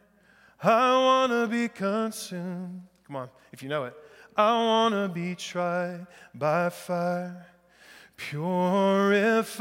I 0.62 0.92
want 0.92 1.32
to 1.32 1.46
be 1.46 1.68
consumed. 1.68 2.82
Come 3.06 3.16
on, 3.16 3.28
if 3.52 3.62
you 3.62 3.68
know 3.68 3.84
it. 3.84 3.94
I 4.36 4.52
want 4.52 4.94
to 4.94 5.08
be 5.08 5.34
tried 5.34 6.06
by 6.34 6.68
fire, 6.70 7.46
purified. 8.16 9.54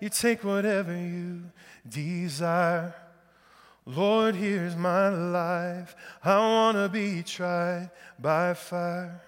You 0.00 0.08
take 0.08 0.42
whatever 0.44 0.96
you 0.96 1.42
desire. 1.88 2.94
Lord, 3.86 4.34
here's 4.34 4.74
my 4.74 5.08
life. 5.08 5.94
I 6.24 6.38
want 6.38 6.76
to 6.76 6.88
be 6.88 7.22
tried 7.22 7.90
by 8.18 8.54
fire, 8.54 9.22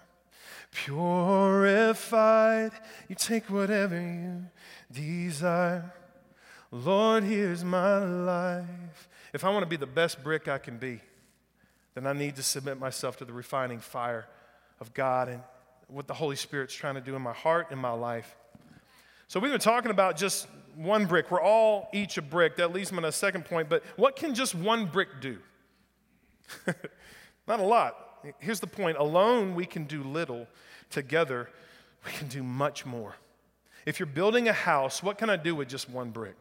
purified. 0.73 2.73
You 3.09 3.15
take 3.15 3.49
whatever 3.49 4.01
you 4.01 4.47
desire. 4.91 5.95
Lord, 6.73 7.23
here's 7.23 7.63
my 7.63 7.99
life. 7.99 9.09
If 9.33 9.45
I 9.45 9.51
want 9.51 9.63
to 9.63 9.69
be 9.69 9.77
the 9.77 9.87
best 9.87 10.25
brick 10.25 10.49
I 10.49 10.59
can 10.59 10.77
be, 10.77 11.01
then 11.95 12.07
I 12.07 12.13
need 12.13 12.35
to 12.37 12.43
submit 12.43 12.81
myself 12.81 13.17
to 13.19 13.25
the 13.25 13.33
refining 13.33 13.79
fire 13.79 14.27
of 14.81 14.93
God 14.93 15.29
and 15.29 15.41
what 15.87 16.09
the 16.09 16.15
Holy 16.15 16.37
Spirit's 16.37 16.75
trying 16.75 16.97
to 16.97 17.01
do 17.01 17.15
in 17.15 17.23
my 17.23 17.33
heart 17.33 17.69
and 17.71 17.81
my 17.81 17.93
life. 17.93 18.37
So 19.29 19.39
we've 19.39 19.53
been 19.53 19.61
talking 19.61 19.91
about 19.91 20.17
just 20.17 20.49
one 20.79 21.07
brick. 21.07 21.31
We're 21.31 21.43
all 21.43 21.89
each 21.93 22.17
a 22.19 22.23
brick. 22.23 22.57
That 22.57 22.73
leads 22.73 22.93
me 22.93 23.01
to 23.01 23.09
a 23.09 23.13
second 23.13 23.45
point. 23.45 23.69
But 23.69 23.83
what 23.97 24.17
can 24.17 24.35
just 24.35 24.55
one 24.55 24.87
brick 24.87 25.21
do? 25.21 25.39
Not 27.49 27.61
a 27.61 27.65
lot. 27.65 27.97
Here's 28.39 28.61
the 28.61 28.67
point 28.67 28.97
alone, 28.97 29.55
we 29.55 29.67
can 29.67 29.85
do 29.85 30.03
little. 30.03 30.47
Together, 30.91 31.51
we 32.05 32.13
can 32.13 32.29
do 32.29 32.43
much 32.43 32.87
more. 32.87 33.17
If 33.87 33.99
you're 33.99 34.07
building 34.07 34.49
a 34.49 34.53
house, 34.53 35.03
what 35.03 35.19
can 35.19 35.31
I 35.31 35.37
do 35.37 35.55
with 35.55 35.69
just 35.69 35.91
one 35.91 36.11
brick? 36.11 36.35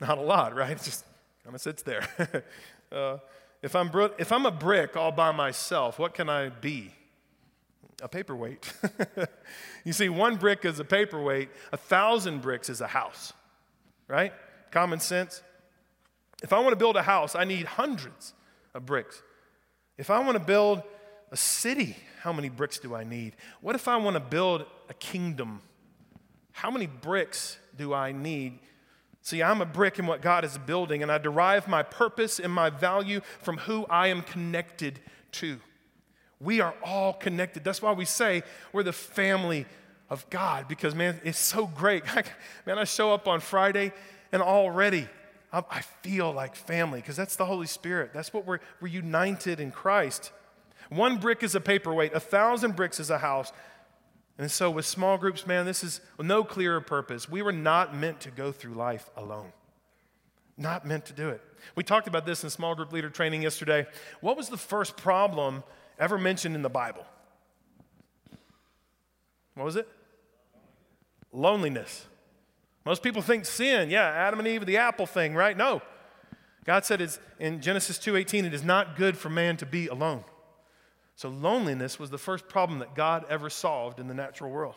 Not 0.00 0.18
a 0.18 0.22
lot, 0.22 0.54
right? 0.54 0.72
It 0.72 0.82
just 0.82 1.04
kind 1.44 1.54
of 1.54 1.60
sits 1.60 1.82
there. 1.82 2.06
uh, 2.92 3.18
if, 3.62 3.74
I'm, 3.74 3.90
if 4.18 4.32
I'm 4.32 4.46
a 4.46 4.50
brick 4.50 4.96
all 4.96 5.12
by 5.12 5.32
myself, 5.32 5.98
what 5.98 6.14
can 6.14 6.28
I 6.28 6.48
be? 6.48 6.92
A 8.02 8.08
paperweight. 8.08 8.72
you 9.84 9.92
see, 9.92 10.08
one 10.08 10.36
brick 10.36 10.64
is 10.64 10.78
a 10.78 10.84
paperweight, 10.84 11.48
a 11.72 11.76
thousand 11.76 12.42
bricks 12.42 12.68
is 12.68 12.80
a 12.80 12.86
house, 12.86 13.32
right? 14.06 14.32
Common 14.70 15.00
sense. 15.00 15.42
If 16.42 16.52
I 16.52 16.60
want 16.60 16.70
to 16.70 16.76
build 16.76 16.96
a 16.96 17.02
house, 17.02 17.34
I 17.34 17.44
need 17.44 17.66
hundreds 17.66 18.34
of 18.74 18.86
bricks. 18.86 19.22
If 19.96 20.10
I 20.10 20.20
want 20.20 20.34
to 20.34 20.44
build 20.44 20.82
a 21.32 21.36
city, 21.36 21.96
how 22.22 22.32
many 22.32 22.48
bricks 22.48 22.78
do 22.78 22.94
I 22.94 23.04
need? 23.04 23.34
What 23.60 23.74
if 23.74 23.88
I 23.88 23.96
want 23.96 24.14
to 24.14 24.20
build 24.20 24.64
a 24.88 24.94
kingdom? 24.94 25.60
How 26.52 26.70
many 26.70 26.86
bricks 26.86 27.58
do 27.76 27.92
I 27.92 28.12
need? 28.12 28.60
See, 29.22 29.42
I'm 29.42 29.60
a 29.60 29.66
brick 29.66 29.98
in 29.98 30.06
what 30.06 30.22
God 30.22 30.44
is 30.44 30.56
building, 30.58 31.02
and 31.02 31.12
I 31.12 31.18
derive 31.18 31.68
my 31.68 31.82
purpose 31.82 32.38
and 32.38 32.52
my 32.52 32.70
value 32.70 33.20
from 33.42 33.58
who 33.58 33.84
I 33.90 34.06
am 34.08 34.22
connected 34.22 35.00
to. 35.32 35.60
We 36.40 36.60
are 36.60 36.74
all 36.84 37.12
connected. 37.12 37.64
That's 37.64 37.82
why 37.82 37.92
we 37.92 38.04
say 38.04 38.42
we're 38.72 38.82
the 38.82 38.92
family 38.92 39.66
of 40.08 40.28
God 40.30 40.68
because, 40.68 40.94
man, 40.94 41.20
it's 41.24 41.38
so 41.38 41.66
great. 41.66 42.04
man, 42.66 42.78
I 42.78 42.84
show 42.84 43.12
up 43.12 43.26
on 43.26 43.40
Friday 43.40 43.92
and 44.32 44.42
already 44.42 45.08
I 45.50 45.80
feel 46.02 46.30
like 46.32 46.54
family 46.54 47.00
because 47.00 47.16
that's 47.16 47.36
the 47.36 47.46
Holy 47.46 47.66
Spirit. 47.66 48.12
That's 48.12 48.34
what 48.34 48.46
we're, 48.46 48.58
we're 48.80 48.88
united 48.88 49.60
in 49.60 49.70
Christ. 49.70 50.30
One 50.90 51.16
brick 51.16 51.42
is 51.42 51.54
a 51.54 51.60
paperweight, 51.60 52.12
a 52.12 52.20
thousand 52.20 52.76
bricks 52.76 53.00
is 53.00 53.10
a 53.10 53.18
house. 53.18 53.52
And 54.36 54.50
so, 54.50 54.70
with 54.70 54.86
small 54.86 55.18
groups, 55.18 55.46
man, 55.46 55.66
this 55.66 55.82
is 55.82 56.00
no 56.20 56.44
clearer 56.44 56.80
purpose. 56.80 57.28
We 57.28 57.42
were 57.42 57.52
not 57.52 57.96
meant 57.96 58.20
to 58.20 58.30
go 58.30 58.52
through 58.52 58.74
life 58.74 59.10
alone. 59.16 59.52
Not 60.56 60.86
meant 60.86 61.06
to 61.06 61.12
do 61.12 61.28
it. 61.30 61.40
We 61.74 61.82
talked 61.82 62.06
about 62.06 62.24
this 62.24 62.44
in 62.44 62.50
small 62.50 62.74
group 62.74 62.92
leader 62.92 63.10
training 63.10 63.42
yesterday. 63.42 63.86
What 64.20 64.36
was 64.36 64.48
the 64.48 64.56
first 64.56 64.96
problem 64.96 65.64
ever 65.98 66.18
mentioned 66.18 66.54
in 66.54 66.62
the 66.62 66.68
Bible? 66.70 67.04
What 69.54 69.64
was 69.64 69.76
it? 69.76 69.88
Loneliness. 71.32 72.06
Most 72.84 73.02
people 73.02 73.22
think 73.22 73.44
sin. 73.44 73.90
Yeah, 73.90 74.06
Adam 74.06 74.38
and 74.38 74.48
Eve, 74.48 74.64
the 74.64 74.78
apple 74.78 75.06
thing, 75.06 75.34
right? 75.34 75.56
No. 75.56 75.82
God 76.64 76.84
said 76.84 77.00
it's, 77.00 77.18
in 77.38 77.60
Genesis 77.60 77.98
2:18, 77.98 78.44
it 78.44 78.54
is 78.54 78.62
not 78.62 78.96
good 78.96 79.16
for 79.16 79.28
man 79.28 79.56
to 79.58 79.66
be 79.66 79.88
alone. 79.88 80.24
So 81.16 81.28
loneliness 81.28 81.98
was 81.98 82.10
the 82.10 82.18
first 82.18 82.48
problem 82.48 82.78
that 82.78 82.94
God 82.94 83.24
ever 83.28 83.50
solved 83.50 83.98
in 83.98 84.06
the 84.06 84.14
natural 84.14 84.50
world. 84.50 84.76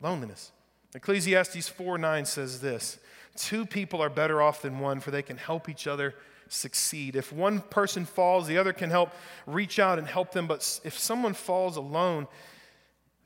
Loneliness. 0.00 0.50
Ecclesiastes 0.94 1.70
4:9 1.70 2.26
says 2.26 2.60
this: 2.60 2.98
Two 3.36 3.64
people 3.64 4.02
are 4.02 4.10
better 4.10 4.42
off 4.42 4.62
than 4.62 4.78
one, 4.78 5.00
for 5.00 5.10
they 5.10 5.22
can 5.22 5.36
help 5.36 5.68
each 5.68 5.86
other 5.86 6.14
succeed. 6.48 7.16
If 7.16 7.32
one 7.32 7.60
person 7.60 8.04
falls, 8.04 8.46
the 8.46 8.58
other 8.58 8.72
can 8.72 8.90
help 8.90 9.10
reach 9.46 9.78
out 9.78 9.98
and 9.98 10.06
help 10.06 10.32
them. 10.32 10.46
But 10.46 10.80
if 10.84 10.98
someone 10.98 11.34
falls 11.34 11.76
alone, 11.76 12.26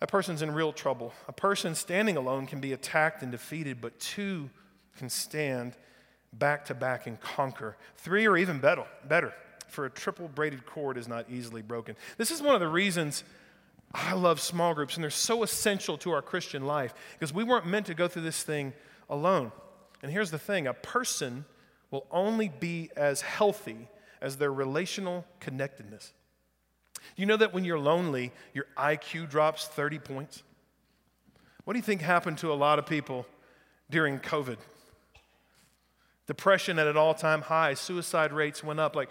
that 0.00 0.08
person's 0.08 0.42
in 0.42 0.52
real 0.52 0.72
trouble. 0.72 1.12
A 1.26 1.32
person 1.32 1.74
standing 1.74 2.16
alone 2.16 2.46
can 2.46 2.60
be 2.60 2.72
attacked 2.72 3.22
and 3.22 3.32
defeated, 3.32 3.80
but 3.80 3.98
two 3.98 4.50
can 4.96 5.08
stand 5.08 5.76
back 6.32 6.66
to 6.66 6.74
back 6.74 7.06
and 7.06 7.20
conquer. 7.20 7.76
Three 7.96 8.26
are 8.26 8.36
even 8.36 8.58
better. 8.58 8.84
better. 9.06 9.32
for 9.68 9.84
a 9.84 9.90
triple 9.90 10.28
braided 10.28 10.64
cord 10.64 10.96
is 10.96 11.08
not 11.08 11.28
easily 11.28 11.60
broken. 11.60 11.94
This 12.16 12.30
is 12.30 12.40
one 12.40 12.54
of 12.54 12.60
the 12.60 12.68
reasons 12.68 13.22
I 13.92 14.14
love 14.14 14.40
small 14.40 14.74
groups, 14.74 14.96
and 14.96 15.02
they're 15.02 15.10
so 15.10 15.42
essential 15.42 15.96
to 15.98 16.12
our 16.12 16.22
Christian 16.22 16.66
life 16.66 16.94
because 17.12 17.32
we 17.32 17.44
weren't 17.44 17.66
meant 17.66 17.86
to 17.86 17.94
go 17.94 18.08
through 18.08 18.22
this 18.22 18.42
thing 18.42 18.72
alone. 19.08 19.52
And 20.02 20.12
here's 20.12 20.30
the 20.30 20.38
thing 20.38 20.66
a 20.66 20.74
person 20.74 21.44
will 21.90 22.06
only 22.10 22.48
be 22.48 22.90
as 22.96 23.20
healthy 23.22 23.88
as 24.20 24.36
their 24.36 24.52
relational 24.52 25.24
connectedness. 25.40 26.12
You 27.16 27.26
know 27.26 27.36
that 27.36 27.54
when 27.54 27.64
you're 27.64 27.78
lonely, 27.78 28.32
your 28.52 28.66
IQ 28.76 29.30
drops 29.30 29.66
30 29.66 29.98
points? 29.98 30.42
What 31.64 31.74
do 31.74 31.78
you 31.78 31.84
think 31.84 32.00
happened 32.00 32.38
to 32.38 32.52
a 32.52 32.54
lot 32.54 32.78
of 32.78 32.86
people 32.86 33.26
during 33.90 34.18
COVID? 34.18 34.56
Depression 36.26 36.78
at 36.78 36.86
an 36.86 36.96
all 36.96 37.14
time 37.14 37.42
high, 37.42 37.74
suicide 37.74 38.32
rates 38.32 38.62
went 38.62 38.80
up. 38.80 38.94
Like 38.94 39.10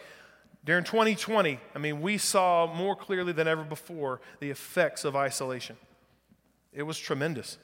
during 0.63 0.83
2020, 0.83 1.59
I 1.73 1.79
mean, 1.79 2.01
we 2.01 2.17
saw 2.17 2.71
more 2.71 2.95
clearly 2.95 3.33
than 3.33 3.47
ever 3.47 3.63
before 3.63 4.21
the 4.39 4.49
effects 4.49 5.05
of 5.05 5.15
isolation. 5.15 5.77
It 6.73 6.83
was 6.83 6.99
tremendous. 6.99 7.57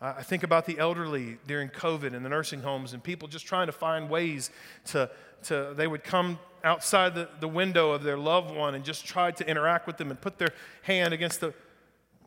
I 0.00 0.22
think 0.22 0.44
about 0.44 0.64
the 0.64 0.78
elderly 0.78 1.38
during 1.48 1.70
COVID 1.70 2.14
in 2.14 2.22
the 2.22 2.28
nursing 2.28 2.60
homes 2.60 2.92
and 2.92 3.02
people 3.02 3.26
just 3.26 3.46
trying 3.46 3.66
to 3.66 3.72
find 3.72 4.08
ways 4.08 4.50
to, 4.86 5.10
to 5.44 5.72
they 5.76 5.88
would 5.88 6.04
come 6.04 6.38
outside 6.62 7.16
the, 7.16 7.28
the 7.40 7.48
window 7.48 7.90
of 7.90 8.04
their 8.04 8.16
loved 8.16 8.54
one 8.54 8.76
and 8.76 8.84
just 8.84 9.04
try 9.04 9.32
to 9.32 9.48
interact 9.48 9.88
with 9.88 9.96
them 9.96 10.10
and 10.10 10.20
put 10.20 10.38
their 10.38 10.52
hand 10.82 11.12
against 11.12 11.40
the 11.40 11.52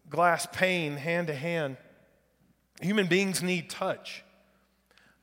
glass 0.09 0.45
pane, 0.51 0.97
hand 0.97 1.27
to 1.27 1.33
hand. 1.33 1.77
Human 2.81 3.07
beings 3.07 3.41
need 3.41 3.69
touch. 3.69 4.23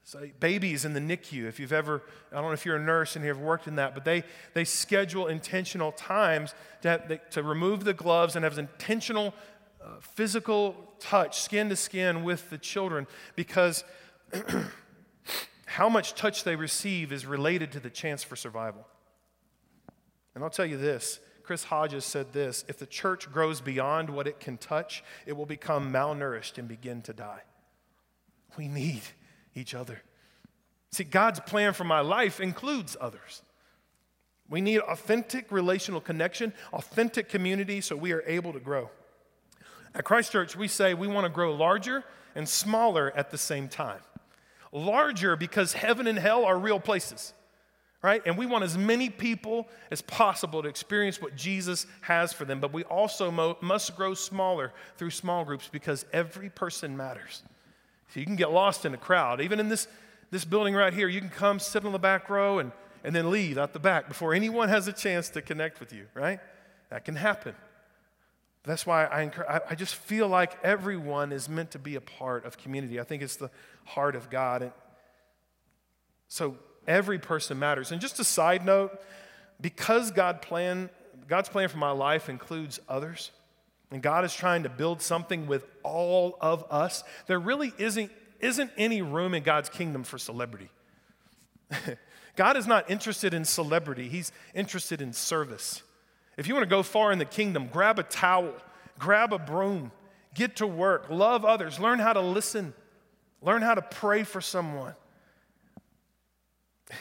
So 0.05 0.27
babies 0.41 0.87
in 0.87 0.95
the 0.95 1.01
NICU, 1.01 1.45
if 1.45 1.61
you've 1.61 1.73
ever, 1.73 2.03
I 2.33 2.37
don't 2.37 2.45
know 2.45 2.53
if 2.53 2.65
you're 2.65 2.77
a 2.77 2.83
nurse 2.83 3.15
and 3.15 3.23
you've 3.23 3.43
worked 3.43 3.67
in 3.67 3.77
that, 3.77 3.93
but 3.93 4.07
they, 4.07 4.25
they 4.55 4.65
schedule 4.65 5.27
intentional 5.27 5.93
times 5.93 6.55
to, 6.81 6.89
have, 6.89 7.31
to 7.31 7.43
remove 7.43 7.85
the 7.85 7.93
gloves 7.93 8.35
and 8.35 8.43
have 8.43 8.57
intentional 8.57 9.35
physical 10.01 10.77
touch, 10.99 11.41
skin 11.41 11.69
to 11.69 11.77
skin 11.77 12.25
with 12.25 12.51
the 12.51 12.59
children, 12.59 13.07
because 13.37 13.85
how 15.67 15.89
much 15.89 16.15
touch 16.15 16.45
they 16.45 16.57
receive 16.57 17.13
is 17.13 17.27
related 17.27 17.73
to 17.73 17.81
the 17.81 17.91
chance 17.91 18.23
for 18.23 18.37
survival. 18.37 18.87
And 20.35 20.45
I'll 20.45 20.51
tell 20.51 20.67
you 20.67 20.77
this 20.77 21.21
Chris 21.43 21.65
Hodges 21.65 22.05
said 22.05 22.33
this 22.33 22.65
if 22.69 22.79
the 22.79 22.87
church 22.87 23.33
grows 23.33 23.61
beyond 23.61 24.11
what 24.11 24.27
it 24.27 24.39
can 24.39 24.59
touch, 24.59 25.03
it 25.27 25.37
will 25.37 25.47
become 25.47 25.93
malnourished 25.93 26.59
and 26.59 26.69
begin 26.69 27.03
to 27.03 27.13
die. 27.13 27.43
We 28.57 28.69
need 28.69 29.03
each 29.55 29.75
other. 29.75 30.03
See, 30.93 31.05
God's 31.05 31.41
plan 31.41 31.73
for 31.73 31.85
my 31.85 32.01
life 32.01 32.41
includes 32.41 32.97
others. 33.01 33.43
We 34.51 34.61
need 34.61 34.81
authentic 34.81 35.51
relational 35.51 36.01
connection, 36.01 36.53
authentic 36.73 37.29
community, 37.29 37.81
so 37.81 37.97
we 37.97 38.13
are 38.13 38.23
able 38.27 38.53
to 38.53 38.61
grow. 38.61 38.91
At 39.99 40.05
Christ 40.05 40.31
Church, 40.31 40.55
we 40.55 40.69
say 40.69 40.95
we 40.95 41.09
want 41.09 41.25
to 41.25 41.29
grow 41.29 41.53
larger 41.53 42.05
and 42.37 42.49
smaller 42.49 43.13
at 43.17 43.33
the 43.33 43.39
same 43.39 43.69
time. 43.69 43.99
Larger 44.71 45.35
because 45.35 45.73
heaven 45.73 46.07
and 46.07 46.17
hell 46.17 46.45
are 46.45 46.57
real 46.57 46.79
places, 46.79 47.33
right? 48.01 48.23
And 48.25 48.39
we 48.39 48.47
want 48.47 48.63
as 48.63 48.79
many 48.79 49.11
people 49.11 49.67
as 49.91 50.01
possible 50.01 50.63
to 50.63 50.69
experience 50.69 51.21
what 51.21 51.35
Jesus 51.35 51.85
has 52.03 52.33
for 52.33 52.45
them, 52.45 52.61
but 52.61 52.73
we 52.73 52.85
also 52.85 53.33
mo- 53.33 53.59
must 53.61 53.97
grow 53.97 54.15
smaller 54.15 54.73
through 54.99 55.11
small 55.11 55.45
groups 55.45 55.69
because 55.71 56.05
every 56.13 56.49
person 56.49 56.97
matters. 56.97 57.43
So 58.15 58.21
you 58.21 58.27
can 58.27 58.37
get 58.37 58.53
lost 58.53 58.85
in 58.85 58.95
a 58.95 58.99
crowd. 58.99 59.41
Even 59.41 59.59
in 59.59 59.69
this, 59.69 59.89
this 60.31 60.45
building 60.45 60.75
right 60.75 60.95
here, 60.95 61.09
you 61.09 61.21
can 61.21 61.29
come 61.29 61.59
sit 61.59 61.85
on 61.85 61.91
the 61.91 61.99
back 61.99 62.31
row 62.31 62.61
and, 62.61 62.71
and 63.03 63.17
then 63.17 63.33
leave 63.33 63.59
out 63.59 63.73
the 63.73 63.81
back 63.81 64.07
before 64.07 64.33
anyone 64.33 64.69
has 64.69 64.87
a 64.87 64.93
chance 64.93 65.29
to 65.31 65.43
connect 65.43 65.81
with 65.81 65.93
you, 65.93 66.07
right? 66.15 66.39
That 66.91 67.05
can 67.05 67.17
happen. 67.17 67.57
That's 68.69 68.85
why 68.85 69.07
I, 69.07 69.23
encourage, 69.23 69.63
I 69.71 69.75
just 69.75 69.95
feel 69.95 70.29
like 70.29 70.63
everyone 70.63 71.33
is 71.33 71.49
meant 71.49 71.71
to 71.71 71.79
be 71.79 71.95
a 71.95 72.03
part 72.03 72.45
of 72.45 72.59
community. 72.59 73.01
I 73.01 73.03
think 73.03 73.23
it's 73.23 73.37
the 73.37 73.51
heart 73.85 74.15
of 74.15 74.29
God. 74.29 74.61
And 74.61 74.73
so 76.29 76.59
every 76.87 77.19
person 77.19 77.59
matters. 77.59 77.93
And 77.93 78.01
just 78.01 78.21
a 78.21 78.25
side 78.25 78.67
note, 78.67 79.01
because 79.59 80.11
God 80.11 80.43
plan, 80.43 80.91
God's 81.29 81.49
plan 81.49 81.71
for 81.71 81.79
my 81.79 81.93
life 81.93 82.29
includes 82.29 82.79
others, 82.91 83.31
and 83.91 84.03
God 84.03 84.27
is 84.27 84.35
trying 84.35 84.65
to 84.65 84.69
build 84.69 85.01
something 85.01 85.47
with 85.47 85.65
all 85.83 86.37
of 86.39 86.63
us, 86.71 87.05
there 87.27 87.41
really 87.41 87.73
isn't, 87.79 88.13
isn't 88.39 88.71
any 88.77 89.01
room 89.01 89.33
in 89.33 89.45
God's 89.45 89.71
kingdom 89.71 90.05
for 90.05 90.19
celebrity. 90.19 90.69
God 92.37 92.59
is 92.59 92.67
not 92.67 92.91
interested 92.91 93.33
in 93.33 93.47
celebrity, 93.47 94.11
He's 94.11 94.31
interested 94.55 95.01
in 95.01 95.15
service. 95.15 95.83
If 96.39 96.47
you 96.47 96.55
want 96.55 96.63
to 96.63 96.71
go 96.71 96.85
far 96.85 97.11
in 97.11 97.19
the 97.19 97.25
kingdom, 97.25 97.69
grab 97.71 97.99
a 97.99 98.05
towel, 98.05 98.55
grab 98.97 99.33
a 99.33 99.41
broom, 99.41 99.91
get 100.35 100.57
to 100.57 100.69
work, 100.69 101.11
love 101.11 101.45
others, 101.45 101.81
learn 101.81 101.99
how 101.99 102.13
to 102.13 102.21
listen, 102.21 102.73
learn 103.43 103.61
how 103.61 103.75
to 103.75 103.83
pray 103.83 104.23
for 104.23 104.41
someone. 104.41 104.95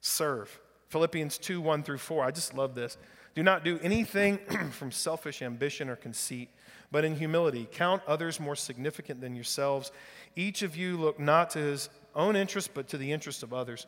Serve. 0.00 0.58
Philippians 0.88 1.36
2 1.36 1.60
1 1.60 1.82
through 1.82 1.98
4. 1.98 2.24
I 2.24 2.30
just 2.30 2.54
love 2.54 2.74
this. 2.74 2.96
Do 3.34 3.42
not 3.42 3.64
do 3.64 3.78
anything 3.82 4.38
from 4.72 4.90
selfish 4.90 5.42
ambition 5.42 5.90
or 5.90 5.94
conceit, 5.94 6.48
but 6.90 7.04
in 7.04 7.16
humility 7.16 7.68
count 7.70 8.02
others 8.06 8.40
more 8.40 8.56
significant 8.56 9.20
than 9.20 9.34
yourselves. 9.34 9.92
Each 10.36 10.62
of 10.62 10.74
you 10.74 10.96
look 10.96 11.20
not 11.20 11.50
to 11.50 11.58
his 11.58 11.90
own 12.14 12.34
interest, 12.34 12.70
but 12.72 12.88
to 12.88 12.96
the 12.96 13.12
interest 13.12 13.42
of 13.42 13.52
others. 13.52 13.86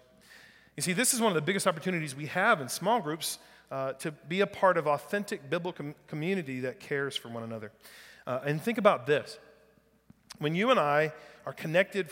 You 0.77 0.83
see, 0.83 0.93
this 0.93 1.15
is 1.15 1.21
one 1.21 1.31
of 1.31 1.35
the 1.35 1.41
biggest 1.41 1.67
opportunities 1.67 2.15
we 2.15 2.27
have 2.27 2.61
in 2.61 2.69
small 2.69 3.01
groups 3.01 3.39
uh, 3.73 3.95
to 3.95 4.13
be 4.13 4.43
a 4.43 4.47
part 4.47 4.77
of 4.77 4.87
authentic 4.87 5.49
biblical 5.49 5.87
com- 5.87 5.95
community 6.07 6.61
that 6.61 6.79
cares 6.79 7.17
for 7.17 7.31
one 7.31 7.43
another. 7.43 7.73
Uh, 8.27 8.41
and 8.45 8.61
think 8.61 8.77
about 8.77 9.07
this 9.07 9.39
when 10.39 10.55
you 10.55 10.71
and 10.71 10.79
I 10.79 11.13
are 11.47 11.55
connected 11.55 12.09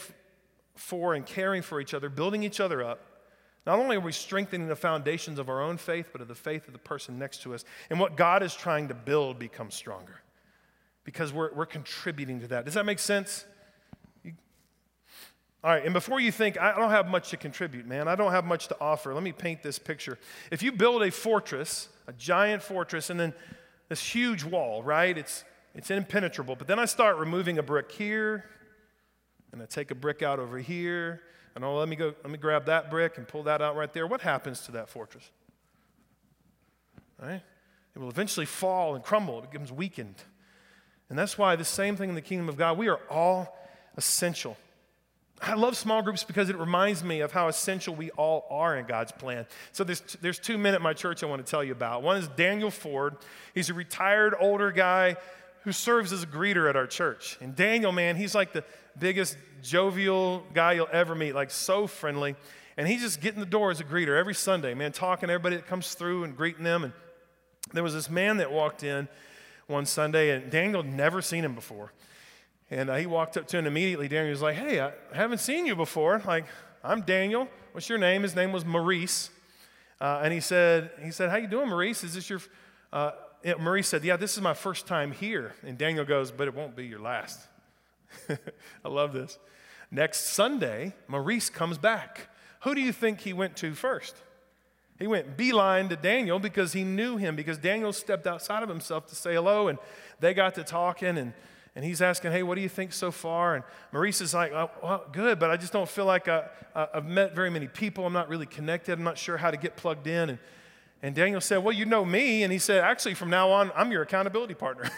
for 0.75 1.15
and 1.15 1.27
caring 1.27 1.61
for 1.61 1.79
each 1.79 1.93
other, 1.93 2.09
building 2.09 2.43
each 2.43 2.61
other 2.61 2.83
up, 2.83 3.01
not 3.67 3.79
only 3.79 3.97
are 3.97 4.01
we 4.01 4.13
strengthening 4.13 4.69
the 4.69 4.77
foundations 4.77 5.39
of 5.39 5.51
our 5.51 5.61
own 5.61 5.77
faith, 5.77 6.09
but 6.13 6.23
of 6.23 6.29
the 6.29 6.35
faith 6.35 6.67
of 6.67 6.73
the 6.73 6.79
person 6.79 7.19
next 7.19 7.43
to 7.43 7.53
us. 7.55 7.65
And 7.91 8.01
what 8.01 8.17
God 8.17 8.43
is 8.43 8.55
trying 8.55 8.89
to 8.89 8.95
build 8.95 9.39
becomes 9.39 9.75
stronger 9.75 10.23
because 11.05 11.31
we're, 11.31 11.53
we're 11.53 11.67
contributing 11.67 12.41
to 12.41 12.49
that. 12.49 12.65
Does 12.65 12.75
that 12.75 12.87
make 12.87 12.99
sense? 12.99 13.45
All 15.63 15.71
right, 15.71 15.85
and 15.85 15.93
before 15.93 16.21
you 16.21 16.33
think, 16.33 16.59
I 16.59 16.75
don't 16.75 16.91
have 16.91 17.09
much 17.09 17.31
to 17.31 17.37
contribute, 17.37 17.87
man, 17.87 18.09
I 18.09 18.15
don't 18.15 18.33
have 18.33 18.47
much 18.47 18.69
to 18.69 18.77
offer, 18.81 19.13
let 19.13 19.23
me 19.23 19.33
paint 19.33 19.63
this 19.63 19.79
picture. 19.79 20.19
If 20.51 20.63
you 20.63 20.73
build 20.73 21.03
a 21.03 21.11
fortress, 21.11 21.91
a 22.07 22.15
giant 22.15 22.63
fortress, 22.63 23.11
and 23.11 23.21
then 23.21 23.35
this 23.91 24.03
huge 24.03 24.43
wall, 24.43 24.83
right? 24.83 25.17
It's, 25.19 25.45
it's 25.75 25.91
impenetrable. 25.91 26.57
But 26.57 26.67
then 26.67 26.79
I 26.79 26.87
start 26.87 27.19
removing 27.19 27.59
a 27.59 27.63
brick 27.63 27.93
here, 27.93 28.47
and 29.53 29.61
I 29.61 29.67
take 29.67 29.91
a 29.91 29.95
brick 29.95 30.23
out 30.23 30.39
over 30.39 30.59
here, 30.59 31.21
and 31.55 31.63
oh, 31.63 31.77
let 31.77 31.89
me 31.91 31.97
go, 31.97 32.15
let 32.23 32.31
me 32.31 32.39
grab 32.39 32.65
that 32.67 32.91
brick 32.91 33.19
and 33.19 33.29
pull 33.29 33.43
that 33.43 33.61
out 33.61 33.77
right 33.77 33.93
there. 33.93 34.07
What 34.07 34.23
happens 34.23 34.61
to 34.63 34.73
that 34.73 34.89
fortress? 34.89 35.29
Right? 37.21 37.43
It 37.95 37.99
will 37.99 38.09
eventually 38.09 38.47
fall 38.47 38.95
and 38.95 39.05
crumble. 39.05 39.41
It 39.41 39.51
becomes 39.51 39.71
weakened. 39.71 40.23
And 41.11 41.19
that's 41.19 41.37
why 41.37 41.57
the 41.57 41.65
same 41.67 41.97
thing 41.97 42.09
in 42.09 42.15
the 42.15 42.23
kingdom 42.23 42.49
of 42.49 42.57
God, 42.57 42.79
we 42.79 42.89
are 42.89 43.01
all 43.11 43.59
essential. 43.97 44.57
I 45.43 45.55
love 45.55 45.77
small 45.77 46.03
groups 46.03 46.23
because 46.23 46.51
it 46.51 46.59
reminds 46.59 47.03
me 47.03 47.21
of 47.21 47.33
how 47.33 47.49
essential 47.49 47.95
we 47.95 48.11
all 48.11 48.47
are 48.51 48.77
in 48.77 48.85
God's 48.85 49.13
plan. 49.13 49.47
So 49.73 49.85
there's, 49.85 50.01
there's 50.21 50.39
two 50.39 50.59
men 50.59 50.75
at 50.75 50.83
my 50.83 50.93
church 50.93 51.23
I 51.23 51.27
want 51.27 51.45
to 51.45 51.51
tell 51.51 51.65
you 51.65 51.73
about. 51.73 52.03
One 52.03 52.19
is 52.19 52.29
Daniel 52.29 52.71
Ford. 52.71 53.17
He's 53.55 53.71
a 53.71 53.75
retired 53.75 54.35
older 54.39 54.71
guy 54.71 55.17
who 55.65 55.73
serves 55.73 56.13
as 56.13 56.23
a 56.23 56.27
greeter 56.27 56.69
at 56.69 56.77
our 56.77 56.87
church. 56.87 57.39
And 57.41 57.57
Daniel, 57.57 57.93
man, 57.93 58.17
he's 58.17 58.35
like 58.35 58.53
the 58.53 58.65
biggest 58.99 59.37
jovial 59.63 60.45
guy 60.53 60.73
you'll 60.73 60.89
ever 60.93 61.15
meet, 61.15 61.35
like 61.35 61.51
so 61.51 61.87
friendly. 61.87 62.37
And 62.77 62.87
he's 62.87 63.01
just 63.01 63.21
getting 63.21 63.41
the 63.41 63.47
door 63.47 63.71
as 63.71 63.81
a 63.81 63.85
greeter 63.85 64.19
every 64.19 64.35
Sunday, 64.35 64.75
man, 64.75 64.93
talking 64.93 65.29
to 65.29 65.33
everybody 65.33 65.57
that 65.57 65.67
comes 65.67 65.95
through 65.95 66.25
and 66.25 66.37
greeting 66.37 66.65
them. 66.65 66.85
And 66.85 66.93
there 67.73 67.83
was 67.83 67.95
this 67.95 68.11
man 68.11 68.39
that 68.39 68.53
walked 68.53 68.83
in 68.83 69.09
one 69.67 69.87
Sunday, 69.87 70.31
and 70.31 70.51
Daniel 70.51 70.83
had 70.83 70.93
never 70.93 71.23
seen 71.23 71.45
him 71.45 71.55
before. 71.55 71.93
And 72.71 72.89
uh, 72.89 72.97
he 72.97 73.07
walked 73.07 73.37
up 73.37 73.47
to 73.49 73.59
him 73.59 73.67
immediately. 73.67 74.09
Daniel 74.09 74.31
was 74.31 74.43
like, 74.43 74.57
Hey, 74.57 74.81
I 74.81 74.93
haven't 75.13 75.39
seen 75.39 75.67
you 75.67 75.75
before. 75.75 76.23
Like, 76.27 76.47
I'm 76.85 77.03
Daniel. 77.03 77.49
What's 77.73 77.89
your 77.89 77.99
name? 77.99 78.23
His 78.23 78.37
name 78.37 78.53
was 78.53 78.65
Maurice. 78.65 79.31
Uh, 80.01 80.21
and 80.23 80.33
he 80.33 80.41
said, 80.41 80.91
he 81.03 81.11
said, 81.11 81.31
How 81.31 81.37
you 81.37 81.49
doing, 81.49 81.69
Maurice? 81.69 82.05
Is 82.05 82.15
this 82.15 82.31
your 82.31 82.41
uh, 82.93 83.13
Maurice 83.59 83.89
said, 83.89 84.05
Yeah, 84.05 84.17
this 84.17 84.37
is 84.37 84.43
my 84.43 84.55
first 84.55 84.87
time 84.87 85.13
here. 85.13 85.55
And 85.67 85.77
Daniel 85.77 86.05
goes, 86.05 86.31
But 86.31 86.49
it 86.49 86.55
won't 86.55 86.77
be 86.77 86.87
your 86.87 87.01
last. 87.01 87.41
I 88.29 88.89
love 88.89 89.13
this. 89.13 89.39
Next 89.91 90.27
Sunday, 90.27 90.95
Maurice 91.09 91.51
comes 91.51 91.77
back. 91.77 92.29
Who 92.61 92.75
do 92.75 92.81
you 92.81 92.93
think 92.93 93.21
he 93.21 93.33
went 93.33 93.57
to 93.57 93.75
first? 93.75 94.15
He 94.99 95.07
went 95.07 95.37
beeline 95.37 95.89
to 95.89 95.97
Daniel 95.97 96.39
because 96.39 96.75
he 96.75 96.85
knew 96.85 97.17
him, 97.17 97.35
because 97.35 97.57
Daniel 97.57 97.93
stepped 97.93 98.27
outside 98.27 98.63
of 98.63 98.69
himself 98.69 99.07
to 99.07 99.15
say 99.15 99.35
hello, 99.35 99.69
and 99.69 99.79
they 100.21 100.35
got 100.35 100.55
to 100.57 100.65
talking, 100.65 101.17
and, 101.17 101.33
and 101.77 101.85
he's 101.85 102.03
asking, 102.03 102.33
Hey, 102.33 102.43
what 102.43 102.57
do 102.57 102.61
you 102.61 102.69
think 102.69 102.93
so 102.93 103.11
far? 103.11 103.55
And 103.55 103.65
Maurice 103.93 104.21
is 104.21 104.35
like, 104.35 104.53
oh, 104.53 104.71
Well, 104.83 105.05
good, 105.13 105.39
but 105.39 105.51
I 105.51 105.57
just 105.57 105.73
don't 105.73 105.89
feel 105.89 106.07
like 106.07 106.29
I, 106.29 106.49
have 106.75 107.07
met 107.07 107.35
very 107.35 107.51
many 107.51 107.69
people. 107.69 108.07
I'm 108.07 108.13
not 108.13 108.29
really 108.29 108.47
connected. 108.47 108.93
I'm 108.93 109.05
not 109.05 109.19
sure 109.19 109.37
how 109.37 109.51
to 109.51 109.57
get 109.57 109.77
plugged 109.77 110.07
in. 110.07 110.31
And 110.31 110.39
And 111.03 111.15
Daniel 111.15 111.41
said, 111.41 111.59
Well, 111.59 111.75
you 111.75 111.85
know 111.85 112.05
me. 112.05 112.43
And 112.43 112.53
he 112.53 112.59
said, 112.59 112.83
Actually, 112.83 113.15
from 113.15 113.31
now 113.31 113.51
on, 113.51 113.73
I'm 113.75 113.93
your 113.93 114.03
accountability 114.03 114.55
partner. 114.55 114.91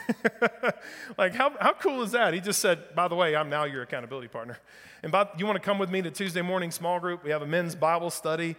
like, 1.19 1.35
how, 1.35 1.53
how 1.61 1.75
cool 1.75 2.03
is 2.03 2.13
that? 2.13 2.35
He 2.35 2.41
just 2.41 2.61
said, 2.61 2.95
By 2.95 3.09
the 3.09 3.15
way, 3.15 3.37
I'm 3.37 3.51
now 3.51 3.65
your 3.65 3.83
accountability 3.83 4.29
partner. 4.29 4.59
And 5.03 5.13
by, 5.13 5.29
you 5.37 5.47
want 5.47 5.57
to 5.57 5.65
come 5.65 5.79
with 5.79 5.91
me 5.91 6.01
to 6.03 6.11
Tuesday 6.11 6.43
morning 6.43 6.71
small 6.71 7.01
group? 7.01 7.25
We 7.25 7.31
have 7.31 7.43
a 7.43 7.47
men's 7.47 7.75
Bible 7.75 8.11
study. 8.11 8.57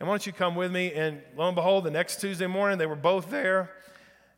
And 0.00 0.08
why 0.08 0.12
don't 0.12 0.26
you 0.26 0.32
come 0.32 0.54
with 0.54 0.70
me? 0.70 0.92
And 0.92 1.20
lo 1.36 1.46
and 1.46 1.56
behold, 1.56 1.84
the 1.84 1.90
next 1.90 2.20
Tuesday 2.20 2.46
morning, 2.46 2.78
they 2.78 2.86
were 2.86 2.94
both 2.94 3.30
there. 3.30 3.70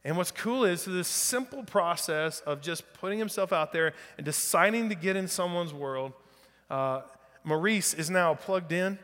And 0.05 0.17
what's 0.17 0.31
cool 0.31 0.65
is 0.65 0.85
this 0.85 1.09
simple 1.09 1.63
process 1.63 2.41
of 2.41 2.63
just 2.63 2.91
putting 2.95 3.19
himself 3.19 3.53
out 3.53 3.73
there 3.73 3.93
and 4.17 4.25
deciding 4.25 4.89
to 4.89 4.95
get 4.95 5.17
in 5.17 5.29
someone's 5.29 5.75
world. 5.75 6.13
Uh, 6.71 7.03
Maurice 7.45 7.93
is 7.95 8.09
now 8.09 8.35
plugged 8.35 8.73
in. 8.73 8.99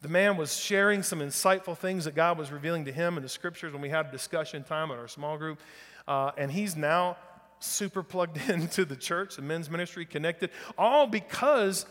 The 0.00 0.08
man 0.08 0.36
was 0.36 0.58
sharing 0.58 1.02
some 1.02 1.20
insightful 1.20 1.76
things 1.76 2.06
that 2.06 2.14
God 2.14 2.38
was 2.38 2.50
revealing 2.50 2.86
to 2.86 2.92
him 2.92 3.16
in 3.16 3.22
the 3.22 3.28
scriptures 3.28 3.72
when 3.72 3.82
we 3.82 3.88
had 3.88 4.06
a 4.06 4.10
discussion 4.10 4.64
time 4.64 4.90
at 4.90 4.98
our 4.98 5.08
small 5.08 5.36
group. 5.36 5.60
Uh, 6.08 6.32
and 6.36 6.50
he's 6.50 6.76
now 6.76 7.16
super 7.60 8.02
plugged 8.02 8.38
into 8.48 8.84
the 8.84 8.96
church, 8.96 9.36
the 9.36 9.42
men's 9.42 9.70
ministry, 9.70 10.04
connected, 10.06 10.50
all 10.76 11.06
because 11.06 11.86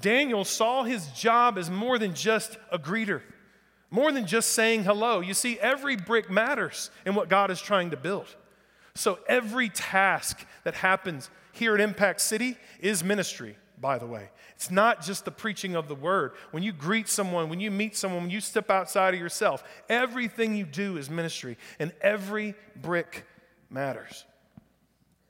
Daniel 0.00 0.44
saw 0.44 0.82
his 0.82 1.06
job 1.08 1.56
as 1.56 1.70
more 1.70 1.98
than 1.98 2.14
just 2.14 2.58
a 2.70 2.78
greeter, 2.78 3.22
more 3.94 4.10
than 4.10 4.26
just 4.26 4.50
saying 4.50 4.82
hello. 4.82 5.20
You 5.20 5.34
see, 5.34 5.56
every 5.60 5.94
brick 5.94 6.28
matters 6.28 6.90
in 7.06 7.14
what 7.14 7.28
God 7.28 7.52
is 7.52 7.62
trying 7.62 7.90
to 7.90 7.96
build. 7.96 8.26
So 8.96 9.20
every 9.28 9.68
task 9.68 10.44
that 10.64 10.74
happens 10.74 11.30
here 11.52 11.76
at 11.76 11.80
Impact 11.80 12.20
City 12.20 12.56
is 12.80 13.04
ministry, 13.04 13.56
by 13.80 13.98
the 13.98 14.06
way. 14.06 14.30
It's 14.56 14.68
not 14.68 15.00
just 15.00 15.24
the 15.24 15.30
preaching 15.30 15.76
of 15.76 15.86
the 15.86 15.94
word. 15.94 16.32
When 16.50 16.64
you 16.64 16.72
greet 16.72 17.08
someone, 17.08 17.48
when 17.48 17.60
you 17.60 17.70
meet 17.70 17.96
someone, 17.96 18.22
when 18.22 18.30
you 18.32 18.40
step 18.40 18.68
outside 18.68 19.14
of 19.14 19.20
yourself, 19.20 19.62
everything 19.88 20.56
you 20.56 20.64
do 20.64 20.96
is 20.96 21.08
ministry, 21.08 21.56
and 21.78 21.92
every 22.00 22.56
brick 22.74 23.24
matters. 23.70 24.24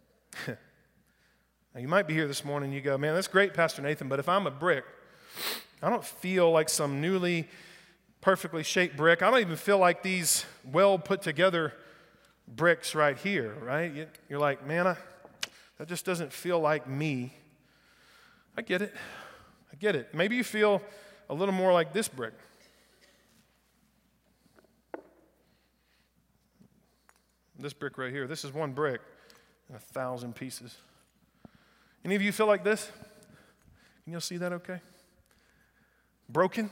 now, 0.49 0.57
you 1.77 1.89
might 1.89 2.09
be 2.09 2.15
here 2.15 2.27
this 2.27 2.47
morning 2.47 2.69
and 2.69 2.75
you 2.75 2.81
go, 2.81 2.97
man, 2.97 3.15
that's 3.15 3.29
great, 3.29 3.53
Pastor 3.53 3.83
Nathan, 3.83 4.09
but 4.09 4.21
if 4.21 4.29
I'm 4.29 4.47
a 4.47 4.51
brick, 4.51 4.85
I 5.83 5.91
don't 5.91 6.05
feel 6.05 6.51
like 6.51 6.71
some 6.71 7.03
newly 7.03 7.47
perfectly 8.25 8.63
shaped 8.63 8.97
brick. 8.97 9.21
I 9.21 9.31
don't 9.31 9.41
even 9.41 9.57
feel 9.57 9.77
like 9.77 10.03
these 10.03 10.47
well 10.73 10.99
put 10.99 11.21
together 11.21 11.75
bricks 12.49 12.95
right 12.95 13.19
here, 13.19 13.55
right? 13.61 14.09
You're 14.31 14.39
like, 14.39 14.67
man, 14.67 14.87
I, 14.87 14.97
that 15.77 15.89
just 15.89 16.07
doesn't 16.07 16.33
feel 16.33 16.59
like 16.59 16.89
me. 16.89 17.35
I 18.57 18.63
get 18.63 18.81
it. 18.81 18.95
I 19.71 19.77
get 19.77 19.95
it. 19.95 20.15
Maybe 20.15 20.37
you 20.37 20.43
feel 20.43 20.81
a 21.29 21.35
little 21.35 21.53
more 21.53 21.71
like 21.71 21.93
this 21.93 22.09
brick. 22.09 22.33
This 27.59 27.75
brick 27.75 27.99
right 27.99 28.11
here. 28.11 28.27
This 28.27 28.43
is 28.43 28.55
one 28.55 28.73
brick 28.73 29.03
in 29.69 29.77
a 29.77 29.79
thousand 29.79 30.35
pieces. 30.35 30.75
Any 32.07 32.15
of 32.15 32.23
you 32.23 32.33
feel 32.33 32.47
like 32.47 32.65
this? 32.65 32.91
Can 34.05 34.15
you 34.15 34.21
see 34.21 34.39
that 34.39 34.55
okay? 34.55 34.81
Broken, 36.31 36.71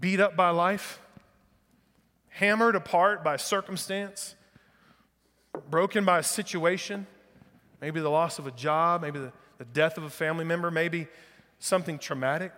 beat 0.00 0.20
up 0.20 0.34
by 0.34 0.50
life, 0.50 1.00
hammered 2.28 2.74
apart 2.74 3.22
by 3.22 3.36
circumstance, 3.36 4.34
broken 5.68 6.04
by 6.04 6.18
a 6.18 6.22
situation, 6.22 7.06
maybe 7.80 8.00
the 8.00 8.08
loss 8.08 8.38
of 8.38 8.46
a 8.46 8.52
job, 8.52 9.02
maybe 9.02 9.18
the 9.18 9.32
the 9.60 9.66
death 9.66 9.98
of 9.98 10.04
a 10.04 10.10
family 10.10 10.46
member, 10.46 10.70
maybe 10.70 11.06
something 11.58 11.98
traumatic. 11.98 12.50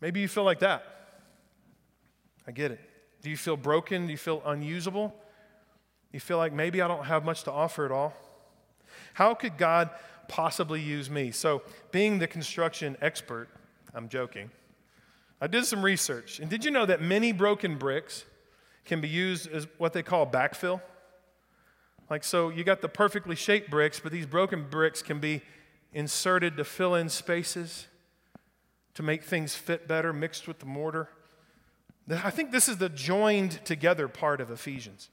Maybe 0.00 0.20
you 0.20 0.28
feel 0.28 0.44
like 0.44 0.60
that. 0.60 0.84
I 2.46 2.52
get 2.52 2.70
it. 2.70 2.78
Do 3.20 3.30
you 3.30 3.36
feel 3.36 3.56
broken? 3.56 4.06
Do 4.06 4.12
you 4.12 4.16
feel 4.16 4.42
unusable? 4.46 5.12
You 6.12 6.20
feel 6.20 6.36
like 6.36 6.52
maybe 6.52 6.80
I 6.80 6.86
don't 6.86 7.04
have 7.04 7.24
much 7.24 7.42
to 7.44 7.50
offer 7.50 7.84
at 7.84 7.90
all? 7.90 8.14
How 9.14 9.34
could 9.34 9.58
God 9.58 9.90
possibly 10.28 10.80
use 10.80 11.10
me? 11.10 11.32
So, 11.32 11.62
being 11.90 12.20
the 12.20 12.28
construction 12.28 12.96
expert, 13.00 13.48
I'm 13.92 14.08
joking, 14.08 14.52
I 15.40 15.46
did 15.46 15.64
some 15.64 15.82
research. 15.82 16.38
And 16.38 16.50
did 16.50 16.64
you 16.64 16.70
know 16.70 16.86
that 16.86 17.00
many 17.00 17.32
broken 17.32 17.76
bricks 17.78 18.24
can 18.84 19.00
be 19.00 19.08
used 19.08 19.50
as 19.50 19.66
what 19.78 19.92
they 19.92 20.02
call 20.02 20.26
backfill? 20.26 20.80
Like, 22.10 22.24
so 22.24 22.48
you 22.48 22.64
got 22.64 22.82
the 22.82 22.88
perfectly 22.88 23.36
shaped 23.36 23.70
bricks, 23.70 24.00
but 24.00 24.12
these 24.12 24.26
broken 24.26 24.66
bricks 24.68 25.00
can 25.00 25.20
be 25.20 25.42
inserted 25.92 26.56
to 26.56 26.64
fill 26.64 26.94
in 26.94 27.08
spaces, 27.08 27.86
to 28.94 29.02
make 29.02 29.22
things 29.22 29.54
fit 29.54 29.86
better, 29.86 30.12
mixed 30.12 30.48
with 30.48 30.58
the 30.58 30.66
mortar. 30.66 31.08
I 32.10 32.30
think 32.30 32.50
this 32.50 32.68
is 32.68 32.78
the 32.78 32.88
joined 32.88 33.64
together 33.64 34.08
part 34.08 34.40
of 34.40 34.50
Ephesians. 34.50 35.08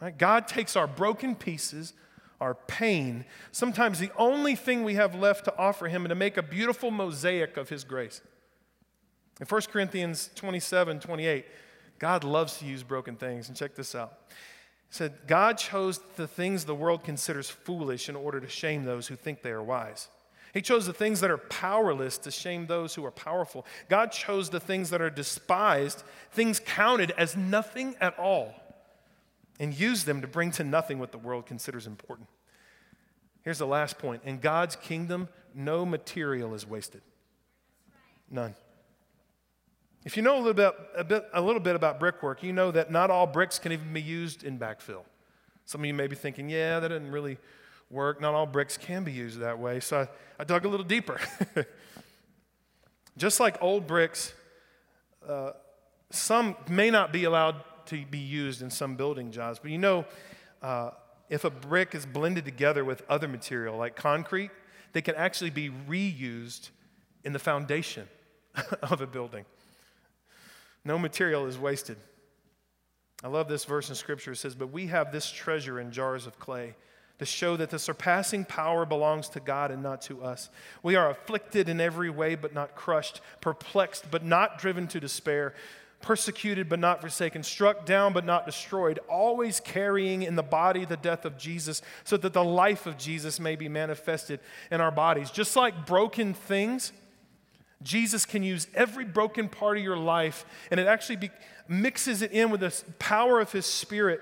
Right? 0.00 0.16
God 0.16 0.48
takes 0.48 0.74
our 0.74 0.86
broken 0.86 1.34
pieces, 1.34 1.92
our 2.40 2.54
pain, 2.54 3.24
sometimes 3.52 3.98
the 3.98 4.10
only 4.16 4.54
thing 4.54 4.84
we 4.84 4.94
have 4.94 5.14
left 5.14 5.44
to 5.44 5.58
offer 5.58 5.88
Him, 5.88 6.04
and 6.04 6.10
to 6.10 6.14
make 6.14 6.36
a 6.36 6.42
beautiful 6.42 6.90
mosaic 6.90 7.56
of 7.56 7.68
His 7.68 7.84
grace. 7.84 8.22
In 9.40 9.46
1 9.46 9.62
Corinthians 9.70 10.30
27 10.34 11.00
28, 11.00 11.44
God 11.98 12.24
loves 12.24 12.58
to 12.58 12.64
use 12.64 12.82
broken 12.82 13.16
things. 13.16 13.48
And 13.48 13.56
check 13.56 13.74
this 13.74 13.94
out 13.94 14.14
He 14.28 14.94
said, 14.94 15.14
God 15.26 15.58
chose 15.58 16.00
the 16.16 16.26
things 16.26 16.64
the 16.64 16.74
world 16.74 17.04
considers 17.04 17.50
foolish 17.50 18.08
in 18.08 18.16
order 18.16 18.40
to 18.40 18.48
shame 18.48 18.84
those 18.84 19.08
who 19.08 19.16
think 19.16 19.42
they 19.42 19.50
are 19.50 19.62
wise. 19.62 20.08
He 20.54 20.62
chose 20.62 20.86
the 20.86 20.94
things 20.94 21.20
that 21.20 21.30
are 21.30 21.36
powerless 21.36 22.16
to 22.18 22.30
shame 22.30 22.66
those 22.66 22.94
who 22.94 23.04
are 23.04 23.10
powerful. 23.10 23.66
God 23.90 24.10
chose 24.10 24.48
the 24.48 24.60
things 24.60 24.88
that 24.88 25.02
are 25.02 25.10
despised, 25.10 26.02
things 26.30 26.60
counted 26.60 27.10
as 27.18 27.36
nothing 27.36 27.94
at 28.00 28.18
all, 28.18 28.54
and 29.60 29.74
used 29.74 30.06
them 30.06 30.22
to 30.22 30.26
bring 30.26 30.50
to 30.52 30.64
nothing 30.64 30.98
what 30.98 31.12
the 31.12 31.18
world 31.18 31.44
considers 31.44 31.86
important. 31.86 32.28
Here's 33.42 33.58
the 33.58 33.66
last 33.66 33.98
point 33.98 34.22
in 34.24 34.38
God's 34.38 34.76
kingdom, 34.76 35.28
no 35.54 35.84
material 35.84 36.54
is 36.54 36.66
wasted. 36.66 37.02
None. 38.30 38.54
If 40.06 40.16
you 40.16 40.22
know 40.22 40.36
a 40.36 40.38
little 40.38 40.54
bit, 40.54 40.72
a, 40.94 41.02
bit, 41.02 41.28
a 41.34 41.40
little 41.42 41.60
bit 41.60 41.74
about 41.74 41.98
brickwork, 41.98 42.44
you 42.44 42.52
know 42.52 42.70
that 42.70 42.92
not 42.92 43.10
all 43.10 43.26
bricks 43.26 43.58
can 43.58 43.72
even 43.72 43.92
be 43.92 44.00
used 44.00 44.44
in 44.44 44.56
backfill. 44.56 45.02
Some 45.64 45.80
of 45.80 45.86
you 45.86 45.94
may 45.94 46.06
be 46.06 46.14
thinking, 46.14 46.48
yeah, 46.48 46.78
that 46.78 46.90
didn't 46.90 47.10
really 47.10 47.38
work. 47.90 48.20
Not 48.20 48.32
all 48.32 48.46
bricks 48.46 48.76
can 48.76 49.02
be 49.02 49.10
used 49.10 49.40
that 49.40 49.58
way. 49.58 49.80
So 49.80 50.02
I, 50.02 50.08
I 50.38 50.44
dug 50.44 50.64
a 50.64 50.68
little 50.68 50.86
deeper. 50.86 51.18
Just 53.16 53.40
like 53.40 53.60
old 53.60 53.88
bricks, 53.88 54.32
uh, 55.28 55.50
some 56.10 56.54
may 56.68 56.88
not 56.88 57.12
be 57.12 57.24
allowed 57.24 57.56
to 57.86 58.06
be 58.06 58.18
used 58.18 58.62
in 58.62 58.70
some 58.70 58.94
building 58.94 59.32
jobs, 59.32 59.58
but 59.58 59.72
you 59.72 59.78
know, 59.78 60.04
uh, 60.62 60.90
if 61.30 61.42
a 61.42 61.50
brick 61.50 61.96
is 61.96 62.06
blended 62.06 62.44
together 62.44 62.84
with 62.84 63.02
other 63.08 63.26
material 63.26 63.76
like 63.76 63.96
concrete, 63.96 64.52
they 64.92 65.02
can 65.02 65.16
actually 65.16 65.50
be 65.50 65.68
reused 65.88 66.70
in 67.24 67.32
the 67.32 67.40
foundation 67.40 68.06
of 68.82 69.00
a 69.00 69.06
building. 69.08 69.44
No 70.86 70.98
material 70.98 71.46
is 71.46 71.58
wasted. 71.58 71.96
I 73.24 73.28
love 73.28 73.48
this 73.48 73.64
verse 73.64 73.88
in 73.88 73.96
Scripture. 73.96 74.32
It 74.32 74.36
says, 74.36 74.54
But 74.54 74.72
we 74.72 74.86
have 74.86 75.10
this 75.10 75.28
treasure 75.28 75.80
in 75.80 75.90
jars 75.90 76.28
of 76.28 76.38
clay 76.38 76.76
to 77.18 77.24
show 77.24 77.56
that 77.56 77.70
the 77.70 77.78
surpassing 77.78 78.44
power 78.44 78.86
belongs 78.86 79.28
to 79.30 79.40
God 79.40 79.72
and 79.72 79.82
not 79.82 80.02
to 80.02 80.22
us. 80.22 80.48
We 80.84 80.94
are 80.94 81.10
afflicted 81.10 81.68
in 81.68 81.80
every 81.80 82.08
way, 82.08 82.36
but 82.36 82.54
not 82.54 82.76
crushed, 82.76 83.20
perplexed, 83.40 84.12
but 84.12 84.24
not 84.24 84.60
driven 84.60 84.86
to 84.88 85.00
despair, 85.00 85.54
persecuted, 86.02 86.68
but 86.68 86.78
not 86.78 87.00
forsaken, 87.00 87.42
struck 87.42 87.84
down, 87.84 88.12
but 88.12 88.24
not 88.24 88.46
destroyed, 88.46 89.00
always 89.08 89.58
carrying 89.58 90.22
in 90.22 90.36
the 90.36 90.42
body 90.42 90.84
the 90.84 90.96
death 90.96 91.24
of 91.24 91.36
Jesus, 91.36 91.82
so 92.04 92.16
that 92.16 92.32
the 92.32 92.44
life 92.44 92.86
of 92.86 92.96
Jesus 92.96 93.40
may 93.40 93.56
be 93.56 93.68
manifested 93.68 94.38
in 94.70 94.80
our 94.80 94.92
bodies. 94.92 95.32
Just 95.32 95.56
like 95.56 95.84
broken 95.84 96.32
things, 96.32 96.92
Jesus 97.82 98.24
can 98.24 98.42
use 98.42 98.66
every 98.74 99.04
broken 99.04 99.48
part 99.48 99.76
of 99.76 99.84
your 99.84 99.96
life, 99.96 100.44
and 100.70 100.80
it 100.80 100.86
actually 100.86 101.16
be, 101.16 101.30
mixes 101.68 102.22
it 102.22 102.32
in 102.32 102.50
with 102.50 102.60
the 102.60 102.84
power 102.98 103.40
of 103.40 103.52
His 103.52 103.66
Spirit 103.66 104.20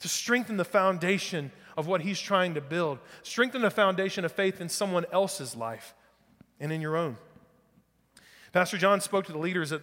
to 0.00 0.08
strengthen 0.08 0.56
the 0.56 0.64
foundation 0.64 1.50
of 1.76 1.86
what 1.86 2.00
He's 2.00 2.20
trying 2.20 2.54
to 2.54 2.60
build, 2.60 2.98
strengthen 3.22 3.62
the 3.62 3.70
foundation 3.70 4.24
of 4.24 4.32
faith 4.32 4.60
in 4.60 4.68
someone 4.68 5.04
else's 5.12 5.54
life 5.54 5.94
and 6.58 6.72
in 6.72 6.80
your 6.80 6.96
own. 6.96 7.16
Pastor 8.52 8.78
John 8.78 9.00
spoke 9.00 9.26
to 9.26 9.32
the 9.32 9.38
leaders 9.38 9.72
at 9.72 9.82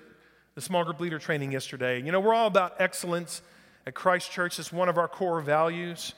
the 0.55 0.61
small 0.61 0.83
group 0.83 0.99
leader 0.99 1.19
training 1.19 1.51
yesterday. 1.51 2.01
You 2.01 2.11
know, 2.11 2.19
we're 2.19 2.33
all 2.33 2.47
about 2.47 2.79
excellence 2.79 3.41
at 3.85 3.93
Christ 3.95 4.31
Church, 4.31 4.59
it's 4.59 4.71
one 4.71 4.89
of 4.89 4.97
our 4.97 5.07
core 5.07 5.41
values. 5.41 6.13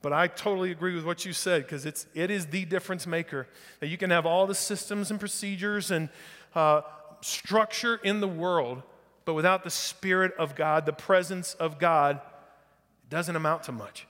But 0.00 0.12
I 0.12 0.28
totally 0.28 0.70
agree 0.70 0.94
with 0.94 1.04
what 1.04 1.24
you 1.24 1.32
said 1.32 1.62
because 1.62 1.84
it's 1.84 2.06
it 2.14 2.30
is 2.30 2.46
the 2.46 2.64
difference 2.64 3.06
maker 3.06 3.48
that 3.80 3.88
you 3.88 3.96
can 3.96 4.10
have 4.10 4.26
all 4.26 4.46
the 4.46 4.54
systems 4.54 5.10
and 5.10 5.18
procedures 5.18 5.90
and 5.90 6.08
uh, 6.54 6.82
structure 7.20 7.96
in 7.96 8.20
the 8.20 8.28
world, 8.28 8.82
but 9.24 9.34
without 9.34 9.64
the 9.64 9.70
Spirit 9.70 10.32
of 10.38 10.54
God, 10.54 10.86
the 10.86 10.92
presence 10.92 11.54
of 11.54 11.78
God, 11.78 12.16
it 12.16 13.10
doesn't 13.10 13.34
amount 13.34 13.64
to 13.64 13.72
much. 13.72 14.06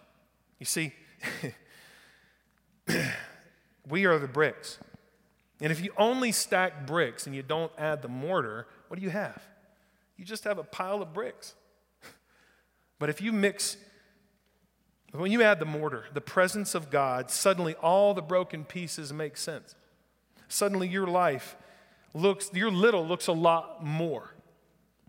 You 0.59 0.67
see, 0.67 0.93
we 3.89 4.05
are 4.05 4.19
the 4.19 4.29
bricks. 4.29 4.79
And 5.61 5.73
if 5.73 5.83
you 5.83 5.93
only 5.97 6.33
stack 6.33 6.87
bricks 6.87 7.27
and 7.27 7.35
you 7.35 7.43
don't 7.43 7.73
add 7.79 8.03
the 8.03 8.09
mortar, 8.09 8.67
what 8.89 8.99
do 8.99 9.03
you 9.03 9.11
have? 9.11 9.43
you 10.19 10.25
just 10.25 10.45
have 10.45 10.59
a 10.59 10.65
pile 10.65 11.01
of 11.01 11.15
bricks. 11.15 11.55
but 12.99 13.09
if 13.09 13.23
you 13.23 13.33
mix, 13.33 13.79
when 15.13 15.33
you 15.33 15.43
add 15.43 15.59
the 15.59 15.65
mortar, 15.65 16.05
the 16.13 16.21
presence 16.21 16.75
of 16.75 16.91
God, 16.91 17.31
suddenly 17.31 17.75
all 17.77 18.15
the 18.15 18.23
broken 18.23 18.65
pieces 18.65 19.13
make 19.13 19.37
sense. 19.37 19.75
Suddenly 20.49 20.89
your 20.89 21.07
life 21.07 21.57
looks, 22.15 22.51
your 22.53 22.71
little 22.71 23.07
looks 23.07 23.27
a 23.27 23.33
lot 23.33 23.85
more. 23.85 24.35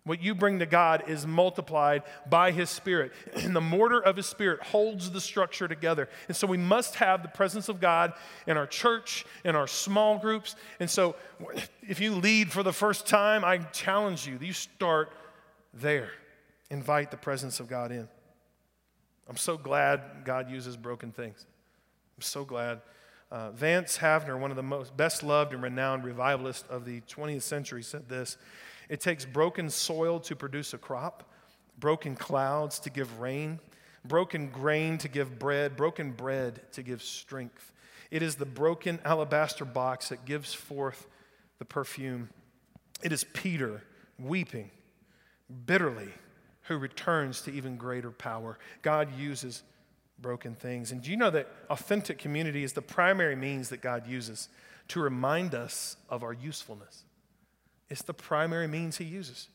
What 0.05 0.23
you 0.23 0.33
bring 0.33 0.59
to 0.59 0.65
God 0.65 1.03
is 1.07 1.27
multiplied 1.27 2.03
by 2.27 2.51
His 2.51 2.69
Spirit. 2.69 3.11
And 3.35 3.55
the 3.55 3.61
mortar 3.61 4.01
of 4.01 4.15
His 4.15 4.25
Spirit 4.25 4.61
holds 4.63 5.11
the 5.11 5.21
structure 5.21 5.67
together. 5.67 6.09
And 6.27 6.35
so 6.35 6.47
we 6.47 6.57
must 6.57 6.95
have 6.95 7.21
the 7.21 7.29
presence 7.29 7.69
of 7.69 7.79
God 7.79 8.13
in 8.47 8.57
our 8.57 8.67
church, 8.67 9.25
in 9.43 9.55
our 9.55 9.67
small 9.67 10.17
groups. 10.17 10.55
And 10.79 10.89
so 10.89 11.15
if 11.87 11.99
you 11.99 12.15
lead 12.15 12.51
for 12.51 12.63
the 12.63 12.73
first 12.73 13.05
time, 13.05 13.43
I 13.43 13.57
challenge 13.57 14.25
you, 14.25 14.37
you 14.41 14.53
start 14.53 15.11
there. 15.73 16.09
Invite 16.71 17.11
the 17.11 17.17
presence 17.17 17.59
of 17.59 17.67
God 17.67 17.91
in. 17.91 18.07
I'm 19.29 19.37
so 19.37 19.57
glad 19.57 20.01
God 20.25 20.49
uses 20.49 20.75
broken 20.75 21.11
things. 21.11 21.45
I'm 22.17 22.23
so 22.23 22.43
glad. 22.43 22.81
Uh, 23.31 23.51
Vance 23.51 23.99
Havner, 23.99 24.39
one 24.39 24.49
of 24.49 24.57
the 24.57 24.63
most 24.63 24.97
best 24.97 25.21
loved 25.21 25.53
and 25.53 25.61
renowned 25.61 26.03
revivalists 26.03 26.67
of 26.67 26.83
the 26.83 27.01
20th 27.01 27.43
century, 27.43 27.83
said 27.83 28.09
this 28.09 28.37
it 28.89 28.99
takes 28.99 29.23
broken 29.23 29.69
soil 29.69 30.19
to 30.21 30.35
produce 30.35 30.73
a 30.73 30.79
crop, 30.79 31.31
broken 31.77 32.15
clouds 32.15 32.79
to 32.79 32.89
give 32.89 33.19
rain, 33.19 33.59
broken 34.03 34.49
grain 34.49 34.97
to 34.97 35.07
give 35.07 35.37
bread, 35.37 35.77
broken 35.77 36.11
bread 36.11 36.61
to 36.71 36.81
give 36.81 37.03
strength. 37.03 37.71
It 38.09 38.23
is 38.23 38.35
the 38.35 38.47
broken 38.47 38.99
alabaster 39.05 39.63
box 39.63 40.09
that 40.09 40.25
gives 40.25 40.55
forth 40.55 41.07
the 41.59 41.65
perfume. 41.65 42.29
It 43.03 43.11
is 43.11 43.23
Peter 43.23 43.83
weeping 44.17 44.71
bitterly 45.67 46.09
who 46.69 46.77
returns 46.77 47.41
to 47.41 47.51
even 47.51 47.75
greater 47.75 48.11
power. 48.11 48.57
God 48.83 49.09
uses 49.17 49.63
broken 50.21 50.53
things. 50.53 50.91
And 50.91 51.01
do 51.01 51.09
you 51.09 51.17
know 51.17 51.31
that 51.31 51.47
authentic 51.69 52.19
community 52.19 52.63
is 52.63 52.73
the 52.73 52.81
primary 52.81 53.35
means 53.35 53.69
that 53.69 53.81
God 53.81 54.07
uses 54.07 54.49
to 54.89 55.01
remind 55.01 55.55
us 55.55 55.97
of 56.09 56.23
our 56.23 56.31
usefulness? 56.31 57.03
It's 57.89 58.03
the 58.03 58.13
primary 58.13 58.67
means 58.67 58.97
he 58.97 59.03
uses. 59.03 59.47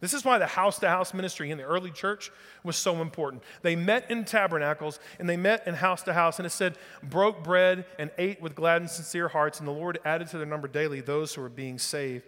This 0.00 0.14
is 0.14 0.24
why 0.24 0.38
the 0.38 0.46
house 0.46 0.78
to 0.78 0.88
house 0.88 1.12
ministry 1.12 1.50
in 1.50 1.58
the 1.58 1.64
early 1.64 1.90
church 1.90 2.30
was 2.64 2.76
so 2.76 3.02
important. 3.02 3.42
They 3.60 3.76
met 3.76 4.10
in 4.10 4.24
tabernacles 4.24 5.00
and 5.18 5.28
they 5.28 5.36
met 5.36 5.66
in 5.66 5.74
house 5.74 6.02
to 6.04 6.14
house, 6.14 6.38
and 6.38 6.46
it 6.46 6.50
said, 6.50 6.78
broke 7.02 7.44
bread 7.44 7.84
and 7.98 8.10
ate 8.16 8.40
with 8.40 8.54
glad 8.54 8.80
and 8.80 8.90
sincere 8.90 9.28
hearts, 9.28 9.58
and 9.58 9.68
the 9.68 9.72
Lord 9.72 9.98
added 10.04 10.28
to 10.28 10.38
their 10.38 10.46
number 10.46 10.68
daily 10.68 11.02
those 11.02 11.34
who 11.34 11.42
were 11.42 11.50
being 11.50 11.78
saved. 11.78 12.24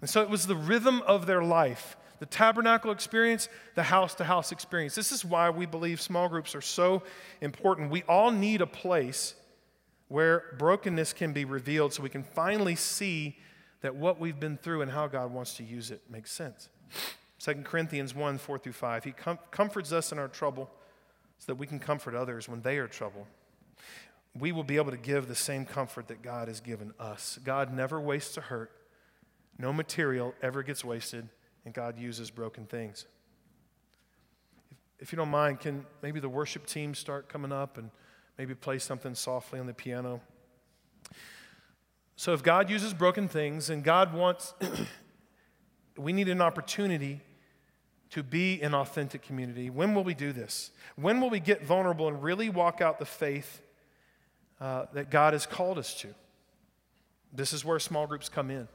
And 0.00 0.08
so 0.08 0.22
it 0.22 0.30
was 0.30 0.46
the 0.46 0.54
rhythm 0.54 1.02
of 1.02 1.26
their 1.26 1.42
life 1.42 1.96
the 2.18 2.26
tabernacle 2.26 2.90
experience, 2.90 3.48
the 3.74 3.82
house 3.82 4.14
to 4.16 4.24
house 4.24 4.52
experience. 4.52 4.94
This 4.94 5.12
is 5.12 5.24
why 5.24 5.50
we 5.50 5.66
believe 5.66 6.00
small 6.00 6.28
groups 6.28 6.54
are 6.54 6.60
so 6.60 7.02
important. 7.40 7.90
We 7.90 8.02
all 8.04 8.30
need 8.30 8.60
a 8.60 8.66
place 8.66 9.34
where 10.08 10.44
brokenness 10.58 11.12
can 11.12 11.32
be 11.32 11.44
revealed 11.44 11.92
so 11.92 12.02
we 12.02 12.08
can 12.08 12.24
finally 12.24 12.76
see 12.76 13.36
that 13.82 13.94
what 13.94 14.18
we've 14.18 14.40
been 14.40 14.56
through 14.56 14.82
and 14.82 14.90
how 14.90 15.06
God 15.06 15.32
wants 15.32 15.54
to 15.58 15.64
use 15.64 15.90
it 15.90 16.02
makes 16.10 16.32
sense. 16.32 16.68
2 17.40 17.54
Corinthians 17.62 18.14
1 18.14 18.38
4 18.38 18.58
through 18.58 18.72
5. 18.72 19.04
He 19.04 19.12
com- 19.12 19.38
comforts 19.50 19.92
us 19.92 20.10
in 20.10 20.18
our 20.18 20.28
trouble 20.28 20.70
so 21.38 21.52
that 21.52 21.54
we 21.56 21.66
can 21.66 21.78
comfort 21.78 22.14
others 22.14 22.48
when 22.48 22.62
they 22.62 22.78
are 22.78 22.88
troubled. 22.88 23.26
We 24.38 24.50
will 24.52 24.64
be 24.64 24.76
able 24.76 24.90
to 24.90 24.96
give 24.96 25.28
the 25.28 25.34
same 25.34 25.64
comfort 25.64 26.08
that 26.08 26.22
God 26.22 26.48
has 26.48 26.60
given 26.60 26.92
us. 26.98 27.38
God 27.44 27.72
never 27.72 28.00
wastes 28.00 28.36
a 28.36 28.40
hurt, 28.40 28.72
no 29.58 29.72
material 29.72 30.34
ever 30.42 30.62
gets 30.62 30.84
wasted, 30.84 31.28
and 31.68 31.74
God 31.74 31.98
uses 31.98 32.30
broken 32.30 32.64
things. 32.64 33.04
If, 34.70 34.78
if 35.00 35.12
you 35.12 35.16
don't 35.16 35.28
mind, 35.28 35.60
can 35.60 35.84
maybe 36.00 36.18
the 36.18 36.28
worship 36.30 36.64
team 36.64 36.94
start 36.94 37.28
coming 37.28 37.52
up 37.52 37.76
and 37.76 37.90
maybe 38.38 38.54
play 38.54 38.78
something 38.78 39.14
softly 39.14 39.60
on 39.60 39.66
the 39.66 39.74
piano? 39.74 40.22
So 42.16 42.32
if 42.32 42.42
God 42.42 42.70
uses 42.70 42.94
broken 42.94 43.28
things 43.28 43.68
and 43.68 43.84
God 43.84 44.14
wants, 44.14 44.54
we 45.98 46.14
need 46.14 46.30
an 46.30 46.40
opportunity 46.40 47.20
to 48.12 48.22
be 48.22 48.62
an 48.62 48.74
authentic 48.74 49.20
community. 49.20 49.68
When 49.68 49.94
will 49.94 50.04
we 50.04 50.14
do 50.14 50.32
this? 50.32 50.70
When 50.96 51.20
will 51.20 51.28
we 51.28 51.38
get 51.38 51.66
vulnerable 51.66 52.08
and 52.08 52.22
really 52.22 52.48
walk 52.48 52.80
out 52.80 52.98
the 52.98 53.04
faith 53.04 53.60
uh, 54.58 54.86
that 54.94 55.10
God 55.10 55.34
has 55.34 55.44
called 55.44 55.76
us 55.76 55.92
to? 56.00 56.14
This 57.30 57.52
is 57.52 57.62
where 57.62 57.78
small 57.78 58.06
groups 58.06 58.30
come 58.30 58.50
in. 58.50 58.68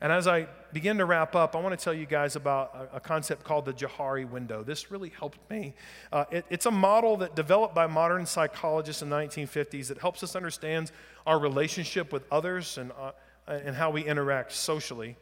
And 0.00 0.12
as 0.12 0.28
I 0.28 0.46
begin 0.72 0.98
to 0.98 1.04
wrap 1.04 1.34
up, 1.34 1.56
I 1.56 1.60
want 1.60 1.76
to 1.76 1.82
tell 1.82 1.92
you 1.92 2.06
guys 2.06 2.36
about 2.36 2.90
a, 2.92 3.00
concept 3.00 3.42
called 3.42 3.64
the 3.64 3.72
Johari 3.72 4.28
window. 4.28 4.62
This 4.62 4.92
really 4.92 5.08
helped 5.08 5.38
me. 5.50 5.74
Uh, 6.12 6.24
it, 6.30 6.46
it's 6.50 6.66
a 6.66 6.70
model 6.70 7.16
that 7.16 7.34
developed 7.34 7.74
by 7.74 7.88
modern 7.88 8.24
psychologists 8.24 9.02
in 9.02 9.10
the 9.10 9.16
1950s 9.16 9.88
that 9.88 9.98
helps 9.98 10.22
us 10.22 10.36
understand 10.36 10.92
our 11.26 11.38
relationship 11.38 12.12
with 12.12 12.22
others 12.30 12.78
and, 12.78 12.92
uh, 12.92 13.10
and 13.48 13.74
how 13.74 13.90
we 13.90 14.04
interact 14.04 14.52
socially. 14.52 15.16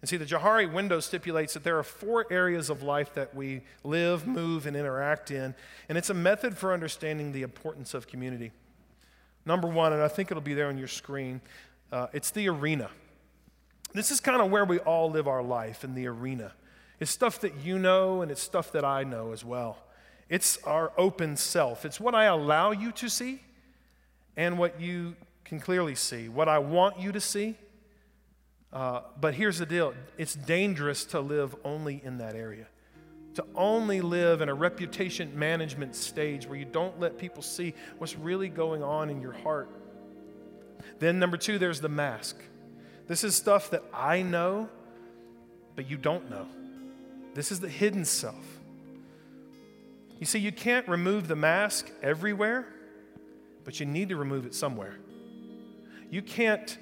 And 0.00 0.08
see, 0.08 0.16
the 0.16 0.24
Johari 0.24 0.70
window 0.70 1.00
stipulates 1.00 1.54
that 1.54 1.64
there 1.64 1.78
are 1.78 1.82
four 1.82 2.26
areas 2.30 2.70
of 2.70 2.82
life 2.82 3.12
that 3.14 3.34
we 3.34 3.62
live, 3.84 4.26
move, 4.26 4.66
and 4.66 4.76
interact 4.76 5.30
in. 5.30 5.54
And 5.88 5.98
it's 5.98 6.10
a 6.10 6.14
method 6.14 6.56
for 6.56 6.72
understanding 6.72 7.32
the 7.32 7.42
importance 7.42 7.92
of 7.92 8.06
community. 8.06 8.52
Number 9.44 9.68
one, 9.68 9.92
and 9.92 10.02
I 10.02 10.08
think 10.08 10.30
it'll 10.30 10.42
be 10.42 10.54
there 10.54 10.68
on 10.68 10.78
your 10.78 10.88
screen, 10.88 11.40
uh, 11.92 12.06
it's 12.12 12.30
the 12.30 12.48
arena. 12.48 12.90
This 13.96 14.10
is 14.10 14.20
kind 14.20 14.42
of 14.42 14.50
where 14.50 14.66
we 14.66 14.78
all 14.80 15.10
live 15.10 15.26
our 15.26 15.42
life 15.42 15.82
in 15.82 15.94
the 15.94 16.06
arena. 16.06 16.52
It's 17.00 17.10
stuff 17.10 17.40
that 17.40 17.56
you 17.64 17.78
know, 17.78 18.20
and 18.20 18.30
it's 18.30 18.42
stuff 18.42 18.70
that 18.72 18.84
I 18.84 19.04
know 19.04 19.32
as 19.32 19.42
well. 19.42 19.78
It's 20.28 20.58
our 20.64 20.92
open 20.98 21.38
self. 21.38 21.86
It's 21.86 21.98
what 21.98 22.14
I 22.14 22.24
allow 22.24 22.72
you 22.72 22.92
to 22.92 23.08
see 23.08 23.40
and 24.36 24.58
what 24.58 24.82
you 24.82 25.16
can 25.46 25.60
clearly 25.60 25.94
see, 25.94 26.28
what 26.28 26.46
I 26.46 26.58
want 26.58 27.00
you 27.00 27.10
to 27.12 27.22
see. 27.22 27.54
Uh, 28.70 29.00
but 29.18 29.32
here's 29.32 29.56
the 29.56 29.64
deal 29.64 29.94
it's 30.18 30.34
dangerous 30.34 31.06
to 31.06 31.20
live 31.20 31.56
only 31.64 32.02
in 32.04 32.18
that 32.18 32.36
area, 32.36 32.66
to 33.32 33.46
only 33.54 34.02
live 34.02 34.42
in 34.42 34.50
a 34.50 34.54
reputation 34.54 35.38
management 35.38 35.96
stage 35.96 36.46
where 36.46 36.58
you 36.58 36.66
don't 36.66 37.00
let 37.00 37.16
people 37.16 37.42
see 37.42 37.72
what's 37.96 38.14
really 38.14 38.50
going 38.50 38.82
on 38.82 39.08
in 39.08 39.22
your 39.22 39.32
heart. 39.32 39.70
Then, 40.98 41.18
number 41.18 41.38
two, 41.38 41.58
there's 41.58 41.80
the 41.80 41.88
mask. 41.88 42.36
This 43.06 43.22
is 43.22 43.36
stuff 43.36 43.70
that 43.70 43.84
I 43.92 44.22
know, 44.22 44.68
but 45.74 45.88
you 45.88 45.96
don't 45.96 46.28
know. 46.28 46.46
This 47.34 47.52
is 47.52 47.60
the 47.60 47.68
hidden 47.68 48.04
self. 48.04 48.44
You 50.18 50.26
see, 50.26 50.38
you 50.38 50.52
can't 50.52 50.88
remove 50.88 51.28
the 51.28 51.36
mask 51.36 51.90
everywhere, 52.02 52.66
but 53.64 53.78
you 53.78 53.86
need 53.86 54.08
to 54.08 54.16
remove 54.16 54.46
it 54.46 54.54
somewhere. 54.54 54.96
You 56.10 56.22
can't 56.22 56.78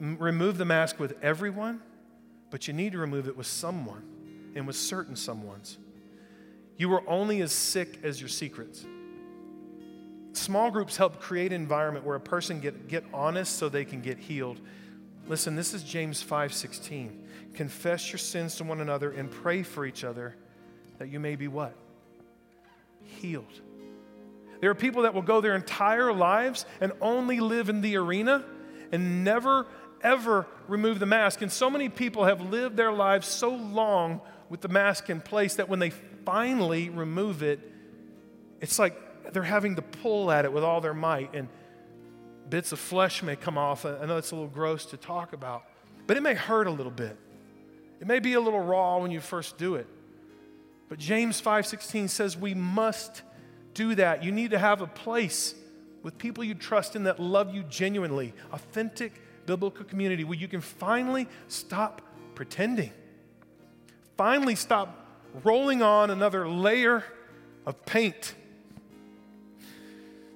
m- 0.00 0.18
remove 0.18 0.58
the 0.58 0.64
mask 0.64 1.00
with 1.00 1.16
everyone, 1.22 1.80
but 2.50 2.68
you 2.68 2.74
need 2.74 2.92
to 2.92 2.98
remove 2.98 3.28
it 3.28 3.36
with 3.36 3.46
someone 3.46 4.02
and 4.54 4.66
with 4.66 4.76
certain 4.76 5.14
someones. 5.14 5.78
You 6.76 6.92
are 6.92 7.02
only 7.08 7.40
as 7.40 7.52
sick 7.52 7.98
as 8.02 8.20
your 8.20 8.28
secrets. 8.28 8.84
Small 10.32 10.70
groups 10.70 10.96
help 10.96 11.18
create 11.18 11.52
an 11.52 11.60
environment 11.60 12.04
where 12.04 12.16
a 12.16 12.20
person 12.20 12.60
get, 12.60 12.88
get 12.88 13.04
honest 13.12 13.56
so 13.56 13.68
they 13.68 13.84
can 13.84 14.00
get 14.00 14.18
healed 14.18 14.60
Listen, 15.28 15.56
this 15.56 15.74
is 15.74 15.82
James 15.82 16.22
5:16. 16.22 17.28
Confess 17.54 18.10
your 18.10 18.18
sins 18.18 18.56
to 18.56 18.64
one 18.64 18.80
another 18.80 19.10
and 19.10 19.30
pray 19.30 19.62
for 19.62 19.84
each 19.84 20.02
other 20.02 20.34
that 20.98 21.08
you 21.08 21.20
may 21.20 21.36
be 21.36 21.48
what? 21.48 21.74
Healed. 23.02 23.60
There 24.60 24.70
are 24.70 24.74
people 24.74 25.02
that 25.02 25.12
will 25.12 25.22
go 25.22 25.40
their 25.40 25.54
entire 25.54 26.12
lives 26.12 26.64
and 26.80 26.92
only 27.00 27.40
live 27.40 27.68
in 27.68 27.82
the 27.82 27.96
arena 27.96 28.44
and 28.90 29.22
never 29.22 29.66
ever 30.00 30.46
remove 30.66 30.98
the 30.98 31.06
mask. 31.06 31.42
And 31.42 31.52
so 31.52 31.68
many 31.68 31.88
people 31.88 32.24
have 32.24 32.40
lived 32.40 32.76
their 32.76 32.92
lives 32.92 33.26
so 33.26 33.50
long 33.50 34.20
with 34.48 34.60
the 34.60 34.68
mask 34.68 35.10
in 35.10 35.20
place 35.20 35.56
that 35.56 35.68
when 35.68 35.78
they 35.78 35.90
finally 35.90 36.88
remove 36.88 37.42
it, 37.42 37.60
it's 38.60 38.78
like 38.78 39.32
they're 39.32 39.42
having 39.42 39.76
to 39.76 39.82
pull 39.82 40.30
at 40.30 40.44
it 40.44 40.52
with 40.52 40.64
all 40.64 40.80
their 40.80 40.94
might 40.94 41.34
and 41.34 41.48
bits 42.50 42.72
of 42.72 42.78
flesh 42.78 43.22
may 43.22 43.36
come 43.36 43.58
off. 43.58 43.84
I 43.84 44.04
know 44.06 44.16
it's 44.16 44.30
a 44.30 44.34
little 44.34 44.50
gross 44.50 44.86
to 44.86 44.96
talk 44.96 45.32
about, 45.32 45.64
but 46.06 46.16
it 46.16 46.22
may 46.22 46.34
hurt 46.34 46.66
a 46.66 46.70
little 46.70 46.92
bit. 46.92 47.16
It 48.00 48.06
may 48.06 48.18
be 48.18 48.34
a 48.34 48.40
little 48.40 48.60
raw 48.60 48.98
when 48.98 49.10
you 49.10 49.20
first 49.20 49.58
do 49.58 49.74
it. 49.74 49.86
But 50.88 50.98
James 50.98 51.40
5:16 51.40 52.08
says 52.08 52.36
we 52.36 52.54
must 52.54 53.22
do 53.74 53.94
that. 53.96 54.24
You 54.24 54.32
need 54.32 54.52
to 54.52 54.58
have 54.58 54.80
a 54.80 54.86
place 54.86 55.54
with 56.02 56.16
people 56.16 56.44
you 56.44 56.54
trust 56.54 56.96
in 56.96 57.04
that 57.04 57.20
love 57.20 57.54
you 57.54 57.64
genuinely, 57.64 58.32
authentic 58.52 59.12
biblical 59.46 59.84
community 59.84 60.24
where 60.24 60.38
you 60.38 60.48
can 60.48 60.60
finally 60.60 61.26
stop 61.48 62.02
pretending. 62.34 62.92
Finally 64.16 64.54
stop 64.54 65.06
rolling 65.44 65.82
on 65.82 66.10
another 66.10 66.48
layer 66.48 67.04
of 67.66 67.84
paint. 67.84 68.34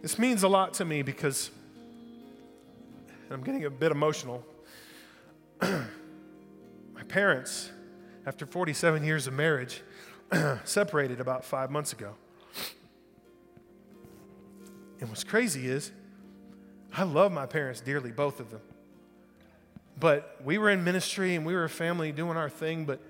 This 0.02 0.18
means 0.18 0.42
a 0.42 0.48
lot 0.48 0.74
to 0.74 0.84
me 0.84 1.02
because 1.02 1.50
I'm 3.32 3.42
getting 3.42 3.64
a 3.64 3.70
bit 3.70 3.92
emotional. 3.92 4.44
My 5.60 7.02
parents 7.08 7.70
after 8.26 8.46
47 8.46 9.04
years 9.04 9.26
of 9.26 9.34
marriage, 9.34 9.82
separated 10.64 11.20
about 11.20 11.44
five 11.44 11.70
months 11.70 11.92
ago. 11.92 12.14
And 15.00 15.08
what's 15.08 15.24
crazy 15.24 15.66
is, 15.66 15.90
I 16.92 17.02
love 17.02 17.32
my 17.32 17.46
parents 17.46 17.80
dearly, 17.80 18.12
both 18.12 18.38
of 18.38 18.50
them. 18.50 18.60
But 19.98 20.40
we 20.44 20.58
were 20.58 20.70
in 20.70 20.84
ministry 20.84 21.34
and 21.34 21.44
we 21.44 21.54
were 21.54 21.64
a 21.64 21.68
family 21.68 22.12
doing 22.12 22.36
our 22.36 22.48
thing, 22.48 22.84
but 22.84 23.00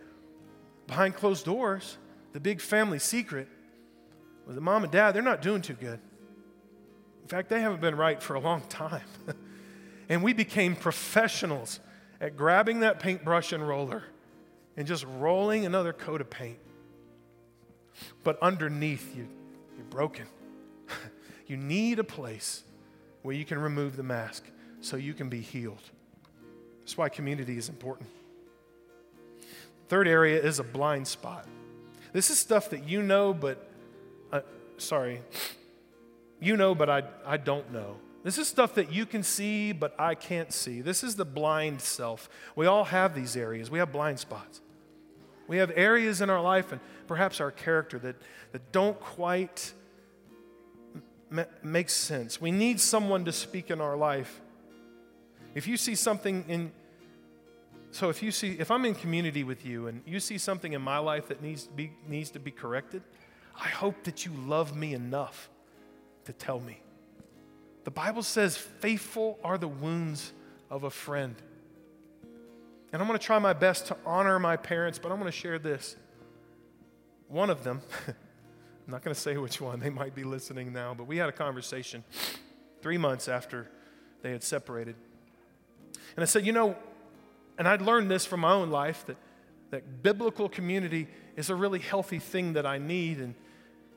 behind 0.87 1.15
closed 1.17 1.45
doors, 1.45 1.99
the 2.33 2.41
big 2.41 2.61
family 2.61 2.99
secret 2.99 3.49
was 4.47 4.55
that 4.55 4.63
mom 4.63 4.85
and 4.85 4.93
dad, 4.93 5.13
they're 5.13 5.23
not 5.23 5.43
doing 5.43 5.63
too 5.63 5.75
good. 5.75 6.01
In 7.23 7.29
fact, 7.29 7.51
they 7.51 7.61
haven't 7.61 7.81
been 7.81 7.97
right 7.97 8.23
for 8.23 8.35
a 8.35 8.41
long 8.41 8.63
time. 8.69 9.03
And 10.13 10.23
we 10.23 10.35
became 10.35 10.77
professionals 10.77 11.81
at 12.21 12.37
grabbing 12.37 12.81
that 12.81 13.01
paintbrush 13.01 13.51
and 13.55 13.67
roller 13.67 14.03
and 14.77 14.87
just 14.87 15.07
rolling 15.07 15.65
another 15.65 15.95
coat 15.95 16.21
of 16.21 16.29
paint. 16.29 16.59
But 18.23 18.39
underneath, 18.43 19.17
you, 19.17 19.27
you're 19.75 19.87
broken. 19.87 20.27
you 21.47 21.57
need 21.57 21.99
a 21.99 22.05
place 22.05 22.63
where 23.23 23.35
you 23.35 23.47
can 23.47 23.59
remove 23.59 23.97
the 23.97 24.03
mask 24.03 24.45
so 24.83 24.99
you 24.99 25.15
can 25.15 25.31
be 25.31 25.41
healed. 25.41 25.81
That's 26.81 26.99
why 26.99 27.09
community 27.09 27.57
is 27.57 27.71
important. 27.71 28.11
Third 29.89 30.07
area 30.07 30.43
is 30.43 30.59
a 30.59 30.65
blind 30.65 31.09
spot. 31.09 31.47
This 32.13 32.29
is 32.29 32.39
stuff 32.39 32.69
that 32.69 32.87
you 32.87 33.01
know, 33.01 33.33
but, 33.33 33.67
uh, 34.31 34.43
sorry, 34.77 35.23
you 36.39 36.59
know, 36.59 36.75
but 36.75 36.91
I, 36.91 37.05
I 37.25 37.39
don't 37.39 37.73
know. 37.73 37.97
This 38.23 38.39
is 38.39 38.47
stuff 38.47 38.75
that 38.75 38.93
you 38.93 39.05
can 39.05 39.23
see, 39.23 39.73
but 39.73 39.95
I 39.99 40.15
can't 40.15 40.53
see. 40.53 40.81
This 40.81 41.03
is 41.03 41.17
the 41.17 41.25
blind 41.25 41.81
self. 41.81 42.29
We 42.55 42.67
all 42.67 42.85
have 42.85 43.15
these 43.15 43.37
areas. 43.37 43.71
We 43.71 43.79
have 43.81 43.91
blind 43.91 44.21
spots. 44.21 44.61
We 45.49 45.57
have 45.57 45.73
areas 45.75 46.21
in 46.21 46.31
our 46.31 46.41
life 46.41 46.71
and 46.71 46.81
perhaps 47.07 47.41
our 47.41 47.51
character 47.51 47.99
that, 47.99 48.17
that 48.53 48.71
don't 48.71 48.99
quite 49.01 49.73
make 51.63 51.91
sense. 51.91 52.41
We 52.41 52.51
need 52.51 52.79
someone 52.81 53.25
to 53.25 53.33
speak 53.33 53.71
in 53.71 53.81
our 53.81 53.97
life. 53.97 54.41
If 55.55 55.67
you 55.67 55.77
see 55.77 55.95
something 55.95 56.45
in, 56.49 56.73
so 57.91 58.09
if 58.09 58.23
you 58.23 58.31
see, 58.31 58.53
if 58.59 58.71
I'm 58.71 58.85
in 58.85 58.95
community 58.95 59.43
with 59.43 59.67
you 59.67 59.87
and 59.89 60.03
you 60.07 60.21
see 60.21 60.39
something 60.39 60.73
in 60.73 60.83
my 60.83 60.99
life 60.99 61.29
that 61.29 61.43
needs 61.43 61.65
to 61.65 61.73
be, 61.73 61.93
needs 62.07 62.31
to 62.31 62.39
be 62.39 62.51
corrected, 62.51 63.03
I 63.59 63.69
hope 63.69 64.05
that 64.05 64.25
you 64.25 64.33
love 64.47 64.77
me 64.77 64.95
enough 64.95 65.51
to 66.25 66.33
tell 66.33 66.61
me. 66.61 66.82
The 67.85 67.91
Bible 67.91 68.23
says, 68.23 68.57
faithful 68.57 69.39
are 69.43 69.59
the 69.59 69.69
wounds 69.69 70.33
of 70.71 70.85
a 70.85 70.91
friend. 70.91 71.35
And 72.93 73.01
I'm 73.01 73.09
going 73.09 73.19
to 73.19 73.25
try 73.25 73.39
my 73.39 73.53
best 73.53 73.87
to 73.87 73.97
honor 74.05 74.39
my 74.39 74.57
parents, 74.57 74.99
but 74.99 75.11
I'm 75.11 75.19
going 75.19 75.31
to 75.31 75.37
share 75.37 75.59
this. 75.59 75.97
One 77.29 77.51
of 77.51 77.65
them, 77.65 77.81
I'm 78.07 78.15
not 78.87 79.03
going 79.03 79.15
to 79.15 79.21
say 79.21 79.37
which 79.37 79.61
one, 79.61 79.81
they 79.81 79.91
might 79.91 80.15
be 80.15 80.25
listening 80.25 80.73
now, 80.73 80.95
but 80.95 81.07
we 81.07 81.17
had 81.17 81.29
a 81.29 81.33
conversation 81.33 82.05
three 82.83 82.99
months 82.99 83.29
after 83.29 83.69
they 84.23 84.31
had 84.31 84.43
separated. 84.43 84.95
And 86.17 86.23
I 86.23 86.27
said, 86.27 86.45
you 86.47 86.53
know, 86.53 86.77
and 87.59 87.67
I'd 87.67 87.83
learned 87.83 88.11
this 88.11 88.27
from 88.27 88.41
my 88.41 88.53
own 88.53 88.71
life 88.71 89.07
that, 89.07 89.17
that 89.71 90.03
biblical 90.03 90.49
community 90.49 91.09
is 91.37 91.49
a 91.49 91.55
really 91.55 91.79
healthy 91.79 92.19
thing 92.19 92.53
that 92.55 92.67
I 92.67 92.79
need. 92.79 93.19
And, 93.19 93.35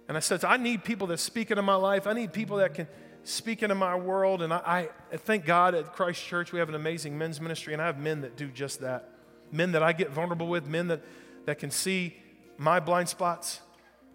and 0.07 0.15
I 0.15 0.19
said, 0.19 0.43
I 0.45 0.57
need 0.57 0.83
people 0.83 1.07
that 1.07 1.19
speak 1.19 1.51
into 1.51 1.63
my 1.63 1.75
life. 1.75 2.07
I 2.07 2.13
need 2.13 2.31
people 2.31 2.57
that 2.57 2.73
can 2.73 2.87
speak 3.25 3.63
into 3.63 3.75
my 3.75 3.95
world. 3.95 4.41
And 4.41 4.53
I, 4.53 4.89
I 5.11 5.17
thank 5.17 5.45
God 5.45 5.75
at 5.75 5.93
Christ 5.93 6.23
Church 6.23 6.53
we 6.53 6.59
have 6.59 6.69
an 6.69 6.75
amazing 6.75 7.17
men's 7.17 7.41
ministry, 7.41 7.73
and 7.73 7.81
I 7.81 7.87
have 7.87 7.99
men 7.99 8.21
that 8.21 8.37
do 8.37 8.47
just 8.47 8.79
that. 8.81 9.09
Men 9.51 9.73
that 9.73 9.83
I 9.83 9.91
get 9.91 10.11
vulnerable 10.11 10.47
with, 10.47 10.65
men 10.67 10.87
that, 10.87 11.01
that 11.45 11.59
can 11.59 11.71
see 11.71 12.15
my 12.57 12.79
blind 12.79 13.09
spots 13.09 13.61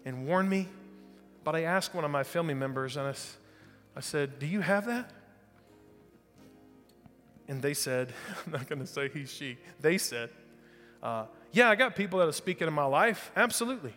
and 0.05 0.25
warn 0.25 0.49
me. 0.49 0.67
But 1.43 1.55
I 1.55 1.63
asked 1.63 1.93
one 1.93 2.05
of 2.05 2.11
my 2.11 2.23
family 2.23 2.53
members, 2.53 2.97
and 2.97 3.07
I, 3.07 3.13
I 3.95 3.99
said, 3.99 4.39
Do 4.39 4.45
you 4.45 4.61
have 4.61 4.85
that? 4.85 5.11
And 7.47 7.61
they 7.61 7.73
said, 7.73 8.13
I'm 8.45 8.53
not 8.53 8.67
going 8.67 8.79
to 8.79 8.87
say 8.87 9.09
he, 9.09 9.25
she, 9.25 9.57
they 9.79 9.97
said, 9.97 10.29
uh, 11.03 11.25
Yeah, 11.51 11.69
I 11.69 11.75
got 11.75 11.95
people 11.95 12.19
that 12.19 12.27
are 12.27 12.33
speaking 12.33 12.67
in 12.67 12.73
my 12.73 12.85
life. 12.85 13.31
Absolutely. 13.35 13.93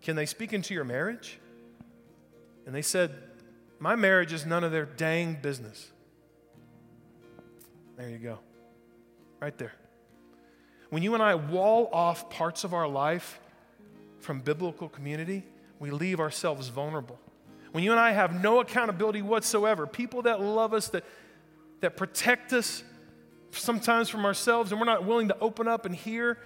Can 0.00 0.16
they 0.16 0.26
speak 0.26 0.52
into 0.52 0.74
your 0.74 0.84
marriage? 0.84 1.38
And 2.66 2.74
they 2.74 2.82
said, 2.82 3.12
My 3.82 3.96
marriage 3.96 4.32
is 4.32 4.46
none 4.46 4.62
of 4.62 4.70
their 4.70 4.84
dang 4.84 5.38
business. 5.42 5.90
There 7.96 8.08
you 8.08 8.18
go. 8.18 8.38
Right 9.40 9.58
there. 9.58 9.72
When 10.90 11.02
you 11.02 11.14
and 11.14 11.22
I 11.22 11.34
wall 11.34 11.90
off 11.92 12.30
parts 12.30 12.62
of 12.62 12.74
our 12.74 12.86
life 12.86 13.40
from 14.20 14.38
biblical 14.38 14.88
community, 14.88 15.42
we 15.80 15.90
leave 15.90 16.20
ourselves 16.20 16.68
vulnerable. 16.68 17.18
When 17.72 17.82
you 17.82 17.90
and 17.90 17.98
I 17.98 18.12
have 18.12 18.40
no 18.40 18.60
accountability 18.60 19.20
whatsoever, 19.20 19.88
people 19.88 20.22
that 20.22 20.40
love 20.40 20.74
us, 20.74 20.86
that, 20.90 21.02
that 21.80 21.96
protect 21.96 22.52
us 22.52 22.84
sometimes 23.50 24.08
from 24.08 24.24
ourselves, 24.24 24.70
and 24.70 24.80
we're 24.80 24.86
not 24.86 25.04
willing 25.04 25.26
to 25.26 25.38
open 25.40 25.66
up 25.66 25.86
and 25.86 25.96
hear 25.96 26.38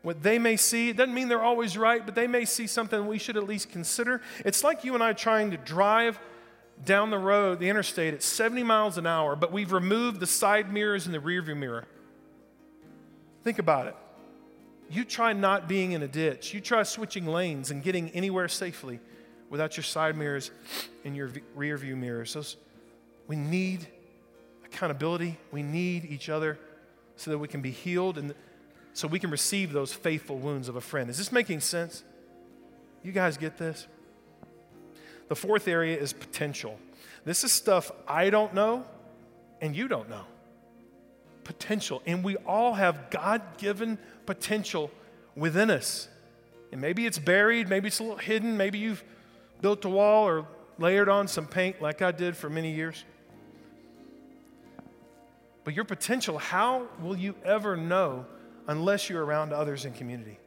what 0.00 0.22
they 0.22 0.38
may 0.38 0.56
see. 0.56 0.88
It 0.88 0.96
doesn't 0.96 1.12
mean 1.12 1.28
they're 1.28 1.42
always 1.42 1.76
right, 1.76 2.02
but 2.02 2.14
they 2.14 2.26
may 2.26 2.46
see 2.46 2.66
something 2.66 3.06
we 3.06 3.18
should 3.18 3.36
at 3.36 3.46
least 3.46 3.68
consider. 3.68 4.22
It's 4.42 4.64
like 4.64 4.84
you 4.84 4.94
and 4.94 5.04
I 5.04 5.12
trying 5.12 5.50
to 5.50 5.58
drive 5.58 6.18
down 6.84 7.10
the 7.10 7.18
road, 7.18 7.58
the 7.60 7.68
interstate, 7.68 8.14
at 8.14 8.22
70 8.22 8.62
miles 8.62 8.98
an 8.98 9.06
hour, 9.06 9.36
but 9.36 9.52
we've 9.52 9.72
removed 9.72 10.20
the 10.20 10.26
side 10.26 10.72
mirrors 10.72 11.06
and 11.06 11.14
the 11.14 11.18
rearview 11.18 11.56
mirror. 11.56 11.86
Think 13.42 13.58
about 13.58 13.86
it. 13.86 13.96
You 14.90 15.04
try 15.04 15.32
not 15.32 15.68
being 15.68 15.92
in 15.92 16.02
a 16.02 16.08
ditch, 16.08 16.54
you 16.54 16.60
try 16.60 16.82
switching 16.82 17.26
lanes 17.26 17.70
and 17.70 17.82
getting 17.82 18.10
anywhere 18.10 18.48
safely 18.48 19.00
without 19.50 19.76
your 19.76 19.84
side 19.84 20.16
mirrors 20.16 20.50
and 21.04 21.16
your 21.16 21.30
rearview 21.56 21.96
mirrors. 21.96 22.30
So 22.30 22.42
we 23.26 23.36
need 23.36 23.86
accountability. 24.64 25.36
We 25.52 25.62
need 25.62 26.04
each 26.04 26.28
other 26.28 26.58
so 27.16 27.30
that 27.30 27.38
we 27.38 27.48
can 27.48 27.60
be 27.60 27.70
healed 27.70 28.18
and 28.18 28.34
so 28.92 29.06
we 29.08 29.18
can 29.18 29.30
receive 29.30 29.72
those 29.72 29.92
faithful 29.92 30.38
wounds 30.38 30.68
of 30.68 30.76
a 30.76 30.80
friend. 30.80 31.08
Is 31.10 31.18
this 31.18 31.32
making 31.32 31.60
sense? 31.60 32.02
You 33.02 33.12
guys 33.12 33.36
get 33.36 33.58
this? 33.58 33.86
The 35.28 35.36
fourth 35.36 35.68
area 35.68 35.96
is 35.96 36.12
potential. 36.12 36.78
This 37.24 37.44
is 37.44 37.52
stuff 37.52 37.90
I 38.06 38.30
don't 38.30 38.54
know 38.54 38.84
and 39.60 39.76
you 39.76 39.88
don't 39.88 40.08
know. 40.08 40.24
Potential. 41.44 42.02
And 42.06 42.24
we 42.24 42.36
all 42.36 42.74
have 42.74 43.10
God 43.10 43.42
given 43.58 43.98
potential 44.26 44.90
within 45.36 45.70
us. 45.70 46.08
And 46.72 46.80
maybe 46.80 47.06
it's 47.06 47.18
buried, 47.18 47.68
maybe 47.68 47.88
it's 47.88 47.98
a 47.98 48.02
little 48.02 48.18
hidden, 48.18 48.56
maybe 48.56 48.78
you've 48.78 49.02
built 49.60 49.84
a 49.84 49.88
wall 49.88 50.26
or 50.26 50.46
layered 50.78 51.08
on 51.08 51.28
some 51.28 51.46
paint 51.46 51.80
like 51.80 52.02
I 52.02 52.12
did 52.12 52.36
for 52.36 52.50
many 52.50 52.74
years. 52.74 53.04
But 55.64 55.74
your 55.74 55.84
potential, 55.84 56.38
how 56.38 56.86
will 57.00 57.16
you 57.16 57.34
ever 57.44 57.76
know 57.76 58.26
unless 58.66 59.10
you're 59.10 59.24
around 59.24 59.52
others 59.52 59.84
in 59.84 59.92
community? 59.92 60.38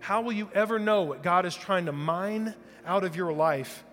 How 0.00 0.22
will 0.22 0.32
you 0.32 0.48
ever 0.54 0.78
know 0.78 1.02
what 1.02 1.22
God 1.22 1.46
is 1.46 1.54
trying 1.54 1.86
to 1.86 1.92
mine 1.92 2.54
out 2.86 3.04
of 3.04 3.16
your 3.16 3.32
life? 3.32 3.84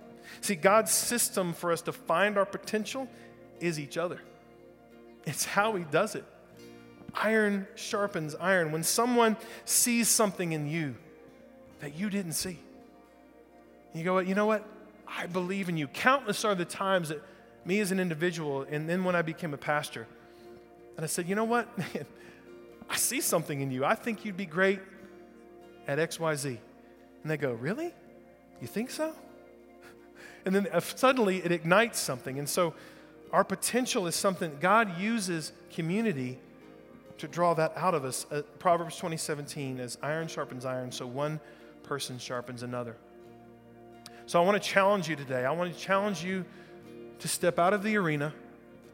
See, 0.41 0.55
God's 0.55 0.91
system 0.91 1.53
for 1.53 1.71
us 1.71 1.81
to 1.83 1.91
find 1.91 2.37
our 2.37 2.45
potential 2.45 3.07
is 3.59 3.79
each 3.79 3.97
other. 3.97 4.21
It's 5.25 5.45
how 5.45 5.75
He 5.75 5.83
does 5.83 6.15
it. 6.15 6.25
Iron 7.13 7.67
sharpens 7.75 8.35
iron. 8.35 8.71
When 8.71 8.83
someone 8.83 9.37
sees 9.65 10.07
something 10.07 10.51
in 10.51 10.67
you 10.67 10.95
that 11.79 11.95
you 11.95 12.09
didn't 12.09 12.33
see, 12.33 12.59
you 13.93 14.03
go, 14.03 14.19
you 14.19 14.35
know 14.35 14.45
what? 14.45 14.63
I 15.07 15.25
believe 15.25 15.69
in 15.69 15.77
you. 15.77 15.87
Countless 15.87 16.43
are 16.45 16.53
the 16.53 16.65
times 16.65 17.09
that 17.09 17.21
me 17.65 17.79
as 17.79 17.91
an 17.91 17.99
individual, 17.99 18.65
and 18.69 18.87
then 18.87 19.03
when 19.03 19.15
I 19.15 19.21
became 19.21 19.53
a 19.53 19.57
pastor, 19.57 20.07
and 20.95 21.03
I 21.03 21.07
said, 21.07 21.27
You 21.27 21.35
know 21.35 21.43
what, 21.43 21.77
man? 21.77 22.05
I 22.89 22.95
see 22.95 23.21
something 23.21 23.59
in 23.59 23.71
you. 23.71 23.83
I 23.83 23.95
think 23.95 24.25
you'd 24.25 24.37
be 24.37 24.45
great 24.45 24.79
at 25.87 25.99
XYZ. 25.99 26.45
And 26.45 27.31
they 27.31 27.37
go, 27.37 27.53
Really? 27.53 27.93
You 28.61 28.67
think 28.67 28.89
so? 28.89 29.13
And 30.47 30.55
then 30.55 30.67
uh, 30.71 30.79
suddenly 30.79 31.39
it 31.43 31.51
ignites 31.51 31.99
something. 31.99 32.39
And 32.39 32.47
so 32.47 32.73
our 33.33 33.43
potential 33.43 34.07
is 34.07 34.15
something 34.15 34.55
God 34.61 34.97
uses 34.97 35.51
community 35.71 36.39
to 37.17 37.27
draw 37.27 37.53
that 37.55 37.73
out 37.75 37.93
of 37.93 38.05
us. 38.05 38.25
Uh, 38.31 38.43
Proverbs 38.57 38.97
20:17 38.97 39.79
as 39.81 39.97
iron 40.01 40.29
sharpens 40.29 40.63
iron, 40.63 40.89
so 40.93 41.05
one 41.05 41.41
person 41.83 42.17
sharpens 42.17 42.63
another. 42.63 42.95
So 44.25 44.41
I 44.41 44.45
want 44.45 44.61
to 44.61 44.65
challenge 44.65 45.09
you 45.09 45.17
today. 45.17 45.43
I 45.43 45.51
want 45.51 45.73
to 45.73 45.77
challenge 45.77 46.23
you 46.23 46.45
to 47.19 47.27
step 47.27 47.59
out 47.59 47.73
of 47.73 47.83
the 47.83 47.97
arena 47.97 48.33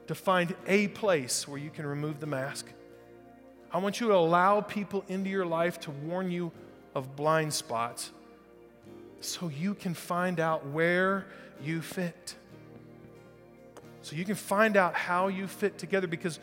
to 0.07 0.15
find 0.15 0.55
a 0.65 0.87
place 0.87 1.47
where 1.47 1.59
you 1.59 1.69
can 1.69 1.85
remove 1.85 2.19
the 2.19 2.25
mask. 2.25 2.65
I 3.71 3.77
want 3.77 3.99
you 3.99 4.07
to 4.07 4.15
allow 4.15 4.61
people 4.61 5.05
into 5.07 5.29
your 5.29 5.45
life 5.45 5.79
to 5.81 5.91
warn 5.91 6.31
you 6.31 6.51
of 6.95 7.15
blind 7.15 7.53
spots 7.53 8.09
so 9.25 9.49
you 9.49 9.73
can 9.73 9.93
find 9.93 10.39
out 10.39 10.67
where 10.67 11.25
you 11.61 11.81
fit. 11.81 12.35
So 14.01 14.15
you 14.15 14.25
can 14.25 14.35
find 14.35 14.75
out 14.75 14.95
how 14.95 15.27
you 15.27 15.47
fit 15.47 15.77
together 15.77 16.07
because 16.07 16.39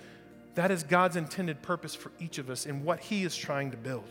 That 0.55 0.71
is 0.71 0.83
God's 0.83 1.17
intended 1.17 1.63
purpose 1.63 1.95
for 1.95 2.11
each 2.19 2.39
of 2.39 2.51
us 2.51 2.67
and 2.67 2.85
what 2.85 3.01
He 3.01 3.25
is 3.25 3.37
trying 3.37 3.71
to 3.71 3.77
build. 3.77 4.09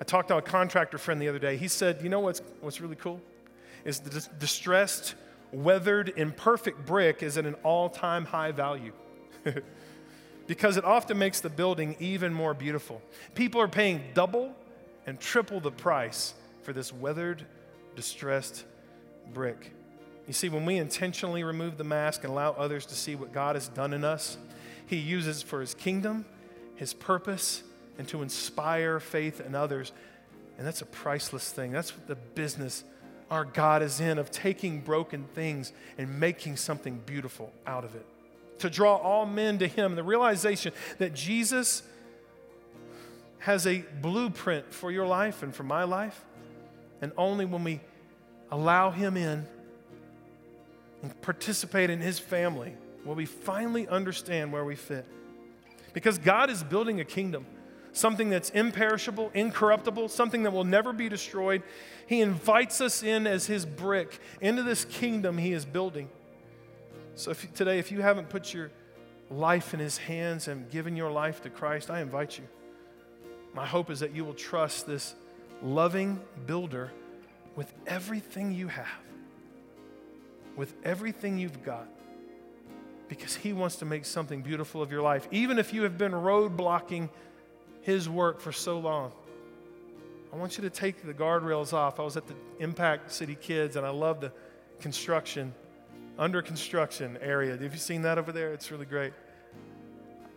I 0.00 0.04
talked 0.04 0.28
to 0.28 0.36
a 0.36 0.42
contractor 0.42 0.98
friend 0.98 1.20
the 1.20 1.28
other 1.28 1.38
day. 1.38 1.56
He 1.56 1.68
said, 1.68 2.02
You 2.02 2.08
know 2.08 2.20
what's, 2.20 2.42
what's 2.60 2.80
really 2.80 2.96
cool? 2.96 3.20
Is 3.84 4.00
the 4.00 4.10
dis- 4.10 4.28
distressed, 4.38 5.14
weathered, 5.52 6.12
imperfect 6.16 6.84
brick 6.84 7.22
is 7.22 7.38
at 7.38 7.46
an 7.46 7.54
all 7.62 7.88
time 7.88 8.26
high 8.26 8.52
value. 8.52 8.92
because 10.46 10.76
it 10.76 10.84
often 10.84 11.18
makes 11.18 11.40
the 11.40 11.48
building 11.50 11.96
even 11.98 12.32
more 12.32 12.54
beautiful. 12.54 13.00
People 13.34 13.60
are 13.60 13.68
paying 13.68 14.02
double 14.14 14.54
and 15.06 15.18
triple 15.18 15.60
the 15.60 15.70
price 15.70 16.34
for 16.66 16.72
this 16.72 16.92
weathered, 16.92 17.46
distressed 17.94 18.64
brick. 19.32 19.70
You 20.26 20.32
see, 20.32 20.48
when 20.48 20.66
we 20.66 20.78
intentionally 20.78 21.44
remove 21.44 21.78
the 21.78 21.84
mask 21.84 22.24
and 22.24 22.32
allow 22.32 22.50
others 22.50 22.86
to 22.86 22.96
see 22.96 23.14
what 23.14 23.32
God 23.32 23.54
has 23.54 23.68
done 23.68 23.92
in 23.92 24.02
us, 24.02 24.36
He 24.88 24.96
uses 24.96 25.42
for 25.42 25.60
His 25.60 25.74
kingdom, 25.74 26.24
His 26.74 26.92
purpose, 26.92 27.62
and 27.98 28.08
to 28.08 28.20
inspire 28.20 28.98
faith 28.98 29.40
in 29.40 29.54
others. 29.54 29.92
And 30.58 30.66
that's 30.66 30.82
a 30.82 30.86
priceless 30.86 31.52
thing. 31.52 31.70
That's 31.70 31.92
the 32.08 32.16
business 32.16 32.82
our 33.30 33.44
God 33.44 33.80
is 33.80 34.00
in 34.00 34.18
of 34.18 34.32
taking 34.32 34.80
broken 34.80 35.24
things 35.34 35.72
and 35.98 36.18
making 36.18 36.56
something 36.56 37.00
beautiful 37.06 37.52
out 37.64 37.84
of 37.84 37.94
it. 37.94 38.06
To 38.58 38.70
draw 38.70 38.96
all 38.96 39.24
men 39.24 39.58
to 39.58 39.68
Him, 39.68 39.94
the 39.94 40.02
realization 40.02 40.72
that 40.98 41.14
Jesus 41.14 41.84
has 43.38 43.68
a 43.68 43.84
blueprint 44.00 44.74
for 44.74 44.90
your 44.90 45.06
life 45.06 45.44
and 45.44 45.54
for 45.54 45.62
my 45.62 45.84
life. 45.84 46.24
And 47.00 47.12
only 47.16 47.44
when 47.44 47.64
we 47.64 47.80
allow 48.50 48.90
Him 48.90 49.16
in 49.16 49.46
and 51.02 51.22
participate 51.22 51.90
in 51.90 52.00
His 52.00 52.18
family 52.18 52.74
will 53.04 53.14
we 53.14 53.26
finally 53.26 53.86
understand 53.88 54.52
where 54.52 54.64
we 54.64 54.74
fit. 54.74 55.06
Because 55.92 56.18
God 56.18 56.50
is 56.50 56.62
building 56.62 57.00
a 57.00 57.04
kingdom, 57.04 57.46
something 57.92 58.28
that's 58.28 58.50
imperishable, 58.50 59.30
incorruptible, 59.34 60.08
something 60.08 60.42
that 60.42 60.50
will 60.50 60.64
never 60.64 60.92
be 60.92 61.08
destroyed. 61.08 61.62
He 62.06 62.20
invites 62.20 62.80
us 62.80 63.02
in 63.02 63.26
as 63.26 63.46
His 63.46 63.64
brick 63.64 64.18
into 64.40 64.62
this 64.62 64.84
kingdom 64.84 65.38
He 65.38 65.52
is 65.52 65.64
building. 65.64 66.08
So 67.14 67.30
if, 67.30 67.52
today, 67.54 67.78
if 67.78 67.90
you 67.90 68.02
haven't 68.02 68.28
put 68.28 68.52
your 68.52 68.70
life 69.30 69.72
in 69.72 69.80
His 69.80 69.96
hands 69.96 70.48
and 70.48 70.70
given 70.70 70.96
your 70.96 71.10
life 71.10 71.42
to 71.42 71.50
Christ, 71.50 71.90
I 71.90 72.00
invite 72.00 72.38
you. 72.38 72.44
My 73.54 73.66
hope 73.66 73.90
is 73.90 74.00
that 74.00 74.14
you 74.14 74.24
will 74.24 74.34
trust 74.34 74.86
this 74.86 75.14
loving 75.62 76.20
builder 76.46 76.92
with 77.54 77.72
everything 77.86 78.52
you 78.52 78.68
have, 78.68 78.86
with 80.56 80.74
everything 80.84 81.38
you've 81.38 81.64
got, 81.64 81.88
because 83.08 83.34
He 83.34 83.52
wants 83.52 83.76
to 83.76 83.84
make 83.84 84.04
something 84.04 84.42
beautiful 84.42 84.82
of 84.82 84.90
your 84.90 85.02
life, 85.02 85.26
even 85.30 85.58
if 85.58 85.72
you 85.72 85.82
have 85.82 85.96
been 85.96 86.12
roadblocking 86.12 87.08
His 87.82 88.08
work 88.08 88.40
for 88.40 88.52
so 88.52 88.78
long. 88.78 89.12
I 90.32 90.36
want 90.36 90.58
you 90.58 90.62
to 90.62 90.70
take 90.70 91.06
the 91.06 91.14
guardrails 91.14 91.72
off. 91.72 91.98
I 91.98 92.02
was 92.02 92.16
at 92.16 92.26
the 92.26 92.34
Impact 92.58 93.10
City 93.10 93.36
Kids, 93.40 93.76
and 93.76 93.86
I 93.86 93.90
love 93.90 94.20
the 94.20 94.32
construction, 94.80 95.54
under 96.18 96.42
construction 96.42 97.16
area. 97.22 97.52
Have 97.52 97.72
you 97.72 97.78
seen 97.78 98.02
that 98.02 98.18
over 98.18 98.32
there? 98.32 98.52
It's 98.52 98.70
really 98.70 98.86
great 98.86 99.12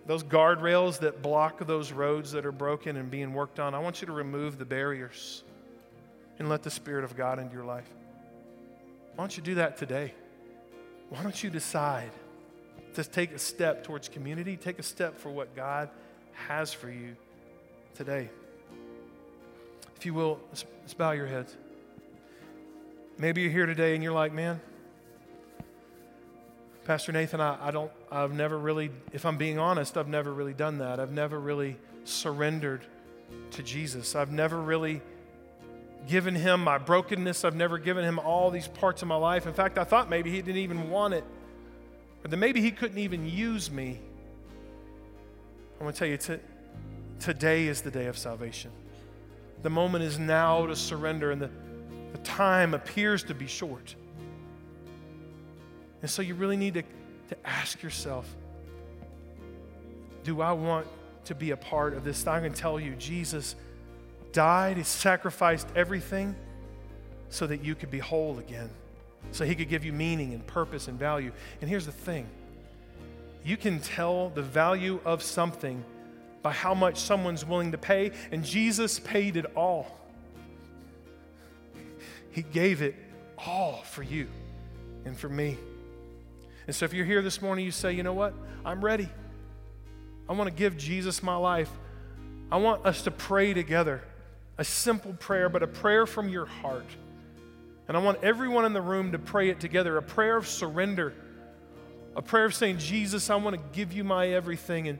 those 0.09 0.23
guardrails 0.23 0.97
that 1.01 1.21
block 1.21 1.63
those 1.67 1.91
roads 1.91 2.31
that 2.31 2.43
are 2.43 2.51
broken 2.51 2.97
and 2.97 3.11
being 3.11 3.31
worked 3.31 3.59
on, 3.59 3.75
I 3.75 3.79
want 3.79 4.01
you 4.01 4.07
to 4.07 4.11
remove 4.11 4.57
the 4.57 4.65
barriers 4.65 5.43
and 6.39 6.49
let 6.49 6.63
the 6.63 6.71
Spirit 6.71 7.03
of 7.03 7.15
God 7.15 7.37
into 7.37 7.53
your 7.53 7.63
life. 7.63 7.87
Why 9.13 9.21
don't 9.21 9.37
you 9.37 9.43
do 9.43 9.53
that 9.55 9.77
today? 9.77 10.15
Why 11.09 11.21
don't 11.21 11.43
you 11.43 11.51
decide 11.51 12.09
to 12.95 13.03
take 13.03 13.33
a 13.33 13.37
step 13.37 13.83
towards 13.83 14.09
community? 14.09 14.57
Take 14.57 14.79
a 14.79 14.83
step 14.83 15.15
for 15.15 15.29
what 15.29 15.55
God 15.55 15.91
has 16.47 16.73
for 16.73 16.89
you 16.89 17.15
today. 17.93 18.31
If 19.95 20.07
you 20.07 20.15
will, 20.15 20.39
let's, 20.49 20.65
bow 20.95 21.11
your 21.11 21.27
heads. 21.27 21.55
Maybe 23.19 23.41
you're 23.41 23.51
here 23.51 23.67
today 23.67 23.93
and 23.93 24.03
you're 24.03 24.11
like, 24.11 24.33
man, 24.33 24.59
Pastor 26.83 27.11
Nathan, 27.11 27.41
I, 27.41 27.67
I, 27.67 27.69
don't, 27.69 27.91
I've 28.11 28.33
never 28.33 28.57
really, 28.57 28.89
if 29.13 29.25
I'm 29.25 29.37
being 29.37 29.59
honest, 29.59 29.97
I've 29.97 30.07
never 30.07 30.33
really 30.33 30.53
done 30.53 30.79
that. 30.79 30.99
I've 30.99 31.11
never 31.11 31.39
really 31.39 31.77
surrendered 32.05 32.81
to 33.51 33.63
Jesus. 33.63 34.15
I've 34.15 34.31
never 34.31 34.59
really 34.59 35.01
given 36.07 36.33
him 36.33 36.63
my 36.63 36.77
brokenness. 36.77 37.45
I've 37.45 37.55
never 37.55 37.77
given 37.77 38.03
him 38.03 38.17
all 38.17 38.49
these 38.49 38.67
parts 38.67 39.01
of 39.01 39.07
my 39.07 39.15
life. 39.15 39.45
In 39.45 39.53
fact, 39.53 39.77
I 39.77 39.83
thought 39.83 40.09
maybe 40.09 40.31
he 40.31 40.41
didn't 40.41 40.61
even 40.61 40.89
want 40.89 41.13
it, 41.13 41.23
or 42.23 42.29
that 42.29 42.37
maybe 42.37 42.61
he 42.61 42.71
couldn't 42.71 42.97
even 42.97 43.29
use 43.29 43.69
me. 43.69 43.99
I 45.79 45.83
want 45.83 45.95
to 45.95 45.99
tell 45.99 46.07
you, 46.07 46.17
t- 46.17 46.43
today 47.19 47.67
is 47.67 47.81
the 47.81 47.91
day 47.91 48.07
of 48.07 48.17
salvation. 48.17 48.71
The 49.61 49.69
moment 49.69 50.03
is 50.03 50.17
now 50.17 50.65
to 50.65 50.75
surrender, 50.75 51.31
and 51.31 51.41
the, 51.41 51.49
the 52.11 52.17
time 52.19 52.73
appears 52.73 53.23
to 53.25 53.35
be 53.35 53.45
short. 53.45 53.95
And 56.01 56.09
so 56.09 56.21
you 56.21 56.33
really 56.33 56.57
need 56.57 56.73
to, 56.75 56.83
to 57.29 57.37
ask 57.47 57.81
yourself 57.81 58.27
do 60.23 60.41
I 60.41 60.51
want 60.51 60.85
to 61.25 61.35
be 61.35 61.51
a 61.51 61.57
part 61.57 61.93
of 61.93 62.03
this? 62.03 62.27
I 62.27 62.39
can 62.39 62.53
tell 62.53 62.79
you, 62.79 62.93
Jesus 62.95 63.55
died, 64.31 64.77
He 64.77 64.83
sacrificed 64.83 65.67
everything 65.75 66.35
so 67.29 67.47
that 67.47 67.63
you 67.63 67.75
could 67.75 67.89
be 67.89 67.99
whole 67.99 68.37
again, 68.39 68.69
so 69.31 69.45
He 69.45 69.55
could 69.55 69.69
give 69.69 69.85
you 69.85 69.93
meaning 69.93 70.33
and 70.33 70.45
purpose 70.45 70.87
and 70.87 70.99
value. 70.99 71.31
And 71.61 71.69
here's 71.69 71.85
the 71.85 71.91
thing 71.91 72.27
you 73.43 73.57
can 73.57 73.79
tell 73.79 74.29
the 74.29 74.41
value 74.41 74.99
of 75.05 75.23
something 75.23 75.83
by 76.41 76.51
how 76.51 76.73
much 76.73 76.99
someone's 76.99 77.45
willing 77.45 77.71
to 77.71 77.77
pay, 77.77 78.11
and 78.31 78.43
Jesus 78.43 78.99
paid 78.99 79.37
it 79.37 79.45
all. 79.55 79.97
He 82.31 82.43
gave 82.43 82.81
it 82.81 82.95
all 83.37 83.81
for 83.83 84.03
you 84.03 84.27
and 85.05 85.17
for 85.17 85.29
me. 85.29 85.57
And 86.69 86.75
so 86.75 86.85
if 86.85 86.93
you're 86.93 87.03
here 87.03 87.23
this 87.23 87.41
morning, 87.41 87.65
you 87.65 87.71
say, 87.71 87.93
you 87.93 88.03
know 88.03 88.13
what? 88.13 88.31
I'm 88.63 88.85
ready. 88.85 89.09
I 90.29 90.33
want 90.33 90.51
to 90.51 90.55
give 90.55 90.77
Jesus 90.77 91.23
my 91.23 91.35
life. 91.35 91.71
I 92.51 92.57
want 92.57 92.85
us 92.85 93.01
to 93.05 93.09
pray 93.09 93.55
together. 93.55 94.03
A 94.59 94.63
simple 94.63 95.13
prayer, 95.13 95.49
but 95.49 95.63
a 95.63 95.67
prayer 95.67 96.05
from 96.05 96.29
your 96.29 96.45
heart. 96.45 96.85
And 97.87 97.97
I 97.97 98.01
want 98.01 98.23
everyone 98.23 98.65
in 98.65 98.73
the 98.73 98.83
room 98.83 99.13
to 99.13 99.17
pray 99.17 99.49
it 99.49 99.59
together 99.59 99.97
a 99.97 100.03
prayer 100.03 100.37
of 100.37 100.47
surrender, 100.47 101.15
a 102.15 102.21
prayer 102.21 102.45
of 102.45 102.53
saying, 102.53 102.77
Jesus, 102.77 103.31
I 103.31 103.35
want 103.37 103.55
to 103.55 103.61
give 103.75 103.91
you 103.91 104.03
my 104.03 104.27
everything. 104.27 104.89
And 104.89 104.99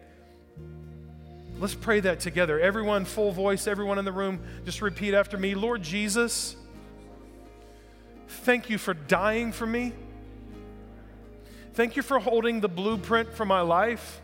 let's 1.59 1.75
pray 1.75 1.99
that 1.99 2.19
together. 2.19 2.59
Everyone, 2.59 3.05
full 3.05 3.31
voice, 3.31 3.67
everyone 3.67 3.99
in 3.99 4.05
the 4.05 4.11
room, 4.11 4.39
just 4.65 4.81
repeat 4.81 5.13
after 5.13 5.37
me 5.37 5.53
Lord 5.53 5.83
Jesus, 5.83 6.55
thank 8.27 8.71
you 8.71 8.79
for 8.79 8.95
dying 8.95 9.51
for 9.51 9.67
me. 9.67 9.93
Thank 11.79 11.95
you 11.95 12.01
for 12.01 12.19
holding 12.19 12.59
the 12.59 12.67
blueprint 12.67 13.33
for 13.33 13.45
my 13.45 13.61
life. 13.61 14.19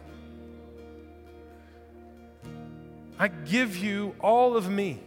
I 3.17 3.29
give 3.29 3.77
you 3.77 4.13
all 4.19 4.57
of 4.57 4.69
me. 4.69 4.99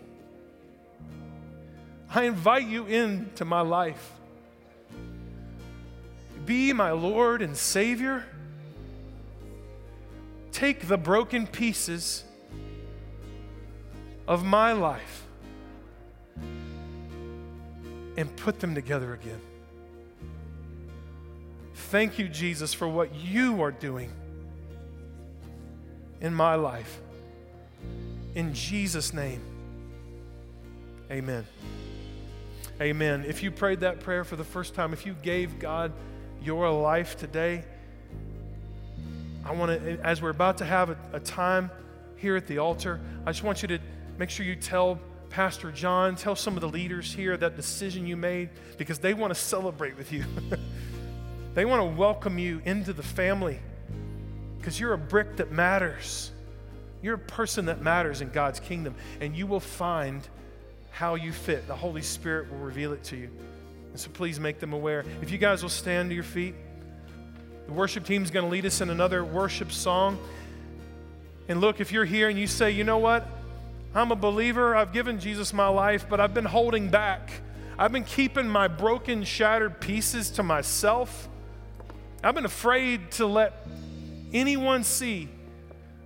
I 2.08 2.22
invite 2.22 2.66
you 2.66 2.86
into 2.86 3.44
my 3.44 3.60
life. 3.60 4.14
Be 6.46 6.72
my 6.72 6.90
Lord 6.92 7.42
and 7.42 7.54
Savior. 7.54 8.24
Take 10.50 10.88
the 10.88 10.96
broken 10.96 11.46
pieces 11.46 12.24
of 14.26 14.42
my 14.42 14.72
life 14.72 15.26
and 18.16 18.34
put 18.36 18.60
them 18.60 18.74
together 18.74 19.12
again. 19.12 19.42
Thank 21.90 22.18
you, 22.18 22.28
Jesus, 22.28 22.74
for 22.74 22.86
what 22.86 23.14
you 23.14 23.62
are 23.62 23.70
doing 23.70 24.12
in 26.20 26.34
my 26.34 26.54
life. 26.54 27.00
In 28.34 28.52
Jesus' 28.52 29.14
name, 29.14 29.40
amen. 31.10 31.46
Amen. 32.78 33.24
If 33.26 33.42
you 33.42 33.50
prayed 33.50 33.80
that 33.80 34.00
prayer 34.00 34.22
for 34.22 34.36
the 34.36 34.44
first 34.44 34.74
time, 34.74 34.92
if 34.92 35.06
you 35.06 35.14
gave 35.22 35.58
God 35.58 35.92
your 36.42 36.70
life 36.70 37.16
today, 37.16 37.64
I 39.46 39.52
want 39.52 39.82
to, 39.82 39.98
as 40.00 40.20
we're 40.20 40.28
about 40.28 40.58
to 40.58 40.66
have 40.66 40.90
a, 40.90 40.98
a, 41.14 41.20
time 41.20 41.70
here 42.16 42.36
at 42.36 42.46
the 42.46 42.58
altar, 42.58 43.00
I 43.24 43.32
just 43.32 43.42
want 43.42 43.62
you 43.62 43.68
to 43.68 43.78
make 44.18 44.28
sure 44.28 44.44
you 44.44 44.56
tell 44.56 45.00
Pastor 45.30 45.72
John, 45.72 46.16
tell 46.16 46.36
some 46.36 46.54
of 46.54 46.60
the 46.60 46.68
leaders 46.68 47.14
here 47.14 47.34
that 47.38 47.56
decision 47.56 48.06
you 48.06 48.16
made 48.18 48.50
because 48.76 48.98
they 48.98 49.14
want 49.14 49.32
to 49.32 49.40
celebrate 49.40 49.96
with 49.96 50.12
you. 50.12 50.24
They 51.58 51.64
want 51.64 51.80
to 51.80 51.98
welcome 51.98 52.38
you 52.38 52.62
into 52.64 52.92
the 52.92 53.02
family 53.02 53.58
because 54.58 54.78
you're 54.78 54.92
a 54.92 54.96
brick 54.98 55.38
that 55.38 55.50
matters. 55.50 56.30
You're 57.02 57.16
a 57.16 57.18
person 57.18 57.64
that 57.64 57.82
matters 57.82 58.20
in 58.20 58.30
God's 58.30 58.60
kingdom, 58.60 58.94
and 59.20 59.34
you 59.34 59.44
will 59.48 59.58
find 59.58 60.22
how 60.92 61.16
you 61.16 61.32
fit. 61.32 61.66
The 61.66 61.74
Holy 61.74 62.02
Spirit 62.02 62.48
will 62.52 62.60
reveal 62.60 62.92
it 62.92 63.02
to 63.02 63.16
you. 63.16 63.28
And 63.90 63.98
so 63.98 64.08
please 64.10 64.38
make 64.38 64.60
them 64.60 64.72
aware. 64.72 65.04
If 65.20 65.32
you 65.32 65.38
guys 65.38 65.64
will 65.64 65.68
stand 65.68 66.10
to 66.10 66.14
your 66.14 66.22
feet, 66.22 66.54
The 67.66 67.72
worship 67.72 68.04
team's 68.04 68.30
going 68.30 68.44
to 68.44 68.50
lead 68.52 68.64
us 68.64 68.80
in 68.80 68.88
another 68.88 69.24
worship 69.24 69.72
song. 69.72 70.16
And 71.48 71.60
look, 71.60 71.80
if 71.80 71.90
you're 71.90 72.04
here 72.04 72.28
and 72.28 72.38
you 72.38 72.46
say, 72.46 72.70
you 72.70 72.84
know 72.84 72.98
what? 72.98 73.26
I'm 73.96 74.12
a 74.12 74.16
believer, 74.16 74.76
I've 74.76 74.92
given 74.92 75.18
Jesus 75.18 75.52
my 75.52 75.66
life, 75.66 76.06
but 76.08 76.20
I've 76.20 76.34
been 76.34 76.44
holding 76.44 76.88
back. 76.88 77.32
I've 77.76 77.90
been 77.90 78.04
keeping 78.04 78.48
my 78.48 78.68
broken, 78.68 79.24
shattered 79.24 79.80
pieces 79.80 80.30
to 80.30 80.44
myself. 80.44 81.28
I've 82.22 82.34
been 82.34 82.44
afraid 82.44 83.12
to 83.12 83.26
let 83.26 83.64
anyone 84.32 84.82
see 84.82 85.28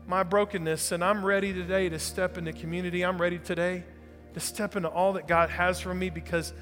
my 0.07 0.23
brokenness, 0.23 0.93
and 0.93 1.03
I'm 1.03 1.25
ready 1.25 1.55
today 1.55 1.89
to 1.89 1.99
step 1.99 2.37
into 2.37 2.53
community. 2.53 3.03
I'm 3.03 3.19
ready 3.19 3.39
today 3.39 3.83
to 4.35 4.41
step 4.41 4.77
into 4.77 4.89
all 4.89 5.15
that 5.15 5.27
God 5.27 5.49
has 5.49 5.81
for 5.81 5.95
me 5.95 6.11
because 6.11 6.53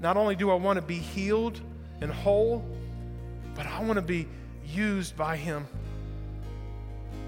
not 0.00 0.16
only 0.16 0.34
do 0.34 0.50
I 0.50 0.54
want 0.54 0.78
to 0.78 0.82
be 0.82 0.98
healed 0.98 1.60
and 2.00 2.10
whole, 2.10 2.64
but 3.54 3.64
I 3.66 3.80
want 3.80 3.94
to 3.94 4.02
be 4.02 4.26
used 4.66 5.16
by 5.16 5.36
Him. 5.36 5.68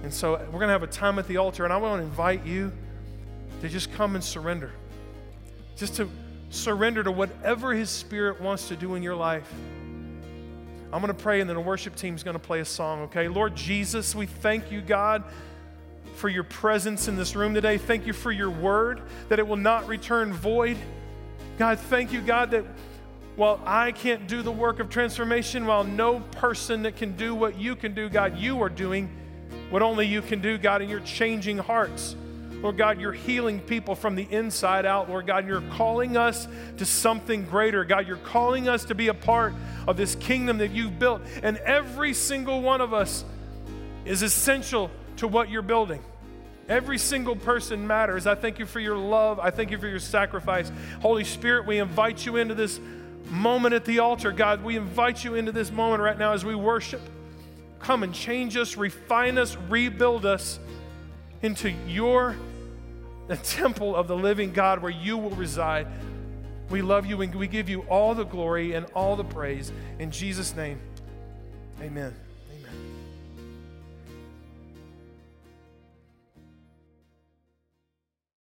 And 0.02 0.12
so 0.12 0.32
we're 0.32 0.58
going 0.58 0.68
to 0.68 0.72
have 0.72 0.82
a 0.82 0.88
time 0.88 1.20
at 1.20 1.28
the 1.28 1.36
altar, 1.36 1.62
and 1.62 1.72
I 1.72 1.76
want 1.76 2.00
to 2.00 2.04
invite 2.04 2.44
you 2.44 2.72
to 3.60 3.68
just 3.68 3.92
come 3.92 4.16
and 4.16 4.24
surrender. 4.24 4.72
Just 5.76 5.94
to 5.96 6.10
surrender 6.50 7.04
to 7.04 7.12
whatever 7.12 7.72
His 7.72 7.88
Spirit 7.88 8.40
wants 8.40 8.66
to 8.66 8.74
do 8.74 8.96
in 8.96 9.02
your 9.04 9.14
life. 9.14 9.48
I'm 10.92 11.02
going 11.02 11.14
to 11.14 11.22
pray, 11.22 11.40
and 11.40 11.48
then 11.50 11.56
the 11.56 11.62
worship 11.62 11.96
team 11.96 12.14
is 12.14 12.22
going 12.22 12.34
to 12.34 12.42
play 12.42 12.60
a 12.60 12.64
song, 12.64 13.02
okay? 13.02 13.28
Lord 13.28 13.54
Jesus, 13.54 14.14
we 14.14 14.24
thank 14.26 14.72
you, 14.72 14.80
God, 14.80 15.22
for 16.14 16.28
your 16.28 16.44
presence 16.44 17.08
in 17.08 17.16
this 17.16 17.36
room 17.36 17.52
today. 17.52 17.76
Thank 17.76 18.06
you 18.06 18.12
for 18.12 18.32
your 18.32 18.50
word, 18.50 19.02
that 19.28 19.38
it 19.38 19.46
will 19.46 19.56
not 19.56 19.86
return 19.86 20.32
void. 20.32 20.78
God, 21.58 21.78
thank 21.78 22.12
you, 22.12 22.22
God, 22.22 22.52
that 22.52 22.64
while 23.36 23.60
I 23.66 23.92
can't 23.92 24.26
do 24.26 24.42
the 24.42 24.50
work 24.50 24.80
of 24.80 24.88
transformation, 24.88 25.66
while 25.66 25.84
no 25.84 26.20
person 26.20 26.82
that 26.82 26.96
can 26.96 27.16
do 27.16 27.34
what 27.34 27.58
you 27.58 27.76
can 27.76 27.94
do, 27.94 28.08
God, 28.08 28.38
you 28.38 28.62
are 28.62 28.68
doing 28.68 29.10
what 29.70 29.82
only 29.82 30.06
you 30.06 30.22
can 30.22 30.40
do, 30.40 30.56
God, 30.56 30.80
and 30.80 30.90
you're 30.90 31.00
changing 31.00 31.58
hearts. 31.58 32.16
Lord 32.62 32.76
God, 32.76 33.00
you're 33.00 33.12
healing 33.12 33.60
people 33.60 33.94
from 33.94 34.16
the 34.16 34.26
inside 34.30 34.84
out. 34.84 35.08
Lord 35.08 35.26
God, 35.26 35.46
you're 35.46 35.62
calling 35.72 36.16
us 36.16 36.48
to 36.78 36.84
something 36.84 37.44
greater. 37.44 37.84
God, 37.84 38.06
you're 38.08 38.16
calling 38.16 38.68
us 38.68 38.86
to 38.86 38.94
be 38.94 39.08
a 39.08 39.14
part 39.14 39.54
of 39.86 39.96
this 39.96 40.16
kingdom 40.16 40.58
that 40.58 40.72
you've 40.72 40.98
built. 40.98 41.22
And 41.42 41.58
every 41.58 42.14
single 42.14 42.60
one 42.60 42.80
of 42.80 42.92
us 42.92 43.24
is 44.04 44.22
essential 44.22 44.90
to 45.18 45.28
what 45.28 45.50
you're 45.50 45.62
building. 45.62 46.02
Every 46.68 46.98
single 46.98 47.36
person 47.36 47.86
matters. 47.86 48.26
I 48.26 48.34
thank 48.34 48.58
you 48.58 48.66
for 48.66 48.80
your 48.80 48.96
love. 48.96 49.38
I 49.38 49.50
thank 49.50 49.70
you 49.70 49.78
for 49.78 49.88
your 49.88 50.00
sacrifice. 50.00 50.70
Holy 51.00 51.24
Spirit, 51.24 51.64
we 51.64 51.78
invite 51.78 52.26
you 52.26 52.36
into 52.36 52.54
this 52.54 52.80
moment 53.30 53.74
at 53.74 53.84
the 53.84 54.00
altar. 54.00 54.32
God, 54.32 54.64
we 54.64 54.76
invite 54.76 55.24
you 55.24 55.34
into 55.34 55.52
this 55.52 55.70
moment 55.70 56.02
right 56.02 56.18
now 56.18 56.32
as 56.32 56.44
we 56.44 56.54
worship. 56.54 57.00
Come 57.78 58.02
and 58.02 58.12
change 58.12 58.56
us, 58.56 58.76
refine 58.76 59.38
us, 59.38 59.56
rebuild 59.68 60.26
us 60.26 60.58
into 61.40 61.70
your 61.86 62.36
the 63.28 63.36
temple 63.36 63.94
of 63.94 64.08
the 64.08 64.16
living 64.16 64.52
God 64.52 64.82
where 64.82 64.90
you 64.90 65.16
will 65.16 65.30
reside. 65.30 65.86
We 66.70 66.82
love 66.82 67.06
you 67.06 67.20
and 67.22 67.34
we 67.34 67.46
give 67.46 67.68
you 67.68 67.82
all 67.82 68.14
the 68.14 68.24
glory 68.24 68.72
and 68.72 68.86
all 68.94 69.16
the 69.16 69.24
praise. 69.24 69.70
In 69.98 70.10
Jesus' 70.10 70.54
name, 70.56 70.80
amen. 71.80 72.14